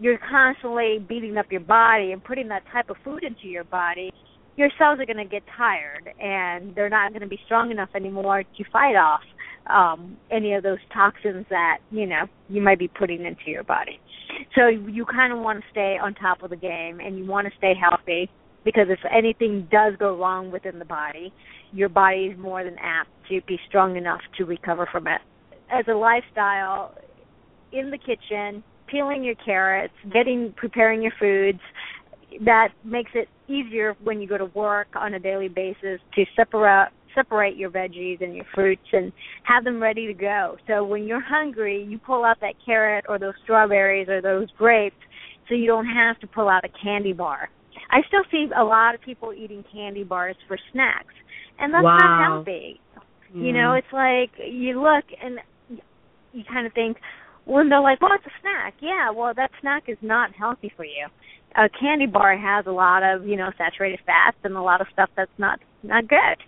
you're 0.00 0.18
constantly 0.18 1.04
beating 1.08 1.36
up 1.36 1.46
your 1.50 1.60
body 1.60 2.12
and 2.12 2.22
putting 2.22 2.48
that 2.48 2.62
type 2.72 2.90
of 2.90 2.96
food 3.04 3.24
into 3.24 3.46
your 3.48 3.64
body. 3.64 4.12
Your 4.56 4.70
cells 4.78 4.98
are 5.00 5.06
going 5.06 5.18
to 5.18 5.24
get 5.24 5.42
tired, 5.56 6.10
and 6.20 6.74
they're 6.74 6.88
not 6.88 7.12
going 7.12 7.22
to 7.22 7.28
be 7.28 7.38
strong 7.46 7.70
enough 7.70 7.90
anymore 7.94 8.42
to 8.42 8.64
fight 8.72 8.96
off 8.96 9.20
um, 9.68 10.16
any 10.30 10.54
of 10.54 10.62
those 10.62 10.78
toxins 10.92 11.46
that 11.50 11.78
you 11.90 12.06
know 12.06 12.24
you 12.48 12.60
might 12.60 12.78
be 12.78 12.88
putting 12.88 13.24
into 13.24 13.42
your 13.46 13.62
body. 13.64 14.00
So 14.56 14.66
you 14.66 15.04
kind 15.04 15.32
of 15.32 15.40
want 15.40 15.60
to 15.60 15.64
stay 15.70 15.96
on 16.02 16.14
top 16.14 16.42
of 16.42 16.50
the 16.50 16.56
game, 16.56 17.00
and 17.00 17.18
you 17.18 17.24
want 17.24 17.46
to 17.46 17.52
stay 17.58 17.74
healthy 17.80 18.30
because 18.64 18.86
if 18.88 18.98
anything 19.10 19.68
does 19.70 19.94
go 19.98 20.16
wrong 20.16 20.50
within 20.50 20.78
the 20.78 20.84
body, 20.84 21.32
your 21.72 21.88
body 21.88 22.26
is 22.32 22.38
more 22.38 22.64
than 22.64 22.76
apt 22.80 23.10
to 23.28 23.40
be 23.46 23.58
strong 23.68 23.96
enough 23.96 24.20
to 24.36 24.44
recover 24.44 24.88
from 24.90 25.06
it. 25.06 25.20
As 25.70 25.84
a 25.88 25.94
lifestyle, 25.94 26.94
in 27.72 27.90
the 27.90 27.98
kitchen, 27.98 28.62
peeling 28.90 29.24
your 29.24 29.34
carrots, 29.36 29.94
getting 30.12 30.52
preparing 30.56 31.02
your 31.02 31.12
foods, 31.18 31.60
that 32.44 32.68
makes 32.84 33.10
it 33.14 33.28
easier 33.48 33.96
when 34.02 34.20
you 34.20 34.28
go 34.28 34.38
to 34.38 34.46
work 34.46 34.88
on 34.94 35.14
a 35.14 35.18
daily 35.18 35.48
basis 35.48 36.00
to 36.14 36.24
separate 36.36 36.88
separate 37.14 37.56
your 37.56 37.70
veggies 37.70 38.22
and 38.22 38.36
your 38.36 38.44
fruits 38.54 38.82
and 38.92 39.12
have 39.42 39.64
them 39.64 39.82
ready 39.82 40.06
to 40.06 40.14
go. 40.14 40.56
So 40.68 40.84
when 40.84 41.04
you're 41.04 41.22
hungry, 41.22 41.82
you 41.82 41.98
pull 41.98 42.24
out 42.24 42.36
that 42.42 42.54
carrot 42.64 43.06
or 43.08 43.18
those 43.18 43.34
strawberries 43.42 44.08
or 44.08 44.20
those 44.20 44.48
grapes 44.56 44.96
so 45.48 45.54
you 45.54 45.66
don't 45.66 45.86
have 45.86 46.20
to 46.20 46.26
pull 46.26 46.48
out 46.48 46.64
a 46.64 46.68
candy 46.82 47.12
bar. 47.12 47.48
I 47.90 48.00
still 48.06 48.22
see 48.30 48.48
a 48.56 48.62
lot 48.62 48.94
of 48.94 49.00
people 49.00 49.32
eating 49.32 49.64
candy 49.72 50.04
bars 50.04 50.36
for 50.46 50.58
snacks, 50.72 51.14
and 51.58 51.72
that's 51.72 51.84
wow. 51.84 51.96
not 51.98 52.24
healthy. 52.24 52.80
Mm. 53.34 53.46
You 53.46 53.52
know, 53.52 53.72
it's 53.72 53.92
like 53.92 54.30
you 54.46 54.80
look 54.82 55.04
and 55.22 55.38
you 56.32 56.44
kind 56.52 56.66
of 56.66 56.72
think, 56.74 56.98
when 57.48 57.68
they're 57.68 57.80
like, 57.80 58.00
"Well, 58.00 58.12
it's 58.14 58.26
a 58.26 58.40
snack." 58.40 58.74
Yeah, 58.80 59.10
well, 59.10 59.32
that 59.34 59.50
snack 59.60 59.84
is 59.88 59.98
not 60.02 60.32
healthy 60.34 60.72
for 60.76 60.84
you. 60.84 61.06
A 61.56 61.68
candy 61.68 62.06
bar 62.06 62.36
has 62.36 62.66
a 62.66 62.70
lot 62.70 63.02
of, 63.02 63.26
you 63.26 63.36
know, 63.36 63.50
saturated 63.56 64.00
fats 64.04 64.36
and 64.44 64.54
a 64.54 64.62
lot 64.62 64.80
of 64.80 64.86
stuff 64.92 65.10
that's 65.16 65.38
not 65.38 65.58
not 65.82 66.06
good 66.06 66.38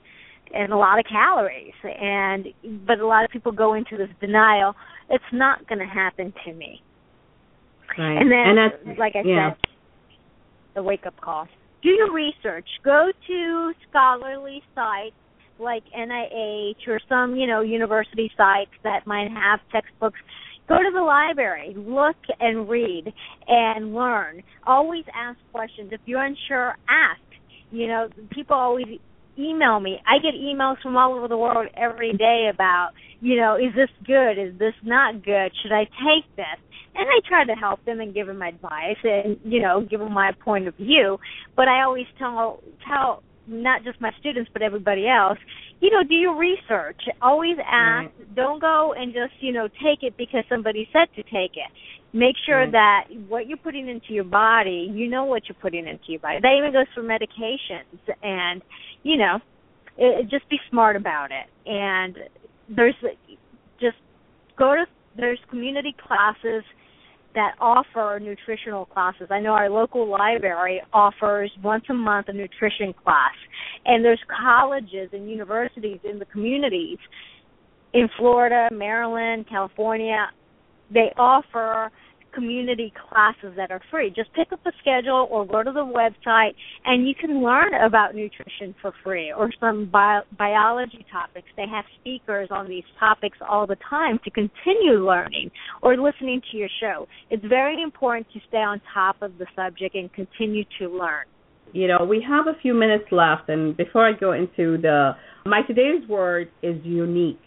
and 0.52 0.72
a 0.72 0.76
lot 0.76 0.98
of 0.98 1.04
calories 1.06 1.74
and 1.84 2.46
but 2.86 2.98
a 2.98 3.06
lot 3.06 3.24
of 3.24 3.30
people 3.30 3.52
go 3.52 3.74
into 3.74 3.96
this 3.96 4.08
denial 4.20 4.74
it's 5.08 5.24
not 5.32 5.66
going 5.68 5.78
to 5.78 5.84
happen 5.86 6.32
to 6.44 6.52
me 6.52 6.82
right 7.98 8.16
and 8.16 8.30
then 8.30 8.58
and 8.58 8.58
that's, 8.58 8.98
like 8.98 9.14
i 9.16 9.22
yeah. 9.24 9.50
said 9.50 9.70
the 10.74 10.82
wake 10.82 11.06
up 11.06 11.18
call 11.20 11.46
do 11.82 11.88
your 11.88 12.12
research 12.12 12.66
go 12.84 13.10
to 13.26 13.72
scholarly 13.88 14.62
sites 14.74 15.14
like 15.58 15.84
nih 15.96 16.74
or 16.88 17.00
some 17.08 17.36
you 17.36 17.46
know 17.46 17.60
university 17.60 18.30
sites 18.36 18.72
that 18.82 19.06
might 19.06 19.30
have 19.30 19.60
textbooks 19.70 20.18
go 20.70 20.78
to 20.78 20.90
the 20.94 21.02
library 21.02 21.74
look 21.76 22.16
and 22.38 22.68
read 22.68 23.12
and 23.48 23.92
learn 23.94 24.42
always 24.66 25.04
ask 25.14 25.38
questions 25.52 25.90
if 25.92 26.00
you're 26.06 26.22
unsure 26.22 26.76
ask 26.88 27.20
you 27.70 27.86
know 27.88 28.08
people 28.30 28.56
always 28.56 28.86
email 29.40 29.80
me. 29.80 29.98
I 30.06 30.18
get 30.18 30.34
emails 30.34 30.80
from 30.82 30.96
all 30.96 31.14
over 31.14 31.28
the 31.28 31.36
world 31.36 31.68
every 31.76 32.12
day 32.12 32.50
about, 32.52 32.90
you 33.20 33.36
know, 33.36 33.56
is 33.56 33.74
this 33.74 33.88
good? 34.06 34.32
Is 34.32 34.58
this 34.58 34.74
not 34.82 35.24
good? 35.24 35.52
Should 35.62 35.72
I 35.72 35.84
take 35.84 36.24
this? 36.36 36.60
And 36.94 37.08
I 37.08 37.26
try 37.28 37.44
to 37.44 37.54
help 37.58 37.84
them 37.84 38.00
and 38.00 38.12
give 38.12 38.26
them 38.26 38.42
advice 38.42 38.98
and, 39.04 39.38
you 39.44 39.62
know, 39.62 39.86
give 39.88 40.00
them 40.00 40.12
my 40.12 40.32
point 40.44 40.68
of 40.68 40.76
view. 40.76 41.18
But 41.56 41.68
I 41.68 41.82
always 41.82 42.06
tell 42.18 42.62
tell 42.86 43.22
not 43.46 43.84
just 43.84 44.00
my 44.00 44.10
students 44.20 44.50
but 44.52 44.62
everybody 44.62 45.08
else, 45.08 45.38
you 45.80 45.90
know, 45.90 46.02
do 46.02 46.14
your 46.14 46.36
research. 46.36 47.00
Always 47.22 47.56
ask. 47.66 48.08
Right. 48.08 48.34
Don't 48.36 48.60
go 48.60 48.94
and 48.96 49.12
just, 49.12 49.32
you 49.40 49.52
know, 49.52 49.68
take 49.82 50.02
it 50.02 50.16
because 50.16 50.44
somebody 50.48 50.88
said 50.92 51.08
to 51.16 51.22
take 51.24 51.56
it. 51.56 51.70
Make 52.12 52.36
sure 52.44 52.58
Right. 52.60 52.72
that 52.72 53.04
what 53.28 53.46
you're 53.46 53.56
putting 53.58 53.88
into 53.88 54.12
your 54.12 54.24
body, 54.24 54.90
you 54.92 55.08
know 55.08 55.24
what 55.24 55.48
you're 55.48 55.56
putting 55.60 55.86
into 55.86 56.04
your 56.08 56.20
body. 56.20 56.38
That 56.42 56.54
even 56.58 56.72
goes 56.72 56.86
for 56.94 57.02
medications 57.02 58.00
and 58.22 58.62
you 59.02 59.16
know, 59.16 59.38
it, 59.96 60.28
just 60.28 60.48
be 60.48 60.58
smart 60.70 60.96
about 60.96 61.30
it. 61.30 61.46
And 61.66 62.16
there's 62.68 62.94
just 63.80 63.96
go 64.58 64.74
to 64.74 64.84
there's 65.16 65.38
community 65.48 65.94
classes 66.06 66.64
that 67.34 67.54
offer 67.60 68.18
nutritional 68.20 68.86
classes. 68.86 69.28
I 69.30 69.40
know 69.40 69.52
our 69.52 69.70
local 69.70 70.08
library 70.08 70.82
offers 70.92 71.50
once 71.62 71.84
a 71.88 71.94
month 71.94 72.28
a 72.28 72.32
nutrition 72.32 72.92
class. 72.92 73.34
And 73.84 74.04
there's 74.04 74.20
colleges 74.28 75.10
and 75.12 75.30
universities 75.30 76.00
in 76.04 76.18
the 76.18 76.24
communities 76.26 76.98
in 77.92 78.08
Florida, 78.18 78.68
Maryland, 78.72 79.46
California. 79.48 80.30
They 80.92 81.12
offer 81.16 81.90
community 82.32 82.92
classes 83.08 83.52
that 83.56 83.70
are 83.70 83.80
free. 83.90 84.12
Just 84.14 84.32
pick 84.34 84.52
up 84.52 84.60
a 84.66 84.72
schedule 84.80 85.28
or 85.30 85.46
go 85.46 85.62
to 85.62 85.72
the 85.72 85.80
website 85.80 86.54
and 86.84 87.06
you 87.08 87.14
can 87.14 87.42
learn 87.42 87.74
about 87.74 88.14
nutrition 88.14 88.74
for 88.80 88.92
free 89.02 89.32
or 89.32 89.50
some 89.60 89.88
bio- 89.90 90.22
biology 90.38 91.04
topics. 91.10 91.48
They 91.56 91.66
have 91.70 91.84
speakers 92.00 92.48
on 92.50 92.68
these 92.68 92.84
topics 92.98 93.38
all 93.48 93.66
the 93.66 93.76
time 93.88 94.18
to 94.24 94.30
continue 94.30 95.04
learning 95.06 95.50
or 95.82 95.96
listening 95.96 96.40
to 96.50 96.56
your 96.56 96.68
show. 96.80 97.06
It's 97.30 97.44
very 97.44 97.82
important 97.82 98.26
to 98.32 98.40
stay 98.48 98.58
on 98.58 98.80
top 98.92 99.22
of 99.22 99.38
the 99.38 99.46
subject 99.56 99.94
and 99.94 100.12
continue 100.12 100.64
to 100.78 100.88
learn. 100.88 101.24
you 101.72 101.86
know, 101.86 102.04
we 102.08 102.24
have 102.26 102.46
a 102.46 102.58
few 102.60 102.74
minutes 102.74 103.04
left, 103.12 103.48
and 103.48 103.76
before 103.76 104.06
I 104.08 104.12
go 104.12 104.32
into 104.32 104.78
the 104.80 105.12
my 105.46 105.62
today's 105.62 106.06
word 106.08 106.50
is 106.62 106.76
unique. 106.84 107.40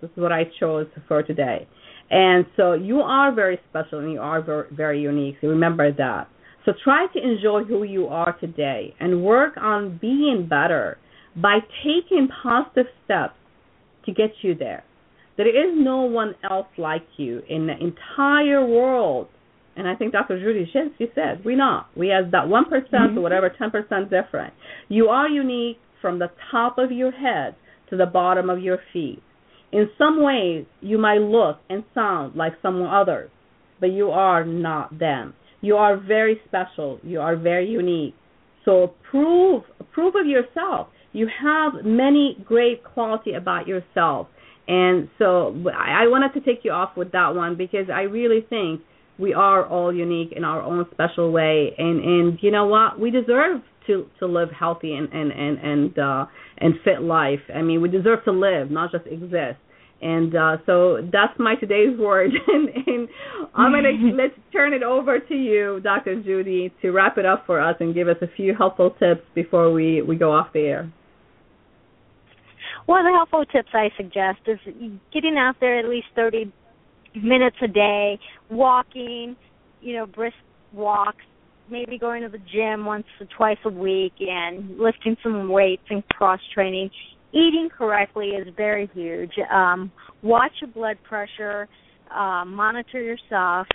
This 0.00 0.10
is 0.10 0.16
what 0.16 0.32
I 0.32 0.44
chose 0.58 0.86
for 1.08 1.22
today, 1.22 1.68
and 2.10 2.44
so 2.56 2.72
you 2.72 3.00
are 3.00 3.32
very 3.32 3.58
special 3.68 4.00
and 4.00 4.12
you 4.12 4.20
are 4.20 4.42
very, 4.42 4.66
very 4.72 5.00
unique. 5.00 5.36
So 5.40 5.48
remember 5.48 5.92
that. 5.92 6.28
So 6.66 6.72
try 6.84 7.06
to 7.12 7.18
enjoy 7.18 7.64
who 7.64 7.84
you 7.84 8.06
are 8.08 8.36
today 8.38 8.94
and 9.00 9.22
work 9.22 9.54
on 9.56 9.98
being 10.00 10.46
better 10.48 10.98
by 11.36 11.60
taking 11.84 12.28
positive 12.42 12.86
steps 13.04 13.34
to 14.04 14.12
get 14.12 14.30
you 14.42 14.54
there. 14.54 14.84
There 15.36 15.48
is 15.48 15.72
no 15.74 16.02
one 16.02 16.34
else 16.48 16.66
like 16.76 17.06
you 17.16 17.42
in 17.48 17.66
the 17.66 17.74
entire 17.74 18.66
world 18.66 19.28
and 19.76 19.88
I 19.88 19.94
think 19.94 20.12
Dr. 20.12 20.38
Judy 20.38 20.68
she, 20.70 20.78
she 20.98 21.10
said, 21.14 21.42
we're 21.44 21.56
not. 21.56 21.88
We 21.96 22.08
have 22.08 22.32
that 22.32 22.48
one 22.48 22.64
mm-hmm. 22.64 23.16
or 23.16 23.20
whatever, 23.22 23.50
ten 23.56 23.70
percent 23.70 24.10
different. 24.10 24.52
You 24.88 25.06
are 25.06 25.28
unique 25.28 25.78
from 26.02 26.18
the 26.18 26.30
top 26.50 26.76
of 26.76 26.90
your 26.90 27.12
head 27.12 27.54
to 27.88 27.96
the 27.96 28.06
bottom 28.06 28.50
of 28.50 28.60
your 28.60 28.78
feet. 28.92 29.22
In 29.72 29.88
some 29.96 30.22
ways, 30.22 30.66
you 30.80 30.98
might 30.98 31.18
look 31.20 31.58
and 31.68 31.84
sound 31.94 32.34
like 32.34 32.54
someone 32.60 32.92
others, 32.92 33.30
but 33.80 33.92
you 33.92 34.10
are 34.10 34.44
not 34.44 34.98
them. 34.98 35.34
You 35.60 35.76
are 35.76 35.96
very 35.96 36.40
special. 36.46 36.98
You 37.02 37.20
are 37.20 37.36
very 37.36 37.68
unique. 37.68 38.14
So 38.64 38.94
prove 39.10 39.62
prove 39.92 40.14
of 40.16 40.26
yourself. 40.26 40.88
You 41.12 41.28
have 41.42 41.84
many 41.84 42.36
great 42.44 42.82
quality 42.84 43.34
about 43.34 43.66
yourself. 43.66 44.28
And 44.68 45.08
so 45.18 45.54
I 45.74 46.04
I 46.04 46.06
wanted 46.08 46.32
to 46.34 46.40
take 46.40 46.64
you 46.64 46.72
off 46.72 46.96
with 46.96 47.12
that 47.12 47.34
one 47.34 47.56
because 47.56 47.90
I 47.92 48.02
really 48.02 48.44
think 48.48 48.82
we 49.18 49.34
are 49.34 49.66
all 49.66 49.94
unique 49.94 50.32
in 50.34 50.44
our 50.44 50.62
own 50.62 50.86
special 50.92 51.30
way 51.30 51.74
and 51.78 52.02
and 52.02 52.38
you 52.42 52.50
know 52.50 52.66
what 52.66 52.98
we 52.98 53.10
deserve 53.10 53.60
to 53.90 54.06
to 54.18 54.26
live 54.26 54.48
healthy 54.50 54.94
and 54.94 55.08
and 55.12 55.32
and 55.32 55.58
and 55.58 55.98
uh 55.98 56.26
and 56.58 56.74
fit 56.84 57.02
life. 57.02 57.40
I 57.54 57.62
mean 57.62 57.80
we 57.80 57.88
deserve 57.88 58.24
to 58.24 58.32
live 58.32 58.70
not 58.70 58.92
just 58.92 59.06
exist. 59.06 59.58
And 60.02 60.34
uh 60.34 60.56
so 60.66 61.08
that's 61.12 61.38
my 61.38 61.54
today's 61.56 61.98
word. 61.98 62.30
And 62.48 62.68
and 62.86 63.08
i'm 63.54 63.72
going 63.72 63.84
to 64.16 64.16
let's 64.16 64.34
turn 64.52 64.72
it 64.72 64.82
over 64.82 65.18
to 65.18 65.34
you 65.34 65.80
dr 65.82 66.22
judy 66.22 66.72
to 66.82 66.90
wrap 66.90 67.18
it 67.18 67.26
up 67.26 67.44
for 67.46 67.60
us 67.60 67.76
and 67.80 67.94
give 67.94 68.08
us 68.08 68.16
a 68.22 68.28
few 68.36 68.54
helpful 68.54 68.90
tips 68.98 69.22
before 69.34 69.72
we 69.72 70.02
we 70.02 70.16
go 70.16 70.32
off 70.32 70.52
the 70.52 70.60
air. 70.60 70.92
One 72.86 73.06
of 73.06 73.12
the 73.12 73.16
helpful 73.16 73.44
tips 73.44 73.68
I 73.72 73.90
suggest 73.96 74.40
is 74.46 74.58
getting 75.12 75.36
out 75.38 75.56
there 75.60 75.78
at 75.78 75.88
least 75.88 76.08
30 76.16 76.52
minutes 77.14 77.56
a 77.62 77.68
day, 77.68 78.18
walking, 78.50 79.36
you 79.80 79.94
know, 79.94 80.06
brisk 80.06 80.36
walks, 80.72 81.24
maybe 81.70 81.98
going 81.98 82.22
to 82.22 82.28
the 82.28 82.38
gym 82.52 82.84
once 82.84 83.04
or 83.20 83.26
twice 83.36 83.58
a 83.64 83.70
week 83.70 84.14
and 84.20 84.78
lifting 84.78 85.16
some 85.22 85.48
weights 85.48 85.82
and 85.90 86.06
cross 86.08 86.40
training. 86.52 86.90
Eating 87.32 87.68
correctly 87.76 88.30
is 88.30 88.48
very 88.56 88.90
huge. 88.92 89.32
Um, 89.52 89.92
watch 90.22 90.52
your 90.60 90.70
blood 90.70 90.96
pressure, 91.04 91.68
um, 92.14 92.54
monitor 92.54 93.00
yourself. 93.00 93.66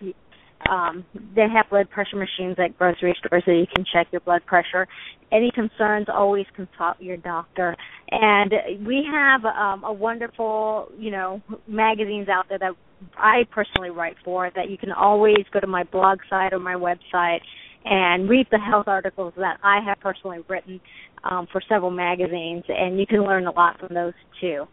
Um, 0.70 1.06
they 1.36 1.48
have 1.54 1.70
blood 1.70 1.90
pressure 1.90 2.18
machines 2.18 2.58
at 2.58 2.78
grocery 2.78 3.16
stores 3.20 3.44
so 3.46 3.52
you 3.52 3.68
can 3.74 3.86
check 3.94 4.08
your 4.12 4.22
blood 4.22 4.46
pressure. 4.46 4.88
Any 5.32 5.52
concerns, 5.52 6.08
always 6.14 6.46
consult 6.56 7.00
your 7.00 7.18
doctor. 7.18 7.76
And 8.12 8.52
we 8.86 9.06
have 9.10 9.46
um, 9.46 9.84
a 9.84 9.94
wonderful, 9.94 10.90
you 10.98 11.12
know, 11.12 11.42
magazines 11.68 12.28
out 12.30 12.46
there 12.50 12.60
that 12.60 12.72
I 13.18 13.44
personally 13.52 13.90
write 13.90 14.16
for 14.24 14.50
that 14.56 14.70
you 14.70 14.78
can 14.78 14.92
always 14.92 15.46
go 15.52 15.60
to 15.60 15.68
my 15.68 15.84
blog 15.84 16.20
site 16.30 16.54
or 16.54 16.60
my 16.60 16.76
website 16.76 17.40
and 17.86 18.28
read 18.28 18.48
the 18.52 18.60
health 18.60 18.88
articles 18.88 19.34
that 19.38 19.58
I 19.64 19.80
have 19.86 20.00
personally 20.00 20.40
written 20.48 20.82
um, 21.24 21.48
for 21.52 21.62
several 21.70 21.92
magazines, 21.92 22.64
and 22.68 23.00
you 23.00 23.06
can 23.08 23.24
learn 23.24 23.48
a 23.48 23.52
lot 23.52 23.80
from 23.80 23.94
those 23.94 24.14
too. 24.42 24.66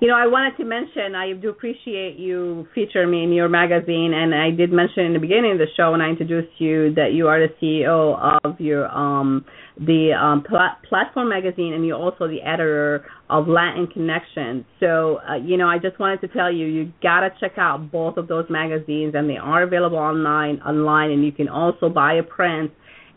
You 0.00 0.08
know, 0.08 0.16
I 0.16 0.26
wanted 0.26 0.56
to 0.56 0.64
mention 0.64 1.14
I 1.14 1.32
do 1.32 1.48
appreciate 1.48 2.18
you 2.18 2.66
featuring 2.74 3.10
me 3.10 3.22
in 3.22 3.32
your 3.32 3.48
magazine, 3.48 4.12
and 4.12 4.34
I 4.34 4.50
did 4.50 4.72
mention 4.72 5.04
in 5.04 5.12
the 5.12 5.20
beginning 5.20 5.52
of 5.52 5.58
the 5.58 5.68
show 5.76 5.92
when 5.92 6.00
I 6.00 6.08
introduced 6.08 6.58
you 6.58 6.92
that 6.94 7.12
you 7.12 7.28
are 7.28 7.38
the 7.38 7.54
CEO 7.62 8.40
of 8.44 8.60
your 8.60 8.88
um 8.88 9.44
the 9.78 10.10
um 10.12 10.42
pla- 10.42 10.76
platform 10.88 11.28
magazine, 11.28 11.72
and 11.72 11.86
you're 11.86 11.96
also 11.96 12.26
the 12.26 12.42
editor 12.42 13.06
of 13.32 13.48
Latin 13.48 13.86
Connection. 13.86 14.64
So, 14.78 15.20
uh, 15.28 15.36
you 15.36 15.56
know, 15.56 15.66
I 15.66 15.78
just 15.78 15.98
wanted 15.98 16.20
to 16.20 16.28
tell 16.28 16.52
you 16.52 16.66
you 16.66 16.92
gotta 17.02 17.30
check 17.40 17.52
out 17.56 17.90
both 17.90 18.18
of 18.18 18.28
those 18.28 18.44
magazines, 18.50 19.14
and 19.16 19.28
they 19.28 19.38
are 19.38 19.62
available 19.62 19.98
online 19.98 20.60
online, 20.60 21.10
and 21.10 21.24
you 21.24 21.32
can 21.32 21.48
also 21.48 21.88
buy 21.88 22.14
a 22.14 22.22
print 22.22 22.70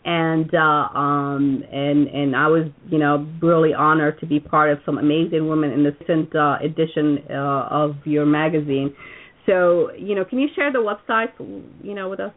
and 0.06 0.54
uh, 0.54 0.88
um, 0.96 1.62
and 1.72 2.06
and 2.06 2.36
I 2.36 2.46
was 2.46 2.68
you 2.88 2.98
know 2.98 3.26
really 3.42 3.74
honored 3.74 4.20
to 4.20 4.26
be 4.26 4.38
part 4.38 4.70
of 4.70 4.78
some 4.86 4.98
amazing 4.98 5.48
women 5.48 5.72
in 5.72 5.82
the 5.82 5.90
recent 6.00 6.34
uh, 6.34 6.58
edition 6.62 7.18
uh, 7.28 7.68
of 7.70 7.96
your 8.04 8.24
magazine. 8.24 8.94
So 9.46 9.92
you 9.94 10.14
know, 10.14 10.24
can 10.24 10.38
you 10.38 10.46
share 10.54 10.72
the 10.72 10.78
website 10.78 11.32
you 11.82 11.94
know 11.94 12.08
with 12.08 12.20
us? 12.20 12.32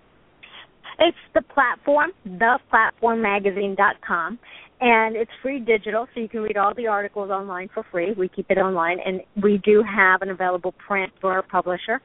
It's 0.97 1.15
the 1.33 1.43
platform, 1.53 2.11
theplatformmagazine.com, 2.27 4.39
and 4.81 5.15
it's 5.15 5.31
free 5.41 5.59
digital, 5.59 6.07
so 6.13 6.21
you 6.21 6.29
can 6.29 6.41
read 6.41 6.57
all 6.57 6.73
the 6.73 6.87
articles 6.87 7.29
online 7.29 7.69
for 7.73 7.83
free. 7.91 8.13
We 8.17 8.29
keep 8.29 8.49
it 8.49 8.57
online, 8.57 8.99
and 9.05 9.21
we 9.43 9.59
do 9.63 9.83
have 9.83 10.21
an 10.21 10.29
available 10.29 10.73
print 10.87 11.11
for 11.19 11.33
our 11.33 11.41
publisher. 11.43 12.01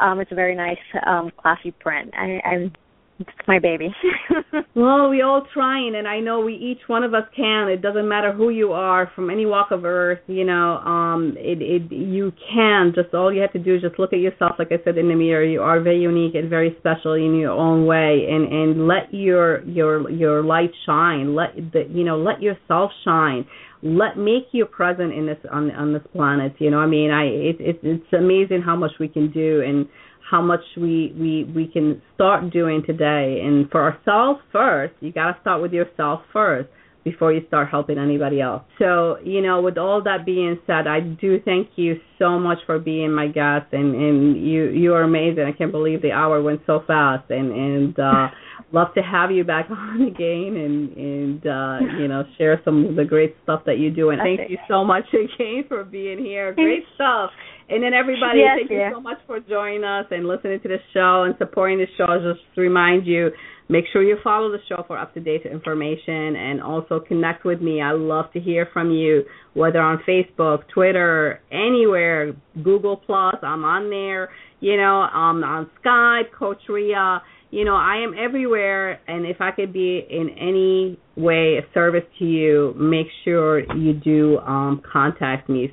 Um, 0.00 0.20
it's 0.20 0.32
a 0.32 0.34
very 0.34 0.54
nice, 0.54 0.76
um, 1.06 1.30
classy 1.40 1.70
print. 1.70 2.12
I, 2.14 2.40
I'm 2.46 2.72
it's 3.20 3.30
my 3.48 3.58
baby. 3.58 3.92
well, 4.76 5.10
we 5.10 5.22
all 5.22 5.44
trying, 5.52 5.96
and 5.96 6.06
I 6.06 6.20
know 6.20 6.40
we 6.40 6.54
each 6.54 6.86
one 6.86 7.02
of 7.02 7.14
us 7.14 7.24
can. 7.34 7.68
It 7.68 7.82
doesn't 7.82 8.08
matter 8.08 8.32
who 8.32 8.50
you 8.50 8.72
are, 8.72 9.10
from 9.14 9.28
any 9.28 9.44
walk 9.44 9.72
of 9.72 9.84
earth. 9.84 10.20
You 10.28 10.44
know, 10.44 10.76
um, 10.78 11.34
it 11.36 11.60
it 11.60 11.92
you 11.92 12.32
can. 12.52 12.92
Just 12.94 13.12
all 13.14 13.32
you 13.32 13.40
have 13.40 13.52
to 13.54 13.58
do 13.58 13.74
is 13.74 13.82
just 13.82 13.98
look 13.98 14.12
at 14.12 14.20
yourself. 14.20 14.52
Like 14.58 14.68
I 14.70 14.82
said 14.84 14.98
in 14.98 15.08
the 15.08 15.16
mirror, 15.16 15.44
you 15.44 15.62
are 15.62 15.80
very 15.80 16.00
unique 16.00 16.36
and 16.36 16.48
very 16.48 16.76
special 16.78 17.14
in 17.14 17.34
your 17.34 17.52
own 17.52 17.86
way, 17.86 18.26
and 18.30 18.52
and 18.52 18.86
let 18.86 19.12
your 19.12 19.64
your 19.64 20.08
your 20.10 20.44
light 20.44 20.70
shine. 20.86 21.34
Let 21.34 21.56
the 21.56 21.88
you 21.90 22.04
know 22.04 22.18
let 22.18 22.40
yourself 22.40 22.92
shine 23.04 23.46
let 23.80 24.18
make 24.18 24.48
you 24.50 24.66
present 24.66 25.12
in 25.12 25.26
this 25.26 25.38
on 25.52 25.70
on 25.70 25.92
this 25.92 26.02
planet 26.12 26.52
you 26.58 26.68
know 26.68 26.78
i 26.78 26.86
mean 26.86 27.12
i 27.12 27.22
it, 27.22 27.56
it 27.60 27.80
it's 27.84 28.12
amazing 28.12 28.60
how 28.60 28.74
much 28.74 28.90
we 28.98 29.06
can 29.06 29.30
do 29.30 29.62
and 29.64 29.86
how 30.28 30.42
much 30.42 30.60
we 30.76 31.14
we 31.18 31.44
we 31.54 31.66
can 31.66 32.02
start 32.14 32.50
doing 32.50 32.82
today. 32.86 33.40
And 33.44 33.70
for 33.70 33.82
ourselves 33.82 34.40
first 34.52 34.94
you 35.00 35.12
got 35.12 35.32
to 35.32 35.40
start 35.40 35.62
with 35.62 35.72
yourself 35.72 36.22
first 36.32 36.68
before 37.04 37.32
you 37.32 37.40
start 37.46 37.68
helping 37.70 37.96
anybody 37.96 38.40
else. 38.40 38.62
So 38.78 39.18
you 39.24 39.40
know 39.40 39.62
with 39.62 39.78
all 39.78 40.02
that 40.02 40.26
being 40.26 40.58
said 40.66 40.86
i 40.86 41.00
do 41.00 41.40
thank 41.44 41.70
you 41.76 42.00
so 42.18 42.38
much 42.38 42.58
for 42.66 42.78
being 42.78 43.12
my 43.12 43.28
guest. 43.28 43.72
And 43.72 43.94
and 43.94 44.46
you 44.46 44.64
you 44.70 44.94
are 44.94 45.02
amazing. 45.02 45.44
I 45.44 45.52
can't 45.52 45.72
believe 45.72 46.02
the 46.02 46.12
hour 46.12 46.42
went 46.42 46.60
so 46.66 46.82
fast. 46.86 47.30
And 47.30 47.52
and 47.52 47.98
uh 47.98 48.28
love 48.72 48.88
to 48.94 49.00
have 49.00 49.30
you 49.30 49.44
back 49.44 49.70
on 49.70 50.02
again 50.02 50.56
and 50.56 50.96
and 50.96 51.46
uh 51.46 52.00
you 52.00 52.08
know 52.08 52.24
share 52.36 52.60
some 52.64 52.84
of 52.84 52.96
the 52.96 53.04
great 53.04 53.34
stuff 53.44 53.62
that 53.64 53.78
you 53.78 53.90
do. 53.90 54.10
And 54.10 54.20
thank 54.20 54.50
you 54.50 54.58
so 54.68 54.84
much 54.84 55.06
again 55.08 55.64
for 55.68 55.84
being 55.84 56.18
here. 56.18 56.52
Great 56.52 56.84
stuff 56.96 57.30
and 57.68 57.82
then 57.82 57.92
everybody, 57.92 58.40
yes, 58.40 58.58
thank 58.60 58.70
yeah. 58.70 58.88
you 58.88 58.94
so 58.94 59.00
much 59.00 59.18
for 59.26 59.40
joining 59.40 59.84
us 59.84 60.06
and 60.10 60.26
listening 60.26 60.60
to 60.60 60.68
the 60.68 60.78
show 60.94 61.24
and 61.24 61.34
supporting 61.38 61.78
the 61.78 61.86
show. 61.98 62.06
Just 62.18 62.40
to 62.54 62.60
remind 62.62 63.06
you, 63.06 63.30
make 63.68 63.84
sure 63.92 64.02
you 64.02 64.16
follow 64.24 64.50
the 64.50 64.58
show 64.68 64.84
for 64.86 64.98
up 64.98 65.12
to 65.14 65.20
date 65.20 65.42
information 65.44 66.36
and 66.36 66.62
also 66.62 66.98
connect 66.98 67.44
with 67.44 67.60
me. 67.60 67.82
I 67.82 67.92
love 67.92 68.32
to 68.32 68.40
hear 68.40 68.68
from 68.72 68.90
you, 68.90 69.24
whether 69.52 69.80
on 69.80 70.00
Facebook, 70.08 70.60
Twitter, 70.72 71.40
anywhere, 71.52 72.34
Google 72.62 72.96
Plus. 72.96 73.36
I'm 73.42 73.64
on 73.64 73.90
there. 73.90 74.30
You 74.60 74.76
know, 74.76 75.02
um, 75.02 75.44
on 75.44 75.70
Skype, 75.84 76.32
Coach 76.36 76.62
Ria. 76.68 77.22
You 77.50 77.64
know, 77.64 77.76
I 77.76 78.02
am 78.04 78.12
everywhere, 78.18 79.00
and 79.08 79.24
if 79.24 79.40
I 79.40 79.52
could 79.52 79.72
be 79.72 80.06
in 80.10 80.28
any 80.38 80.98
way 81.16 81.56
of 81.56 81.64
service 81.72 82.04
to 82.18 82.24
you, 82.26 82.74
make 82.76 83.06
sure 83.24 83.60
you 83.74 83.94
do 83.94 84.38
um, 84.40 84.82
contact 84.90 85.48
me. 85.48 85.72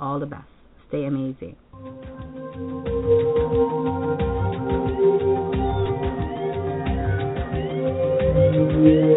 All 0.00 0.18
the 0.18 0.26
best. 0.26 0.48
Stay 0.88 1.04
amazing. 1.04 1.56
Yeah. 8.82 9.11